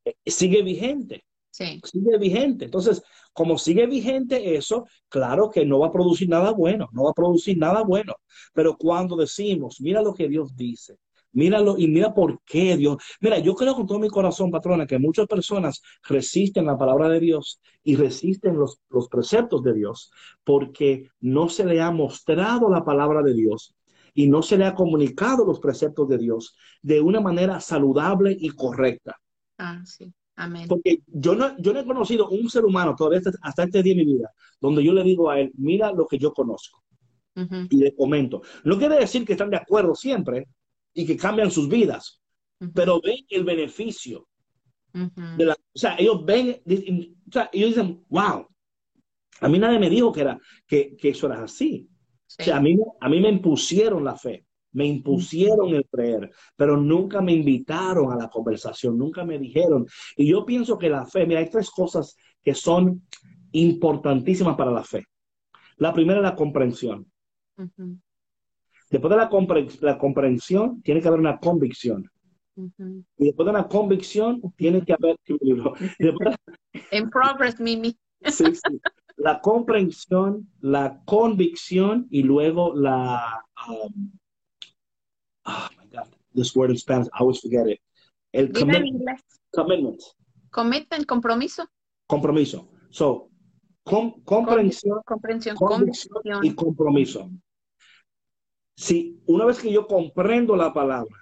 eh, 0.04 0.14
sigue 0.24 0.62
vigente. 0.62 1.24
Sí. 1.50 1.80
Sigue 1.84 2.16
vigente. 2.18 2.64
Entonces, 2.64 3.02
como 3.32 3.58
sigue 3.58 3.86
vigente 3.86 4.56
eso, 4.56 4.86
claro 5.08 5.50
que 5.50 5.66
no 5.66 5.80
va 5.80 5.88
a 5.88 5.92
producir 5.92 6.28
nada 6.28 6.52
bueno, 6.52 6.88
no 6.92 7.04
va 7.04 7.10
a 7.10 7.14
producir 7.14 7.58
nada 7.58 7.82
bueno. 7.82 8.14
Pero 8.52 8.76
cuando 8.76 9.16
decimos, 9.16 9.80
mira 9.80 10.00
lo 10.00 10.14
que 10.14 10.28
Dios 10.28 10.54
dice, 10.56 10.96
míralo 11.34 11.76
y 11.78 11.88
mira 11.88 12.14
por 12.14 12.40
qué 12.44 12.76
Dios. 12.76 12.96
Mira, 13.20 13.38
yo 13.38 13.54
creo 13.54 13.74
con 13.74 13.86
todo 13.86 13.98
mi 13.98 14.08
corazón, 14.08 14.50
patrona, 14.50 14.86
que 14.86 14.98
muchas 14.98 15.26
personas 15.26 15.82
resisten 16.08 16.66
la 16.66 16.78
palabra 16.78 17.08
de 17.08 17.20
Dios 17.20 17.60
y 17.82 17.96
resisten 17.96 18.56
los, 18.56 18.80
los 18.88 19.08
preceptos 19.08 19.62
de 19.62 19.74
Dios 19.74 20.10
porque 20.42 21.10
no 21.20 21.48
se 21.48 21.64
le 21.64 21.80
ha 21.80 21.90
mostrado 21.90 22.70
la 22.70 22.84
palabra 22.84 23.22
de 23.22 23.34
Dios 23.34 23.74
y 24.14 24.28
no 24.28 24.42
se 24.42 24.56
le 24.56 24.64
ha 24.64 24.74
comunicado 24.74 25.44
los 25.44 25.60
preceptos 25.60 26.08
de 26.08 26.18
Dios 26.18 26.56
de 26.82 27.00
una 27.00 27.20
manera 27.20 27.60
saludable 27.60 28.36
y 28.38 28.50
correcta. 28.50 29.16
Ah, 29.58 29.82
sí. 29.84 30.12
Amén. 30.36 30.66
Porque 30.68 31.02
yo 31.06 31.36
no, 31.36 31.56
yo 31.58 31.72
no 31.72 31.80
he 31.80 31.84
conocido 31.84 32.28
un 32.28 32.48
ser 32.50 32.64
humano 32.64 32.96
todavía 32.96 33.20
hasta 33.42 33.64
este 33.64 33.82
día 33.82 33.94
de 33.94 34.04
mi 34.04 34.14
vida 34.14 34.32
donde 34.60 34.82
yo 34.82 34.92
le 34.92 35.02
digo 35.02 35.30
a 35.30 35.38
él, 35.38 35.52
mira 35.56 35.92
lo 35.92 36.06
que 36.06 36.18
yo 36.18 36.32
conozco 36.32 36.82
y 37.34 37.76
le 37.76 37.94
comento. 37.94 38.42
No 38.64 38.78
quiere 38.78 38.96
decir 38.96 39.24
que 39.24 39.32
están 39.32 39.50
de 39.50 39.56
acuerdo 39.56 39.94
siempre 39.94 40.46
y 40.94 41.04
que 41.04 41.16
cambian 41.16 41.50
sus 41.50 41.68
vidas, 41.68 42.22
pero 42.72 43.00
ven 43.02 43.18
el 43.28 43.44
beneficio. 43.44 44.28
de 44.92 45.44
la, 45.44 45.54
o 45.54 45.78
sea, 45.78 45.96
ellos 45.98 46.24
ven, 46.24 46.62
o 47.28 47.32
sea, 47.32 47.50
ellos 47.52 47.70
dicen, 47.70 48.04
wow, 48.08 48.46
a 49.40 49.48
mí 49.48 49.58
nadie 49.58 49.78
me 49.80 49.90
dijo 49.90 50.12
que, 50.12 50.20
era, 50.20 50.38
que, 50.66 50.96
que 50.96 51.08
eso 51.10 51.26
era 51.26 51.42
así. 51.42 51.88
O 52.38 52.42
sea, 52.42 52.56
a 52.56 52.60
mí, 52.60 52.76
a 53.00 53.08
mí 53.08 53.20
me 53.20 53.28
impusieron 53.28 54.04
la 54.04 54.16
fe, 54.16 54.46
me 54.72 54.86
impusieron 54.86 55.74
el 55.74 55.84
creer, 55.86 56.30
pero 56.56 56.76
nunca 56.76 57.20
me 57.20 57.32
invitaron 57.32 58.12
a 58.12 58.16
la 58.16 58.28
conversación, 58.28 58.96
nunca 58.96 59.24
me 59.24 59.38
dijeron. 59.38 59.86
Y 60.16 60.28
yo 60.28 60.44
pienso 60.44 60.78
que 60.78 60.88
la 60.88 61.06
fe, 61.06 61.26
mira, 61.26 61.40
hay 61.40 61.50
tres 61.50 61.70
cosas 61.70 62.16
que 62.42 62.54
son 62.54 63.02
importantísimas 63.52 64.56
para 64.56 64.70
la 64.70 64.84
fe. 64.84 65.04
La 65.76 65.92
primera 65.92 66.20
es 66.20 66.24
la 66.24 66.36
comprensión. 66.36 67.10
Después 68.94 69.10
de 69.10 69.16
la, 69.16 69.92
la, 69.92 69.98
comprensión, 69.98 70.80
tiene 70.82 71.00
que 71.00 71.08
haber 71.08 71.20
una 71.20 71.38
convicción. 71.38 72.08
Y 73.18 73.24
después 73.24 73.46
de 73.46 73.52
la 73.52 73.66
convicción, 73.66 74.40
tiene 74.56 74.84
que 74.84 74.92
haber... 74.92 75.16
En 76.90 77.10
progress, 77.10 77.58
Mimi. 77.58 77.96
Sí, 78.24 78.44
sí 78.54 78.80
la 79.16 79.40
comprensión, 79.40 80.48
la 80.60 81.02
convicción 81.04 82.06
y 82.10 82.22
luego 82.22 82.74
la... 82.74 83.44
Um, 83.68 84.12
oh 85.46 85.68
my 85.78 85.86
God, 85.90 86.08
this 86.34 86.54
word 86.54 86.70
in 86.70 86.76
Spanish, 86.76 87.08
I 87.08 87.20
always 87.20 87.40
forget 87.40 87.66
it. 87.66 87.80
El 88.32 88.52
commitment. 88.52 89.20
Commitment. 89.52 90.02
Commitment, 90.50 91.06
compromiso. 91.06 91.66
Compromiso. 92.06 92.68
So, 92.90 93.30
com, 93.84 94.20
comprensión, 94.24 95.00
comprensión, 95.06 95.56
convicción 95.56 96.44
y 96.44 96.54
compromiso. 96.54 97.30
Si 98.76 99.20
una 99.26 99.44
vez 99.44 99.60
que 99.60 99.72
yo 99.72 99.86
comprendo 99.86 100.56
la 100.56 100.72
palabra, 100.72 101.16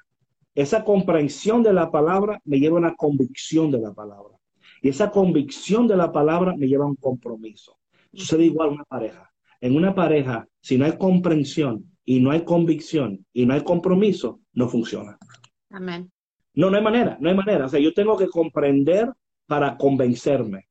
esa 0.55 0.85
comprensión 0.85 1.63
de 1.63 1.73
la 1.73 1.91
palabra 1.91 2.41
me 2.45 2.59
lleva 2.59 2.77
a 2.77 2.81
una 2.81 2.95
convicción 2.95 3.71
de 3.71 3.79
la 3.79 3.93
palabra. 3.93 4.37
Y 4.83 4.89
esa 4.89 5.11
convicción 5.11 5.87
de 5.87 5.97
la 5.97 6.13
palabra 6.13 6.55
me 6.57 6.67
lleva 6.67 6.85
a 6.85 6.89
un 6.89 6.97
compromiso. 6.97 7.79
Sucede 8.13 8.45
igual 8.45 8.71
una 8.71 8.85
pareja. 8.85 9.31
En 9.61 9.77
una 9.77 9.95
pareja, 9.95 10.47
si 10.61 10.77
no 10.77 10.85
hay 10.85 10.99
comprensión 10.99 11.93
y 12.05 12.21
no 12.21 12.31
hay 12.31 12.45
convicción 12.45 13.25
y 13.33 13.47
no 13.47 13.55
hay 13.55 13.63
compromiso, 13.63 14.41
no 14.55 14.69
funciona. 14.69 15.17
Amén. 15.71 16.11
No, 16.55 16.69
no 16.69 16.77
hay 16.77 16.83
manera, 16.83 17.17
no 17.21 17.31
hay 17.31 17.37
manera. 17.37 17.67
O 17.67 17.69
sea, 17.69 17.81
yo 17.81 17.95
tengo 17.95 18.17
que 18.17 18.29
comprender 18.29 19.11
para 19.47 19.77
convencerme. 19.77 20.67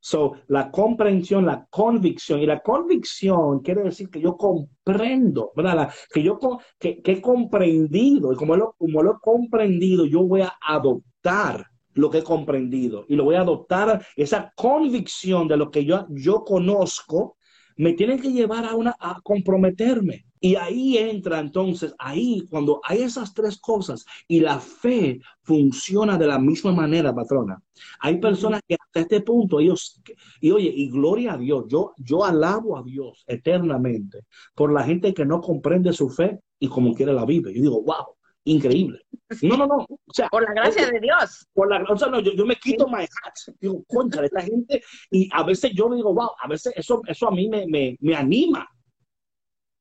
So, 0.00 0.34
la 0.46 0.70
comprensión, 0.70 1.44
la 1.44 1.66
convicción, 1.68 2.40
y 2.40 2.46
la 2.46 2.60
convicción 2.60 3.60
quiere 3.60 3.82
decir 3.82 4.08
que 4.08 4.20
yo 4.20 4.36
comprendo, 4.36 5.52
¿verdad? 5.56 5.92
que 6.12 6.22
yo 6.22 6.38
que, 6.78 7.02
que, 7.02 7.12
he 7.12 7.20
comprendido, 7.20 8.32
y 8.32 8.36
como 8.36 8.56
lo, 8.56 8.74
como 8.78 9.02
lo 9.02 9.12
he 9.12 9.20
comprendido, 9.20 10.06
yo 10.06 10.22
voy 10.22 10.42
a 10.42 10.52
adoptar 10.60 11.66
lo 11.98 12.10
que 12.10 12.18
he 12.18 12.22
comprendido 12.22 13.04
y 13.08 13.16
lo 13.16 13.24
voy 13.24 13.34
a 13.34 13.40
adoptar, 13.40 14.06
esa 14.16 14.52
convicción 14.56 15.48
de 15.48 15.56
lo 15.56 15.70
que 15.70 15.84
yo, 15.84 16.06
yo 16.10 16.44
conozco, 16.44 17.36
me 17.76 17.92
tiene 17.92 18.18
que 18.20 18.32
llevar 18.32 18.64
a, 18.64 18.74
una, 18.74 18.94
a 18.98 19.20
comprometerme. 19.22 20.26
Y 20.40 20.54
ahí 20.54 20.96
entra 20.96 21.40
entonces, 21.40 21.94
ahí 21.98 22.46
cuando 22.48 22.80
hay 22.84 23.02
esas 23.02 23.34
tres 23.34 23.58
cosas 23.58 24.04
y 24.28 24.38
la 24.38 24.60
fe 24.60 25.20
funciona 25.42 26.16
de 26.16 26.28
la 26.28 26.38
misma 26.38 26.72
manera, 26.72 27.12
patrona. 27.12 27.60
Hay 28.00 28.20
personas 28.20 28.60
que 28.66 28.76
hasta 28.88 29.00
este 29.00 29.20
punto, 29.20 29.60
ellos, 29.60 30.00
y 30.40 30.50
oye, 30.50 30.72
y 30.74 30.90
gloria 30.90 31.34
a 31.34 31.38
Dios, 31.38 31.66
yo, 31.68 31.92
yo 31.98 32.24
alabo 32.24 32.78
a 32.78 32.82
Dios 32.82 33.22
eternamente 33.26 34.24
por 34.54 34.72
la 34.72 34.82
gente 34.82 35.12
que 35.12 35.26
no 35.26 35.42
comprende 35.42 35.92
su 35.92 36.08
fe 36.08 36.40
y 36.58 36.68
como 36.68 36.94
quiere 36.94 37.12
la 37.12 37.26
vive. 37.26 37.52
Yo 37.52 37.60
digo, 37.60 37.82
wow, 37.82 38.06
increíble. 38.44 39.00
No, 39.42 39.58
no, 39.58 39.66
no. 39.66 39.76
O 39.76 40.12
sea, 40.14 40.28
por 40.28 40.42
la 40.42 40.54
gracia 40.54 40.90
de 40.90 41.00
Dios. 41.00 41.46
Por 41.52 41.68
la 41.68 41.80
gracia, 41.80 42.08
no, 42.08 42.20
yo, 42.20 42.32
yo 42.32 42.46
me 42.46 42.56
quito 42.56 42.88
my 42.88 43.02
hat. 43.02 43.54
Digo, 43.60 43.84
contra 43.86 44.24
esta 44.24 44.40
gente. 44.40 44.82
Y 45.10 45.28
a 45.32 45.42
veces 45.42 45.72
yo 45.74 45.94
digo, 45.94 46.14
wow, 46.14 46.30
a 46.42 46.48
veces 46.48 46.72
eso, 46.74 47.02
eso 47.06 47.28
a 47.28 47.30
mí 47.30 47.46
me, 47.48 47.66
me, 47.66 47.96
me 48.00 48.14
anima. 48.16 48.66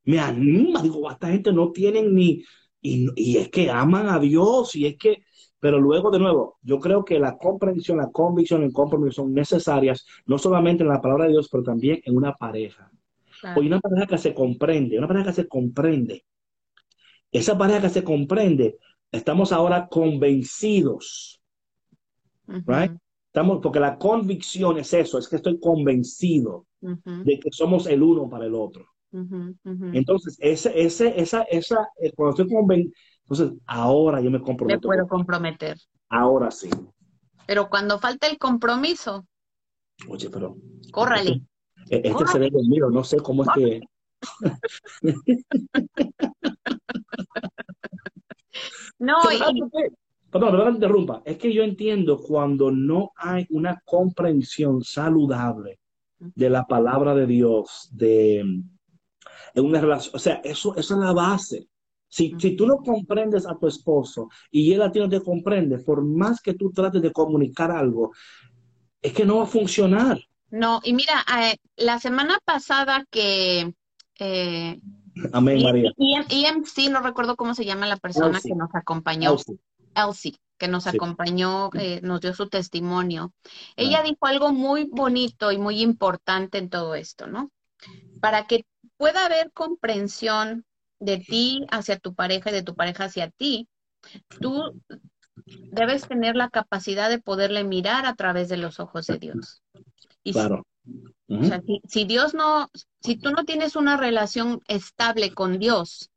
Me 0.04 0.20
anima. 0.20 0.82
Digo, 0.82 1.10
esta 1.10 1.30
gente 1.30 1.54
no 1.54 1.72
tienen 1.72 2.14
ni. 2.14 2.44
Y, 2.82 3.08
y, 3.16 3.38
es 3.38 3.50
que 3.50 3.72
aman 3.72 4.10
a 4.10 4.20
Dios 4.20 4.76
y 4.76 4.86
es 4.86 4.98
que. 4.98 5.24
Pero 5.60 5.80
luego, 5.80 6.12
de 6.12 6.20
nuevo, 6.20 6.58
yo 6.62 6.80
creo 6.80 7.04
que 7.04 7.20
la 7.20 7.38
comprensión, 7.38 7.98
la 7.98 8.12
convicción 8.12 8.62
y 8.62 8.66
el 8.66 8.74
compromiso 8.74 9.24
son 9.24 9.34
necesarias, 9.34 10.06
no 10.26 10.38
solamente 10.38 10.84
en 10.84 10.90
la 10.90 11.02
palabra 11.02 11.26
de 11.26 11.32
Dios, 11.32 11.50
pero 11.52 11.64
también 11.64 12.00
en 12.04 12.16
una 12.16 12.34
pareja. 12.34 12.92
Claro. 13.40 13.62
una 13.62 13.80
pareja 13.80 14.08
que 14.08 14.18
se 14.18 14.34
comprende, 14.34 14.98
una 14.98 15.08
pareja 15.08 15.28
que 15.28 15.34
se 15.34 15.48
comprende 15.48 16.24
esa 17.32 17.58
pareja 17.58 17.82
que 17.82 17.90
se 17.90 18.04
comprende, 18.04 18.78
estamos 19.12 19.52
ahora 19.52 19.88
convencidos. 19.88 21.42
right? 22.48 22.92
Estamos, 23.28 23.60
porque 23.62 23.80
la 23.80 23.98
convicción 23.98 24.78
es 24.78 24.94
eso, 24.94 25.20
es 25.20 25.28
que 25.28 25.36
estoy 25.36 25.60
convencido 25.60 26.66
de 26.82 27.40
que 27.40 27.52
somos 27.52 27.88
el 27.88 28.02
uno 28.02 28.30
para 28.30 28.46
el 28.46 28.56
otro. 28.56 28.88
Entonces, 29.94 30.38
ese, 30.40 30.80
ese, 30.80 31.20
esa, 31.20 31.44
esa, 31.44 31.90
eh, 32.02 32.12
cuando 32.16 32.42
estoy 32.42 32.56
convencido, 32.56 32.94
entonces 33.30 33.52
ahora 33.66 34.22
yo 34.22 34.32
me 34.32 34.40
comprometo. 34.40 34.88
Me 34.88 34.96
puedo 34.96 35.06
comprometer. 35.08 35.78
Ahora 36.08 36.50
sí. 36.50 36.70
Pero 37.46 37.70
cuando 37.70 38.00
falta 38.00 38.28
el 38.28 38.38
compromiso. 38.38 39.26
Oye, 40.08 40.30
pero. 40.30 40.56
Córrale. 40.92 41.42
Este, 41.90 42.10
este 42.10 42.28
se 42.28 42.40
ve 42.40 42.52
mío, 42.68 42.90
no 42.90 43.02
sé 43.02 43.16
cómo 43.16 43.44
es 43.44 43.50
que. 43.56 43.80
no, 49.00 49.16
y... 49.32 49.40
Perdón, 50.30 50.52
perdón, 50.52 50.74
interrumpa. 50.74 51.22
Es 51.24 51.38
que 51.38 51.54
yo 51.54 51.64
entiendo 51.64 52.18
cuando 52.18 52.72
no 52.72 53.14
hay 53.16 53.48
una 53.52 53.82
comprensión 53.86 54.84
saludable 54.84 55.80
de 56.20 56.50
la 56.50 56.66
palabra 56.66 57.16
de 57.16 57.26
Dios, 57.26 57.88
de 57.94 58.40
en 58.40 59.66
una 59.66 59.80
relación, 59.80 60.14
o 60.16 60.20
sea, 60.20 60.42
eso, 60.44 60.76
eso 60.76 60.94
es 60.94 61.00
la 61.00 61.14
base. 61.14 61.70
Si, 62.10 62.34
si 62.40 62.56
tú 62.56 62.66
no 62.66 62.78
comprendes 62.78 63.46
a 63.46 63.58
tu 63.58 63.68
esposo 63.68 64.30
y 64.50 64.74
él 64.74 64.82
a 64.82 64.92
ti 64.92 65.00
no 65.00 65.10
te 65.10 65.22
comprende, 65.22 65.80
por 65.80 66.04
más 66.04 66.42
que 66.42 66.54
tú 66.54 66.72
trates 66.72 67.02
de 67.02 67.12
comunicar 67.12 67.72
algo, 67.72 68.12
es 69.02 69.14
que 69.14 69.26
no 69.26 69.38
va 69.38 69.44
a 69.44 69.48
funcionar. 69.48 70.20
No, 70.50 70.80
y 70.84 70.94
mira, 70.94 71.26
eh, 71.42 71.58
la 71.76 72.00
semana 72.00 72.40
pasada 72.46 73.06
que 73.12 73.74
eh, 74.20 74.80
Amén, 75.34 75.64
María. 75.64 75.92
Y, 75.98 76.46
EMC, 76.46 76.92
no 76.92 77.02
recuerdo 77.02 77.36
cómo 77.36 77.54
se 77.56 77.66
llama 77.66 77.88
la 77.88 77.98
persona 77.98 78.40
que 78.42 78.56
nos 78.56 78.74
acompañó. 78.74 79.36
Elsie. 79.96 80.38
que 80.58 80.68
nos 80.68 80.88
acompañó, 80.88 81.70
eh, 81.74 82.02
nos 82.04 82.22
dio 82.22 82.34
su 82.34 82.50
testimonio. 82.50 83.34
Ella 83.76 84.02
dijo 84.04 84.26
algo 84.26 84.54
muy 84.54 84.86
bonito 84.86 85.52
y 85.52 85.58
muy 85.58 85.82
importante 85.82 86.58
en 86.58 86.70
todo 86.70 86.96
esto, 86.96 87.28
¿no? 87.28 87.52
Para 88.22 88.48
que 88.48 88.66
pueda 88.98 89.26
haber 89.26 89.52
comprensión 89.52 90.66
de 91.00 91.18
ti 91.18 91.66
hacia 91.72 92.00
tu 92.00 92.14
pareja 92.14 92.50
y 92.50 92.54
de 92.54 92.64
tu 92.64 92.76
pareja 92.76 93.06
hacia 93.06 93.30
ti, 93.30 93.68
tú 94.40 94.74
debes 95.72 96.08
tener 96.08 96.36
la 96.36 96.50
capacidad 96.50 97.10
de 97.10 97.20
poderle 97.20 97.64
mirar 97.64 98.06
a 98.06 98.16
través 98.16 98.50
de 98.50 98.58
los 98.58 98.80
ojos 98.80 99.08
de 99.08 99.20
Dios. 99.20 99.62
Y 100.24 100.34
Claro. 100.34 100.66
si, 101.28 101.34
o 101.34 101.36
Ujú. 101.36 101.46
sea, 101.46 101.62
si, 101.62 101.82
si 101.88 102.06
Dios 102.06 102.34
no, 102.34 102.70
si 103.02 103.16
tú 103.18 103.32
no 103.32 103.44
tienes 103.44 103.76
una 103.76 103.98
relación 103.98 104.62
estable 104.68 105.34
con 105.34 105.60
Dios, 105.60 106.10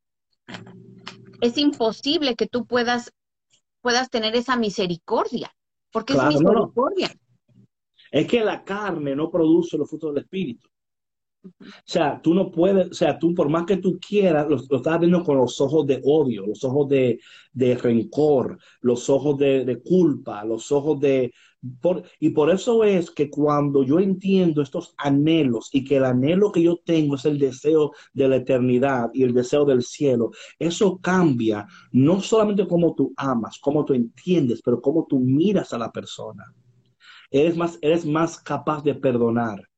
es 1.41 1.57
imposible 1.57 2.35
que 2.35 2.47
tú 2.47 2.65
puedas, 2.65 3.11
puedas 3.81 4.09
tener 4.09 4.35
esa 4.35 4.55
misericordia, 4.55 5.53
porque 5.91 6.13
Claro, 6.13 6.31
es 6.31 6.41
no, 6.41 6.51
no. 6.53 6.59
misericordia. 6.59 7.11
Es 8.11 8.27
que 8.27 8.41
la 8.43 8.63
carne 8.63 9.15
no 9.15 9.29
produce 9.29 9.77
los 9.77 9.89
frutos 9.89 10.13
del 10.13 10.23
Espíritu. 10.23 10.69
O 11.43 11.49
sea, 11.85 12.21
tú 12.21 12.33
no 12.33 12.51
puedes, 12.51 12.91
o 12.91 12.93
sea, 12.93 13.17
tú 13.17 13.33
por 13.33 13.49
más 13.49 13.65
que 13.65 13.77
tú 13.77 13.99
quieras, 13.99 14.47
lo, 14.49 14.57
lo 14.69 14.77
estás 14.77 14.99
viendo 14.99 15.23
con 15.23 15.37
los 15.37 15.59
ojos 15.59 15.87
de 15.87 15.99
odio, 16.03 16.45
los 16.45 16.63
ojos 16.63 16.87
de, 16.89 17.19
de 17.51 17.75
rencor, 17.75 18.59
los 18.81 19.09
ojos 19.09 19.37
de, 19.37 19.81
culpa, 19.83 20.43
los 20.45 20.71
ojos 20.71 20.99
de... 20.99 21.33
Por, 21.79 22.03
y 22.19 22.31
por 22.31 22.49
eso 22.49 22.83
es 22.83 23.11
que 23.11 23.29
cuando 23.29 23.83
yo 23.83 23.99
entiendo 23.99 24.61
estos 24.63 24.95
anhelos 24.97 25.69
y 25.71 25.83
que 25.83 25.97
el 25.97 26.05
anhelo 26.05 26.51
que 26.51 26.63
yo 26.63 26.77
tengo 26.83 27.15
es 27.15 27.25
el 27.25 27.37
deseo 27.37 27.91
de 28.13 28.27
la 28.27 28.37
eternidad 28.37 29.11
y 29.13 29.23
el 29.23 29.33
deseo 29.33 29.65
del 29.65 29.83
cielo, 29.83 30.31
eso 30.57 30.99
cambia 30.99 31.67
no 31.91 32.19
solamente 32.21 32.67
cómo 32.67 32.95
tú 32.95 33.13
amas, 33.15 33.59
cómo 33.59 33.85
tú 33.85 33.93
entiendes, 33.93 34.61
pero 34.63 34.81
cómo 34.81 35.05
tú 35.07 35.19
miras 35.19 35.71
a 35.73 35.77
la 35.77 35.91
persona. 35.91 36.43
Eres 37.29 37.55
más, 37.55 37.77
eres 37.81 38.05
más 38.05 38.39
capaz 38.39 38.83
de 38.83 38.95
perdonar 38.95 39.70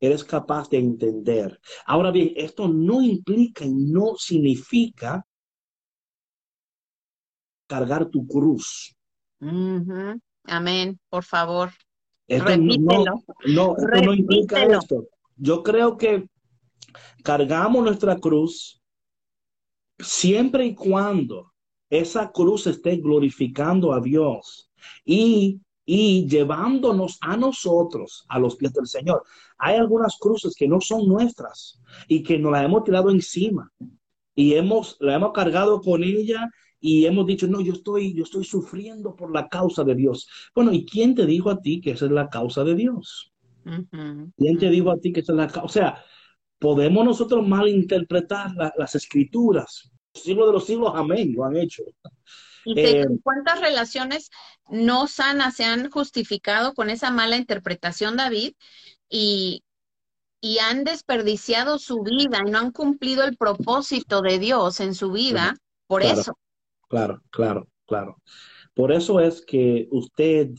eres 0.00 0.24
capaz 0.24 0.68
de 0.68 0.78
entender. 0.78 1.60
Ahora 1.86 2.10
bien, 2.10 2.32
esto 2.36 2.68
no 2.68 3.02
implica 3.02 3.64
y 3.64 3.72
no 3.72 4.14
significa 4.16 5.26
cargar 7.66 8.06
tu 8.06 8.26
cruz. 8.26 8.94
Amén, 10.44 10.98
por 11.08 11.24
favor. 11.24 11.70
Esto 12.28 12.48
Repítelo. 12.48 13.04
no, 13.46 13.76
esto 13.76 14.02
no 14.04 14.14
implica 14.14 14.64
esto. 14.64 15.08
Yo 15.36 15.62
creo 15.62 15.96
que 15.96 16.28
cargamos 17.22 17.84
nuestra 17.84 18.16
cruz 18.16 18.82
siempre 19.98 20.66
y 20.66 20.74
cuando 20.74 21.52
esa 21.90 22.30
cruz 22.32 22.66
esté 22.66 22.96
glorificando 22.96 23.92
a 23.92 24.00
Dios 24.00 24.70
y, 25.04 25.60
y 25.88 26.26
llevándonos 26.28 27.16
a 27.20 27.36
nosotros 27.36 28.26
a 28.28 28.38
los 28.40 28.56
pies 28.56 28.72
del 28.72 28.86
Señor. 28.88 29.22
Hay 29.56 29.76
algunas 29.76 30.18
cruces 30.18 30.54
que 30.56 30.66
no 30.66 30.80
son 30.80 31.06
nuestras 31.08 31.80
y 32.08 32.22
que 32.24 32.38
nos 32.38 32.52
las 32.52 32.64
hemos 32.64 32.82
tirado 32.84 33.08
encima 33.10 33.72
y 34.34 34.54
hemos, 34.54 34.96
la 35.00 35.14
hemos 35.14 35.32
cargado 35.32 35.80
con 35.80 36.02
ella 36.02 36.50
y 36.80 37.06
hemos 37.06 37.24
dicho, 37.26 37.46
no, 37.46 37.60
yo 37.60 37.72
estoy, 37.72 38.12
yo 38.14 38.24
estoy 38.24 38.44
sufriendo 38.44 39.14
por 39.14 39.32
la 39.32 39.48
causa 39.48 39.84
de 39.84 39.94
Dios. 39.94 40.28
Bueno, 40.54 40.72
¿y 40.72 40.84
quién 40.84 41.14
te 41.14 41.24
dijo 41.24 41.50
a 41.50 41.60
ti 41.60 41.80
que 41.80 41.92
esa 41.92 42.06
es 42.06 42.10
la 42.12 42.28
causa 42.28 42.64
de 42.64 42.74
Dios? 42.74 43.32
Ujú. 43.64 44.32
¿Quién 44.36 44.58
te 44.58 44.68
dijo 44.68 44.90
a 44.90 44.98
ti 44.98 45.12
que 45.12 45.20
esa 45.20 45.32
es 45.32 45.38
la 45.38 45.46
causa? 45.46 45.64
O 45.64 45.68
sea, 45.68 46.04
podemos 46.58 47.04
nosotros 47.04 47.46
malinterpretar 47.46 48.54
la- 48.56 48.72
las 48.76 48.94
escrituras. 48.94 49.90
Los 50.14 50.22
siglos 50.24 50.46
de 50.48 50.52
los 50.52 50.64
siglos, 50.64 50.92
amén, 50.94 51.32
lo 51.34 51.44
han 51.44 51.56
hecho. 51.56 51.82
¿Y 52.66 52.74
te- 52.74 53.02
Eh, 53.02 53.06
cuántas 53.22 53.60
relaciones 53.60 54.30
no 54.68 55.06
sanas 55.06 55.54
se 55.54 55.64
han 55.64 55.90
justificado 55.90 56.74
con 56.74 56.90
esa 56.90 57.10
mala 57.10 57.36
interpretación, 57.36 58.16
David? 58.16 58.54
Y, 59.08 59.62
y 60.40 60.58
han 60.58 60.84
desperdiciado 60.84 61.78
su 61.78 62.02
vida 62.02 62.40
y 62.46 62.50
no 62.50 62.58
han 62.58 62.72
cumplido 62.72 63.24
el 63.24 63.36
propósito 63.36 64.20
de 64.20 64.38
Dios 64.38 64.80
en 64.80 64.94
su 64.94 65.12
vida 65.12 65.56
por 65.86 66.02
Claro. 66.02 66.20
eso. 66.20 66.38
Claro, 66.88 67.22
claro, 67.30 67.68
claro. 67.86 68.22
Por 68.74 68.92
eso 68.92 69.20
es 69.20 69.40
que 69.44 69.88
usted, 69.90 70.50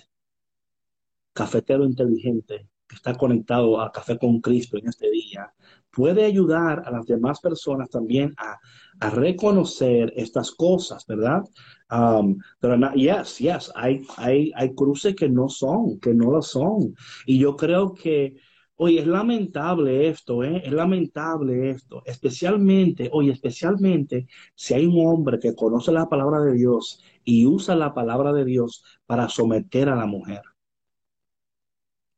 cafetero 1.34 1.86
inteligente, 1.86 2.68
que 2.88 2.96
está 2.96 3.16
conectado 3.16 3.80
a 3.82 3.92
Café 3.92 4.18
con 4.18 4.40
Cristo 4.42 4.78
en 4.78 4.88
este 4.88 5.10
día, 5.12 5.54
puede 5.92 6.26
ayudar 6.26 6.84
a 6.86 6.92
las 6.92 7.06
demás 7.06 7.40
personas 7.40 7.90
también 7.90 8.34
a, 8.38 8.58
a 9.00 9.10
reconocer 9.10 10.12
estas 10.16 10.52
cosas, 10.52 11.06
¿verdad? 11.06 11.44
Um, 11.92 12.38
pero 12.60 12.78
na- 12.78 12.94
yes, 12.94 13.38
yes, 13.38 13.72
hay, 13.76 14.02
hay, 14.18 14.52
hay 14.56 14.74
cruces 14.74 15.16
que 15.16 15.30
no 15.30 15.50
son, 15.50 16.00
que 16.00 16.14
no 16.14 16.32
lo 16.32 16.42
son. 16.42 16.96
Y 17.26 17.40
yo 17.40 17.56
creo 17.56 17.94
que, 17.94 18.36
oye, 18.76 19.00
es 19.00 19.08
lamentable 19.08 20.08
esto, 20.10 20.44
¿eh? 20.44 20.62
Es 20.66 20.72
lamentable 20.74 21.70
esto, 21.70 22.02
especialmente, 22.06 23.10
oye, 23.12 23.32
especialmente 23.32 24.28
si 24.56 24.74
hay 24.74 24.86
un 24.86 25.06
hombre 25.06 25.40
que 25.40 25.56
conoce 25.56 25.92
la 25.92 26.10
palabra 26.10 26.42
de 26.42 26.54
Dios 26.54 27.02
y 27.24 27.46
usa 27.46 27.76
la 27.76 27.94
palabra 27.94 28.34
de 28.34 28.46
Dios 28.46 28.84
para 29.06 29.30
someter 29.30 29.90
a 29.90 29.96
la 29.96 30.06
mujer. 30.06 30.42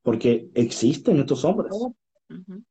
Porque 0.02 0.50
existen 0.56 1.20
estos 1.20 1.44
hombres. 1.46 1.72
Ujú. 1.74 2.64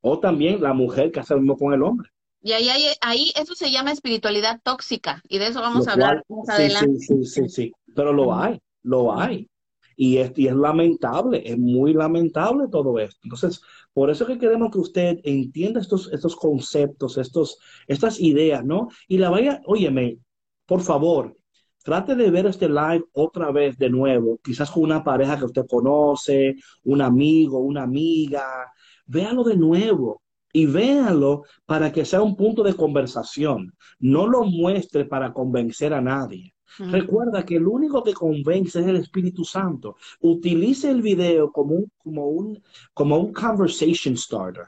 O 0.00 0.18
también 0.18 0.60
la 0.60 0.72
mujer 0.72 1.12
que 1.12 1.20
hace 1.20 1.34
lo 1.34 1.40
mismo 1.40 1.56
con 1.56 1.72
el 1.72 1.82
hombre. 1.82 2.08
Y 2.42 2.52
ahí, 2.52 2.68
ahí, 2.68 2.86
ahí 3.00 3.32
eso 3.36 3.54
se 3.54 3.70
llama 3.70 3.92
espiritualidad 3.92 4.60
tóxica 4.62 5.22
y 5.28 5.38
de 5.38 5.46
eso 5.46 5.60
vamos 5.60 5.86
a 5.86 5.92
hablar 5.92 6.24
más 6.28 6.46
sí, 6.46 6.52
adelante. 6.52 6.98
sí, 6.98 7.06
sí, 7.06 7.24
sí, 7.24 7.48
sí. 7.48 7.72
Pero 7.94 8.12
lo 8.12 8.34
hay, 8.34 8.58
lo 8.82 9.16
hay. 9.16 9.48
Y 9.96 10.16
es, 10.16 10.32
y 10.36 10.48
es 10.48 10.54
lamentable, 10.54 11.42
es 11.44 11.56
muy 11.56 11.92
lamentable 11.92 12.66
todo 12.68 12.98
esto. 12.98 13.20
Entonces, 13.22 13.60
por 13.92 14.10
eso 14.10 14.26
que 14.26 14.38
queremos 14.38 14.70
que 14.72 14.78
usted 14.78 15.20
entienda 15.22 15.80
estos, 15.80 16.10
estos 16.12 16.34
conceptos, 16.34 17.18
estos, 17.18 17.58
estas 17.86 18.18
ideas, 18.18 18.64
¿no? 18.64 18.88
Y 19.06 19.18
la 19.18 19.30
vaya, 19.30 19.60
óyeme, 19.66 20.18
por 20.66 20.80
favor, 20.80 21.36
trate 21.84 22.16
de 22.16 22.30
ver 22.30 22.46
este 22.46 22.68
live 22.68 23.04
otra 23.12 23.52
vez 23.52 23.76
de 23.78 23.90
nuevo, 23.90 24.40
quizás 24.42 24.70
con 24.70 24.84
una 24.84 25.04
pareja 25.04 25.38
que 25.38 25.44
usted 25.44 25.66
conoce, 25.68 26.56
un 26.84 27.02
amigo, 27.02 27.58
una 27.60 27.82
amiga. 27.82 28.72
Véalo 29.06 29.44
de 29.44 29.56
nuevo 29.56 30.22
y 30.52 30.66
véalo 30.66 31.44
para 31.66 31.90
que 31.92 32.04
sea 32.04 32.22
un 32.22 32.36
punto 32.36 32.62
de 32.62 32.74
conversación. 32.74 33.72
No 33.98 34.26
lo 34.26 34.44
muestre 34.44 35.04
para 35.04 35.32
convencer 35.32 35.94
a 35.94 36.00
nadie. 36.00 36.54
Recuerda 36.78 37.44
que 37.44 37.56
el 37.56 37.66
único 37.66 38.02
que 38.02 38.14
convence 38.14 38.80
es 38.80 38.86
el 38.86 38.96
Espíritu 38.96 39.44
Santo. 39.44 39.96
Utilice 40.20 40.90
el 40.90 41.02
video 41.02 41.50
como 41.52 41.74
un, 41.74 41.92
como 41.98 42.28
un, 42.28 42.62
como 42.94 43.18
un 43.18 43.32
conversation 43.32 44.16
starter. 44.16 44.64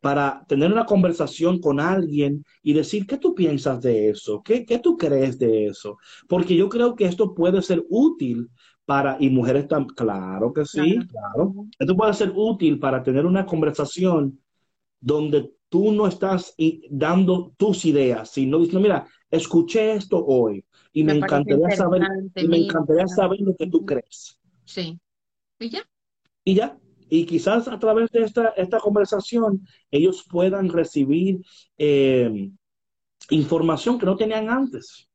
Para 0.00 0.44
tener 0.46 0.70
una 0.70 0.84
conversación 0.84 1.60
con 1.60 1.80
alguien 1.80 2.44
y 2.62 2.74
decir, 2.74 3.06
¿qué 3.06 3.16
tú 3.16 3.34
piensas 3.34 3.80
de 3.80 4.10
eso? 4.10 4.42
¿Qué, 4.42 4.64
qué 4.64 4.78
tú 4.78 4.96
crees 4.96 5.38
de 5.38 5.66
eso? 5.66 5.96
Porque 6.28 6.54
yo 6.54 6.68
creo 6.68 6.94
que 6.94 7.06
esto 7.06 7.34
puede 7.34 7.62
ser 7.62 7.84
útil 7.88 8.50
para, 8.84 9.16
y 9.18 9.30
mujeres 9.30 9.66
tan, 9.68 9.86
claro 9.86 10.52
que 10.52 10.64
sí, 10.64 10.98
claro. 11.08 11.54
Esto 11.78 11.96
puede 11.96 12.14
ser 12.14 12.32
útil 12.34 12.78
para 12.78 13.02
tener 13.02 13.24
una 13.26 13.46
conversación 13.46 14.40
donde 15.00 15.52
tú 15.68 15.92
no 15.92 16.06
estás 16.06 16.54
dando 16.90 17.52
tus 17.56 17.84
ideas, 17.84 18.30
sino 18.30 18.58
diciendo, 18.58 18.80
mira, 18.80 19.06
escuché 19.30 19.92
esto 19.92 20.24
hoy 20.24 20.64
y 20.92 21.02
me, 21.02 21.14
encantaría 21.14 21.70
saber, 21.70 22.02
y 22.36 22.48
me 22.48 22.58
encantaría 22.58 23.06
saber 23.08 23.40
lo 23.40 23.56
que 23.56 23.66
tú 23.66 23.84
crees. 23.84 24.38
Sí. 24.64 24.98
Y 25.58 25.70
ya. 25.70 25.80
Y 26.44 26.54
ya, 26.54 26.78
y 27.08 27.26
quizás 27.26 27.68
a 27.68 27.78
través 27.78 28.10
de 28.10 28.22
esta, 28.22 28.48
esta 28.50 28.78
conversación 28.78 29.66
ellos 29.90 30.24
puedan 30.28 30.68
recibir 30.68 31.40
eh, 31.78 32.50
información 33.30 33.98
que 33.98 34.06
no 34.06 34.16
tenían 34.16 34.48
antes. 34.48 35.08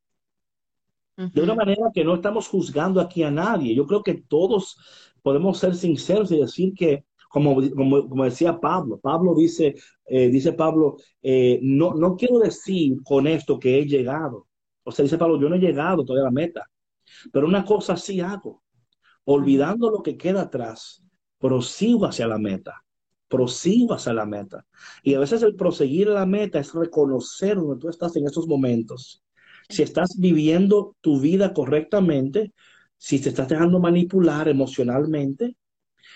De 1.32 1.42
una 1.42 1.54
manera 1.54 1.90
que 1.92 2.02
no 2.02 2.14
estamos 2.14 2.48
juzgando 2.48 3.00
aquí 3.00 3.22
a 3.22 3.30
nadie. 3.30 3.74
Yo 3.74 3.86
creo 3.86 4.02
que 4.02 4.14
todos 4.14 4.78
podemos 5.22 5.58
ser 5.58 5.74
sinceros 5.74 6.30
y 6.32 6.38
decir 6.38 6.72
que, 6.74 7.04
como, 7.28 7.56
como, 7.76 8.08
como 8.08 8.24
decía 8.24 8.58
Pablo, 8.58 8.98
Pablo 8.98 9.34
dice, 9.34 9.74
eh, 10.06 10.28
dice 10.28 10.54
Pablo, 10.54 10.96
eh, 11.22 11.60
no, 11.62 11.94
no 11.94 12.16
quiero 12.16 12.38
decir 12.38 13.02
con 13.04 13.26
esto 13.26 13.58
que 13.58 13.78
he 13.78 13.86
llegado. 13.86 14.46
O 14.82 14.90
sea, 14.92 15.02
dice 15.02 15.18
Pablo, 15.18 15.38
yo 15.38 15.48
no 15.50 15.56
he 15.56 15.60
llegado 15.60 16.04
todavía 16.04 16.22
a 16.22 16.30
la 16.30 16.40
meta, 16.40 16.70
pero 17.32 17.46
una 17.46 17.64
cosa 17.64 17.96
sí 17.96 18.20
hago, 18.20 18.62
olvidando 19.24 19.90
lo 19.90 20.02
que 20.02 20.16
queda 20.16 20.42
atrás, 20.42 21.04
prosigo 21.38 22.06
hacia 22.06 22.26
la 22.26 22.38
meta, 22.38 22.82
prosigo 23.28 23.92
hacia 23.92 24.14
la 24.14 24.24
meta. 24.24 24.66
Y 25.02 25.14
a 25.14 25.20
veces 25.20 25.42
el 25.42 25.54
proseguir 25.54 26.08
a 26.08 26.14
la 26.14 26.26
meta 26.26 26.58
es 26.58 26.72
reconocer 26.72 27.56
donde 27.56 27.78
tú 27.78 27.90
estás 27.90 28.16
en 28.16 28.26
estos 28.26 28.48
momentos 28.48 29.22
si 29.70 29.82
estás 29.82 30.16
viviendo 30.18 30.96
tu 31.00 31.20
vida 31.20 31.52
correctamente, 31.54 32.52
si 32.96 33.20
te 33.20 33.30
estás 33.30 33.48
dejando 33.48 33.80
manipular 33.80 34.48
emocionalmente, 34.48 35.56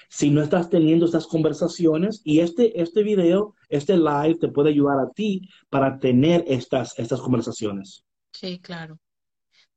si 0.09 0.31
no 0.31 0.43
estás 0.43 0.69
teniendo 0.69 1.07
estas 1.07 1.27
conversaciones 1.27 2.21
y 2.25 2.41
este, 2.41 2.81
este 2.81 3.03
video, 3.03 3.55
este 3.69 3.97
live 3.97 4.37
te 4.41 4.49
puede 4.49 4.71
ayudar 4.71 4.99
a 4.99 5.11
ti 5.11 5.49
para 5.71 5.99
tener 5.99 6.45
estas, 6.47 6.99
estas 6.99 7.21
conversaciones. 7.21 8.05
Sí, 8.33 8.61
claro. 8.61 8.99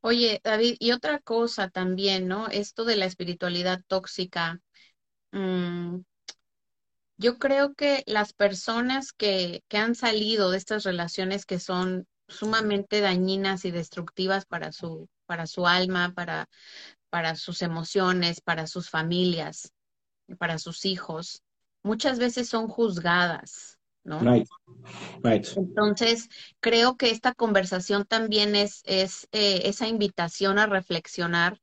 Oye, 0.02 0.42
David, 0.44 0.76
y 0.80 0.92
otra 0.92 1.20
cosa 1.20 1.70
también, 1.70 2.28
¿no? 2.28 2.48
Esto 2.48 2.86
de 2.86 2.96
la 2.96 3.06
espiritualidad 3.06 3.82
tóxica. 3.88 4.60
mm, 5.32 5.98
yo 7.18 7.40
creo 7.40 7.74
que 7.74 8.04
las 8.06 8.34
personas 8.34 9.12
que, 9.12 9.64
que 9.68 9.78
han 9.78 9.96
salido 9.96 10.52
de 10.52 10.58
estas 10.58 10.84
relaciones 10.84 11.46
que 11.46 11.60
son 11.60 12.08
sumamente 12.28 13.02
dañinas 13.02 13.66
y 13.66 13.72
destructivas 13.72 14.46
para 14.46 14.72
su, 14.72 15.08
para 15.26 15.48
su 15.48 15.68
alma, 15.68 16.14
para, 16.16 16.48
para 17.10 17.36
sus 17.36 17.62
emociones, 17.62 18.42
para 18.42 18.68
sus 18.68 18.90
familias, 18.90 19.72
para 20.40 20.60
sus 20.60 20.86
hijos, 20.86 21.42
muchas 21.84 22.20
veces 22.20 22.50
son 22.50 22.68
juzgadas, 22.68 23.78
¿no? 24.04 24.20
Right. 24.20 24.48
Right. 25.24 25.48
Entonces, 25.56 26.30
creo 26.60 26.98
que 26.98 27.10
esta 27.10 27.34
conversación 27.34 28.06
también 28.06 28.56
es, 28.56 28.82
es 28.86 29.28
eh, 29.32 29.62
esa 29.66 29.88
invitación 29.88 30.60
a 30.60 30.68
reflexionar 30.68 31.60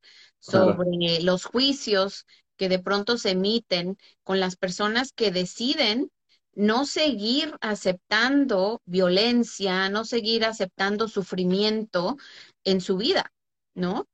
Claro. 0.47 0.77
sobre 0.77 1.21
los 1.23 1.45
juicios 1.47 2.27
que 2.57 2.69
de 2.69 2.79
pronto 2.79 3.17
se 3.19 3.31
emiten 3.31 3.97
con 4.23 4.41
las 4.41 4.57
personas 4.57 5.13
que 5.13 5.31
deciden 5.31 6.11
no 6.57 6.87
seguir 6.87 7.55
aceptando 7.61 8.81
violencia, 8.85 9.89
no 9.89 10.05
seguir 10.05 10.45
aceptando 10.45 11.09
sufrimiento 11.09 12.17
en 12.65 12.81
su 12.81 12.97
vida, 12.97 13.33
¿no? 13.75 14.07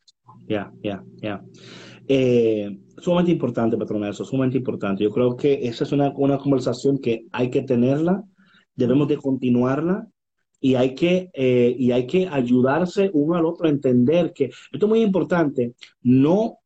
Ya, 0.49 0.73
ya, 0.83 1.03
ya. 1.23 1.43
Eh, 2.09 2.79
sumamente 2.99 3.33
importante, 3.33 3.77
patrona, 3.77 4.09
eso, 4.09 4.25
sumamente 4.25 4.59
importante. 4.59 5.05
Yo 5.05 5.11
creo 5.11 5.37
que 5.37 5.61
esa 5.63 5.85
es 5.85 5.93
una, 5.93 6.13
una 6.17 6.39
conversación 6.39 6.99
que 6.99 7.27
hay 7.33 7.51
que 7.51 7.63
tenerla, 7.63 8.25
debemos 8.75 9.09
de 9.09 9.17
continuarla 9.17 10.09
y 10.61 10.75
hay 10.75 10.95
que, 10.95 11.31
eh, 11.33 11.75
y 11.79 11.93
hay 11.93 12.07
que 12.07 12.29
ayudarse 12.29 13.11
uno 13.13 13.37
al 13.37 13.47
otro 13.47 13.67
a 13.67 13.71
entender 13.71 14.33
que 14.33 14.47
esto 14.47 14.87
es 14.87 14.89
muy 14.89 15.03
importante. 15.03 15.75
No, 16.03 16.59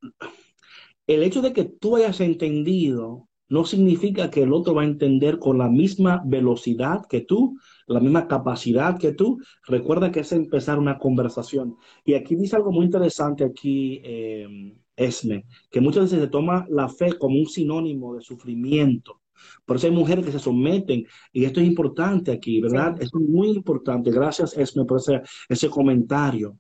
el 1.07 1.23
hecho 1.23 1.43
de 1.43 1.53
que 1.53 1.65
tú 1.65 1.97
hayas 1.97 2.21
entendido 2.21 3.29
no 3.49 3.65
significa 3.65 4.31
que 4.31 4.43
el 4.43 4.53
otro 4.53 4.75
va 4.75 4.83
a 4.83 4.87
entender 4.87 5.39
con 5.39 5.59
la 5.59 5.69
misma 5.69 6.23
velocidad 6.25 7.07
que 7.09 7.21
tú, 7.21 7.59
la 7.87 8.01
misma 8.01 8.27
capacidad 8.27 8.99
que 8.99 9.13
tú. 9.13 9.39
Recuerda 9.67 10.11
que 10.11 10.21
es 10.21 10.33
empezar 10.33 10.79
una 10.79 10.99
conversación. 10.99 11.77
Y 12.05 12.15
aquí 12.15 12.35
dice 12.35 12.57
algo 12.57 12.73
muy 12.73 12.87
interesante 12.87 13.45
aquí, 13.45 14.01
eh, 14.05 14.75
Esme, 14.97 15.45
que 15.71 15.81
muchas 15.81 16.05
veces 16.05 16.21
se 16.21 16.29
toma 16.29 16.67
la 16.71 16.89
fe 16.89 17.19
como 17.19 17.39
un 17.39 17.47
sinónimo 17.47 18.15
de 18.15 18.23
sufrimiento. 18.23 19.21
Por 19.67 19.77
eso 19.77 19.89
hay 19.89 19.93
mujeres 19.93 20.25
que 20.25 20.33
se 20.33 20.39
someten, 20.39 21.05
y 21.33 21.45
esto 21.45 21.61
es 21.61 21.67
importante 21.67 22.31
aquí, 22.31 22.61
¿verdad? 22.61 22.95
Sí. 22.97 23.05
Esto 23.05 23.19
es 23.19 23.29
muy 23.29 23.49
importante. 23.49 24.11
Gracias, 24.11 24.57
Esme, 24.57 24.85
por 24.85 24.99
ese, 24.99 25.23
ese 25.49 25.69
comentario. 25.69 26.57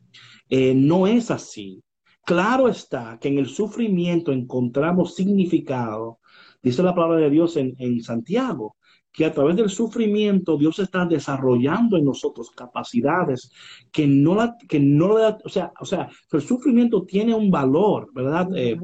Eh, 0.48 0.74
no 0.74 1.06
es 1.06 1.30
así. 1.30 1.82
Claro 2.24 2.68
está 2.68 3.18
que 3.20 3.28
en 3.28 3.38
el 3.38 3.46
sufrimiento 3.46 4.32
encontramos 4.32 5.14
significado. 5.14 6.18
Dice 6.64 6.82
la 6.82 6.94
palabra 6.94 7.20
de 7.20 7.28
Dios 7.28 7.58
en, 7.58 7.74
en 7.78 8.00
Santiago, 8.00 8.76
que 9.12 9.26
a 9.26 9.32
través 9.32 9.54
del 9.54 9.68
sufrimiento 9.68 10.56
Dios 10.56 10.78
está 10.78 11.04
desarrollando 11.04 11.98
en 11.98 12.06
nosotros 12.06 12.50
capacidades 12.50 13.52
que 13.92 14.06
no 14.06 14.34
la, 14.34 14.56
que 14.66 14.80
no 14.80 15.14
o 15.44 15.48
sea, 15.50 15.72
o 15.78 15.84
sea, 15.84 16.08
el 16.32 16.40
sufrimiento 16.40 17.04
tiene 17.04 17.34
un 17.34 17.50
valor, 17.50 18.08
¿verdad? 18.14 18.48
Eh, 18.56 18.80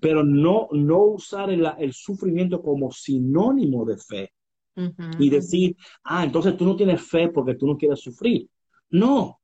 pero 0.00 0.22
no, 0.22 0.68
no 0.70 0.98
usar 1.02 1.50
el, 1.50 1.68
el 1.78 1.92
sufrimiento 1.92 2.62
como 2.62 2.92
sinónimo 2.92 3.84
de 3.84 3.98
fe 3.98 4.32
ujú, 4.76 4.92
y 5.18 5.26
ujú. 5.26 5.36
decir, 5.36 5.76
ah, 6.04 6.24
entonces 6.24 6.56
tú 6.56 6.64
no 6.64 6.76
tienes 6.76 7.02
fe 7.02 7.28
porque 7.28 7.56
tú 7.56 7.66
no 7.66 7.76
quieres 7.76 8.00
sufrir. 8.00 8.48
No, 8.90 9.40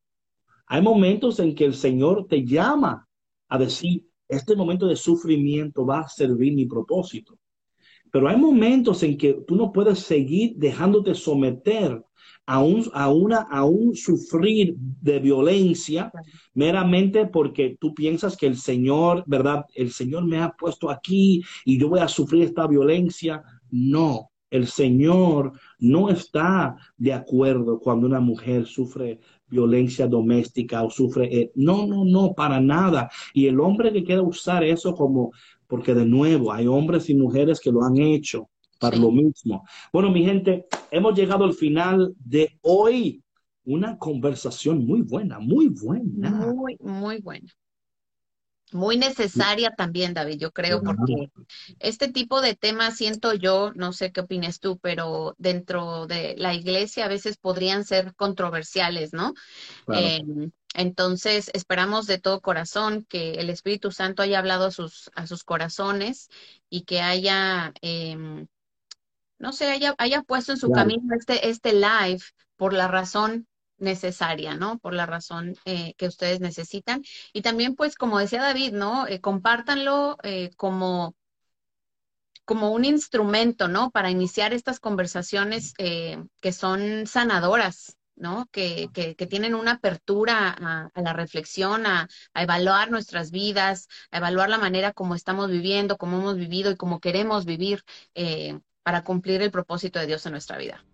hay 0.69 0.81
momentos 0.81 1.41
en 1.41 1.57
que 1.57 1.65
el 1.65 1.75
Señor 1.75 2.29
te 2.29 2.47
llama 2.47 3.05
a 3.49 3.59
decir, 3.59 4.07
este 4.29 4.55
momento 4.55 4.87
de 4.87 4.95
sufrimiento 4.95 5.85
va 5.85 6.03
a 6.03 6.09
servir 6.09 6.55
mi 6.55 6.67
propósito. 6.67 7.37
Pero 8.11 8.29
hay 8.29 8.37
momentos 8.37 9.03
en 9.03 9.17
que 9.17 9.35
tú 9.47 9.57
no 9.57 9.73
puedes 9.73 10.01
seguir 10.01 10.55
dejándote 10.57 11.15
someter 11.15 12.03
a 12.47 12.61
un, 12.61 12.85
a 12.95 13.11
una, 13.11 13.43
a 13.43 13.65
un 13.65 13.95
sufrir 13.95 14.75
de 14.77 15.21
violencia 15.21 16.11
meramente 16.55 17.27
porque 17.27 17.77
tú 17.81 17.95
piensas 17.95 18.37
que 18.37 18.47
el 18.47 18.57
Señor, 18.57 19.23
¿verdad? 19.27 19.65
El 19.75 19.93
Señor 19.93 20.25
me 20.25 20.39
ha 20.39 20.51
puesto 20.51 20.91
aquí 20.91 21.43
y 21.65 21.79
yo 21.79 21.89
voy 21.89 22.01
a 22.01 22.09
sufrir 22.09 22.43
esta 22.43 22.67
violencia. 22.67 23.43
No, 23.71 24.31
el 24.51 24.67
Señor 24.67 25.53
no 25.79 26.11
está 26.11 26.77
de 26.97 27.13
acuerdo 27.13 27.79
cuando 27.79 28.07
una 28.09 28.21
mujer 28.21 28.67
sufre 28.67 29.21
violencia 29.47 30.09
doméstica 30.09 30.83
o 30.83 30.91
sufre... 30.91 31.27
eh, 31.33 31.53
no, 31.55 31.87
no, 31.87 32.05
no, 32.05 32.35
para 32.35 32.61
nada. 32.61 33.09
Y 33.33 33.47
el 33.47 33.61
hombre 33.61 33.93
que 33.93 34.03
quiera 34.03 34.23
usar 34.23 34.65
eso 34.65 34.95
como 34.95 35.31
porque 35.71 35.95
de 35.95 36.05
nuevo 36.05 36.53
hay 36.53 36.67
hombres 36.67 37.09
y 37.09 37.15
mujeres 37.15 37.61
que 37.61 37.73
lo 37.73 37.83
han 37.83 37.97
hecho 37.97 38.51
para 38.79 38.97
Sí. 38.97 39.03
lo 39.03 39.11
mismo. 39.13 39.65
Bueno, 39.93 40.11
mi 40.11 40.25
gente, 40.25 40.67
hemos 40.91 41.15
llegado 41.19 41.45
al 41.45 41.55
final 41.55 42.15
de 42.19 42.59
hoy. 42.63 43.23
Una 43.65 43.99
conversación 43.99 44.85
muy 44.87 45.03
buena, 45.03 45.39
muy 45.39 45.69
buena. 45.69 46.31
Muy, 46.31 46.77
muy 46.81 47.21
buena. 47.21 47.49
Muy 48.73 48.97
necesaria 48.97 49.71
también, 49.77 50.15
David, 50.15 50.39
yo 50.39 50.53
creo, 50.53 50.81
porque 50.81 51.31
este 51.81 52.09
tipo 52.09 52.41
de 52.41 52.55
temas 52.55 52.97
siento 52.97 53.35
yo, 53.35 53.73
no 53.75 53.93
sé 53.93 54.13
qué 54.13 54.21
opinas 54.21 54.61
tú, 54.61 54.79
pero 54.79 55.35
dentro 55.39 56.07
de 56.07 56.37
la 56.39 56.55
iglesia 56.55 57.05
a 57.05 57.09
veces 57.09 57.37
podrían 57.37 57.85
ser 57.85 58.15
controversiales, 58.15 59.13
¿no? 59.13 59.35
claro. 59.85 60.07
Eh, 60.07 60.51
entonces, 60.75 61.51
esperamos 61.55 62.07
de 62.07 62.19
todo 62.19 62.41
corazón 62.41 63.05
que 63.09 63.33
el 63.35 63.51
Espíritu 63.51 63.91
Santo 63.93 64.23
haya 64.23 64.39
hablado 64.39 64.67
a 64.67 64.71
sus, 64.71 65.11
a 65.15 65.27
sus 65.27 65.45
corazones 65.45 66.29
y 66.69 66.83
que 66.83 67.01
haya, 67.01 67.73
em, 67.83 68.47
no 69.39 69.53
sé, 69.53 69.71
haya, 69.71 69.95
haya 69.99 70.23
puesto 70.23 70.53
en 70.53 70.59
su 70.59 70.69
Claro. 70.69 70.91
camino 70.91 71.15
este, 71.19 71.49
este 71.49 71.73
live 71.73 72.21
por 72.57 72.73
la 72.73 72.89
razón 72.89 73.47
necesaria, 73.79 74.55
¿no? 74.57 74.79
Por 74.79 74.95
la 74.95 75.07
razón 75.07 75.57
eh, 75.65 75.95
que 75.97 76.07
ustedes 76.09 76.41
necesitan. 76.41 77.03
Y 77.33 77.43
también, 77.43 77.75
pues, 77.77 77.97
como 77.97 78.19
decía 78.19 78.43
David, 78.43 78.73
¿no? 78.73 79.07
Eh, 79.09 79.21
compártanlo 79.21 80.19
eh, 80.23 80.51
como, 80.57 81.15
como 82.45 82.73
un 82.73 82.85
instrumento, 82.85 83.69
¿no? 83.69 83.91
Para 83.91 84.11
iniciar 84.11 84.53
estas 84.53 84.81
conversaciones 84.81 85.73
eh, 85.79 86.23
que 86.41 86.53
son 86.53 87.07
sanadoras, 87.07 87.97
¿no? 88.21 88.47
Que, 88.53 88.89
tienen 89.29 89.55
una 89.55 89.73
apertura 89.73 90.51
a, 90.51 91.01
la 91.01 91.13
reflexión, 91.13 91.87
a, 91.87 92.09
a 92.35 92.43
evaluar 92.43 92.91
nuestras 92.91 93.31
vidas, 93.31 93.89
a 94.11 94.19
evaluar 94.19 94.49
la 94.51 94.59
manera 94.59 94.93
como 94.93 95.15
estamos 95.15 95.51
viviendo, 95.51 95.97
cómo 95.97 96.19
hemos 96.19 96.37
vivido 96.37 96.71
y 96.71 96.77
cómo 96.77 97.01
queremos 97.01 97.45
vivir 97.45 97.83
eh, 98.15 98.59
para 98.83 99.03
cumplir 99.03 99.43
el 99.43 99.51
propósito 99.51 99.99
de 99.99 100.07
Dios 100.07 100.25
en 100.27 100.33
nuestra 100.33 100.59
vida. 100.59 100.85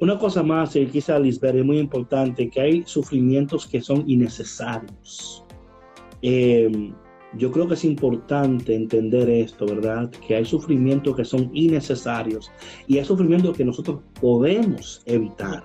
Una 0.00 0.18
cosa 0.18 0.42
más, 0.42 0.76
eh, 0.76 0.86
quizá 0.86 1.18
Lisbeth, 1.18 1.56
es 1.56 1.64
muy 1.64 1.78
importante, 1.78 2.50
que 2.50 2.60
hay 2.60 2.84
sufrimientos 2.86 3.66
que 3.66 3.80
son 3.80 4.08
innecesarios. 4.08 5.44
Eh, 6.22 6.92
yo 7.36 7.50
creo 7.50 7.66
que 7.66 7.74
es 7.74 7.84
importante 7.84 8.74
entender 8.74 9.28
esto, 9.28 9.66
¿verdad? 9.66 10.10
Que 10.10 10.36
hay 10.36 10.44
sufrimientos 10.44 11.16
que 11.16 11.24
son 11.24 11.50
innecesarios 11.52 12.50
y 12.86 12.98
hay 12.98 13.04
sufrimientos 13.04 13.56
que 13.56 13.64
nosotros 13.64 14.00
podemos 14.20 15.02
evitar. 15.06 15.64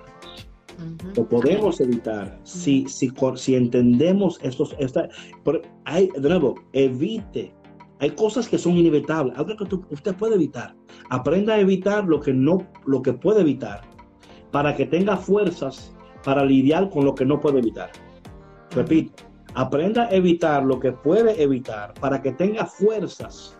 Ujú. 0.80 1.12
Lo 1.16 1.28
podemos 1.28 1.80
evitar 1.80 2.38
si, 2.44 2.86
si, 2.88 3.12
si 3.36 3.54
entendemos 3.54 4.38
estos. 4.42 4.74
Esta, 4.78 5.08
por- 5.44 5.62
hay, 5.84 6.08
de 6.16 6.28
nuevo, 6.28 6.54
evite. 6.72 7.52
Hay 7.98 8.10
cosas 8.10 8.48
que 8.48 8.56
son 8.56 8.76
inevitables, 8.78 9.36
algo 9.36 9.56
que 9.56 9.66
tú- 9.66 9.84
usted 9.90 10.14
puede 10.14 10.34
evitar. 10.36 10.74
Aprenda 11.10 11.54
a 11.54 11.60
evitar 11.60 12.04
lo 12.06 12.18
que 12.20 12.32
no, 12.32 12.66
lo 12.86 13.02
que 13.02 13.12
puede 13.12 13.42
evitar, 13.42 13.82
para 14.50 14.74
que 14.74 14.86
tenga 14.86 15.16
fuerzas 15.18 15.94
para 16.24 16.44
lidiar 16.44 16.88
con 16.90 17.04
lo 17.04 17.14
que 17.14 17.24
no 17.26 17.38
puede 17.40 17.58
evitar. 17.58 17.90
Repito, 18.70 19.22
aprenda 19.54 20.04
a 20.04 20.10
evitar 20.14 20.64
lo 20.64 20.80
que 20.80 20.92
puede 20.92 21.42
evitar, 21.42 21.92
para 22.00 22.22
que 22.22 22.32
tenga 22.32 22.64
fuerzas 22.64 23.58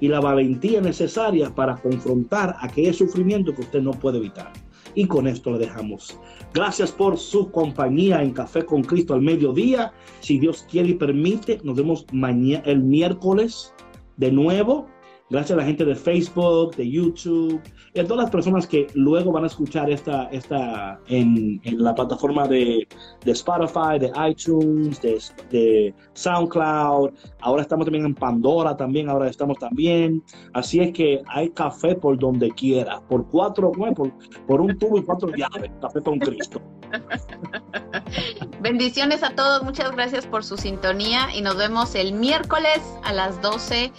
y 0.00 0.08
la 0.08 0.20
valentía 0.20 0.80
necesaria 0.80 1.54
para 1.54 1.76
confrontar 1.76 2.56
aquel 2.60 2.94
sufrimiento 2.94 3.54
que 3.54 3.60
usted 3.62 3.82
no 3.82 3.90
puede 3.92 4.18
evitar. 4.18 4.52
Y 4.94 5.06
con 5.06 5.26
esto 5.26 5.52
le 5.52 5.58
dejamos. 5.58 6.18
Gracias 6.54 6.92
por 6.92 7.18
su 7.18 7.50
compañía 7.50 8.22
en 8.22 8.32
Café 8.32 8.64
con 8.64 8.82
Cristo 8.82 9.14
al 9.14 9.22
mediodía. 9.22 9.92
Si 10.20 10.38
Dios 10.38 10.66
quiere 10.70 10.90
y 10.90 10.94
permite, 10.94 11.60
nos 11.62 11.76
vemos 11.76 12.06
mañana, 12.12 12.62
el 12.66 12.82
miércoles 12.82 13.72
de 14.16 14.32
nuevo. 14.32 14.86
Gracias 15.30 15.52
a 15.52 15.60
la 15.60 15.66
gente 15.66 15.84
de 15.84 15.94
Facebook, 15.94 16.74
de 16.76 16.90
YouTube 16.90 17.60
y 17.94 18.00
a 18.00 18.04
todas 18.04 18.24
las 18.24 18.30
personas 18.30 18.66
que 18.66 18.86
luego 18.94 19.32
van 19.32 19.44
a 19.44 19.46
escuchar 19.46 19.90
esta, 19.90 20.24
esta 20.24 21.00
en, 21.08 21.60
en 21.64 21.82
la 21.82 21.94
plataforma 21.94 22.46
de, 22.46 22.86
de 23.24 23.32
Spotify, 23.32 23.98
de 23.98 24.12
iTunes, 24.28 25.00
de, 25.00 25.94
SoundCloud. 26.12 27.10
Ahora 27.40 27.62
estamos 27.62 27.86
también 27.86 28.04
en 28.04 28.14
Pandora, 28.14 28.76
también 28.76 29.08
ahora 29.08 29.28
estamos 29.28 29.58
también. 29.58 30.22
Así 30.52 30.80
es 30.80 30.92
que 30.92 31.22
hay 31.28 31.50
café 31.50 31.94
por 31.94 32.18
donde 32.18 32.50
quiera, 32.50 33.00
por 33.08 33.26
cuatro, 33.28 33.72
bueno, 33.76 33.94
por, 33.94 34.12
por 34.46 34.60
un 34.60 34.78
tubo 34.78 34.98
y 34.98 35.02
cuatro 35.02 35.30
llaves. 35.34 35.70
Café 35.80 36.02
con 36.02 36.18
Cristo. 36.18 36.60
Bendiciones 38.60 39.22
a 39.22 39.34
todos, 39.34 39.62
muchas 39.62 39.92
gracias 39.92 40.26
por 40.26 40.44
su 40.44 40.56
sintonía 40.56 41.28
y 41.34 41.42
nos 41.42 41.56
vemos 41.56 41.94
el 41.94 42.12
miércoles 42.12 42.80
a 43.04 43.12
las 43.12 43.40
12 43.40 43.92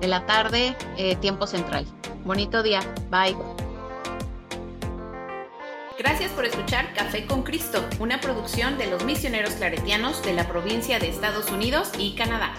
de 0.00 0.06
la 0.08 0.26
tarde, 0.26 0.76
eh, 0.96 1.16
tiempo 1.16 1.46
central. 1.46 1.86
Bonito 2.24 2.62
día, 2.62 2.80
bye. 3.10 3.36
Gracias 5.98 6.30
por 6.32 6.44
escuchar 6.44 6.92
Café 6.92 7.26
con 7.26 7.42
Cristo, 7.42 7.82
una 7.98 8.20
producción 8.20 8.76
de 8.76 8.86
los 8.86 9.04
misioneros 9.04 9.54
claretianos 9.54 10.22
de 10.22 10.34
la 10.34 10.46
provincia 10.46 10.98
de 10.98 11.08
Estados 11.08 11.50
Unidos 11.50 11.90
y 11.98 12.14
Canadá. 12.14 12.52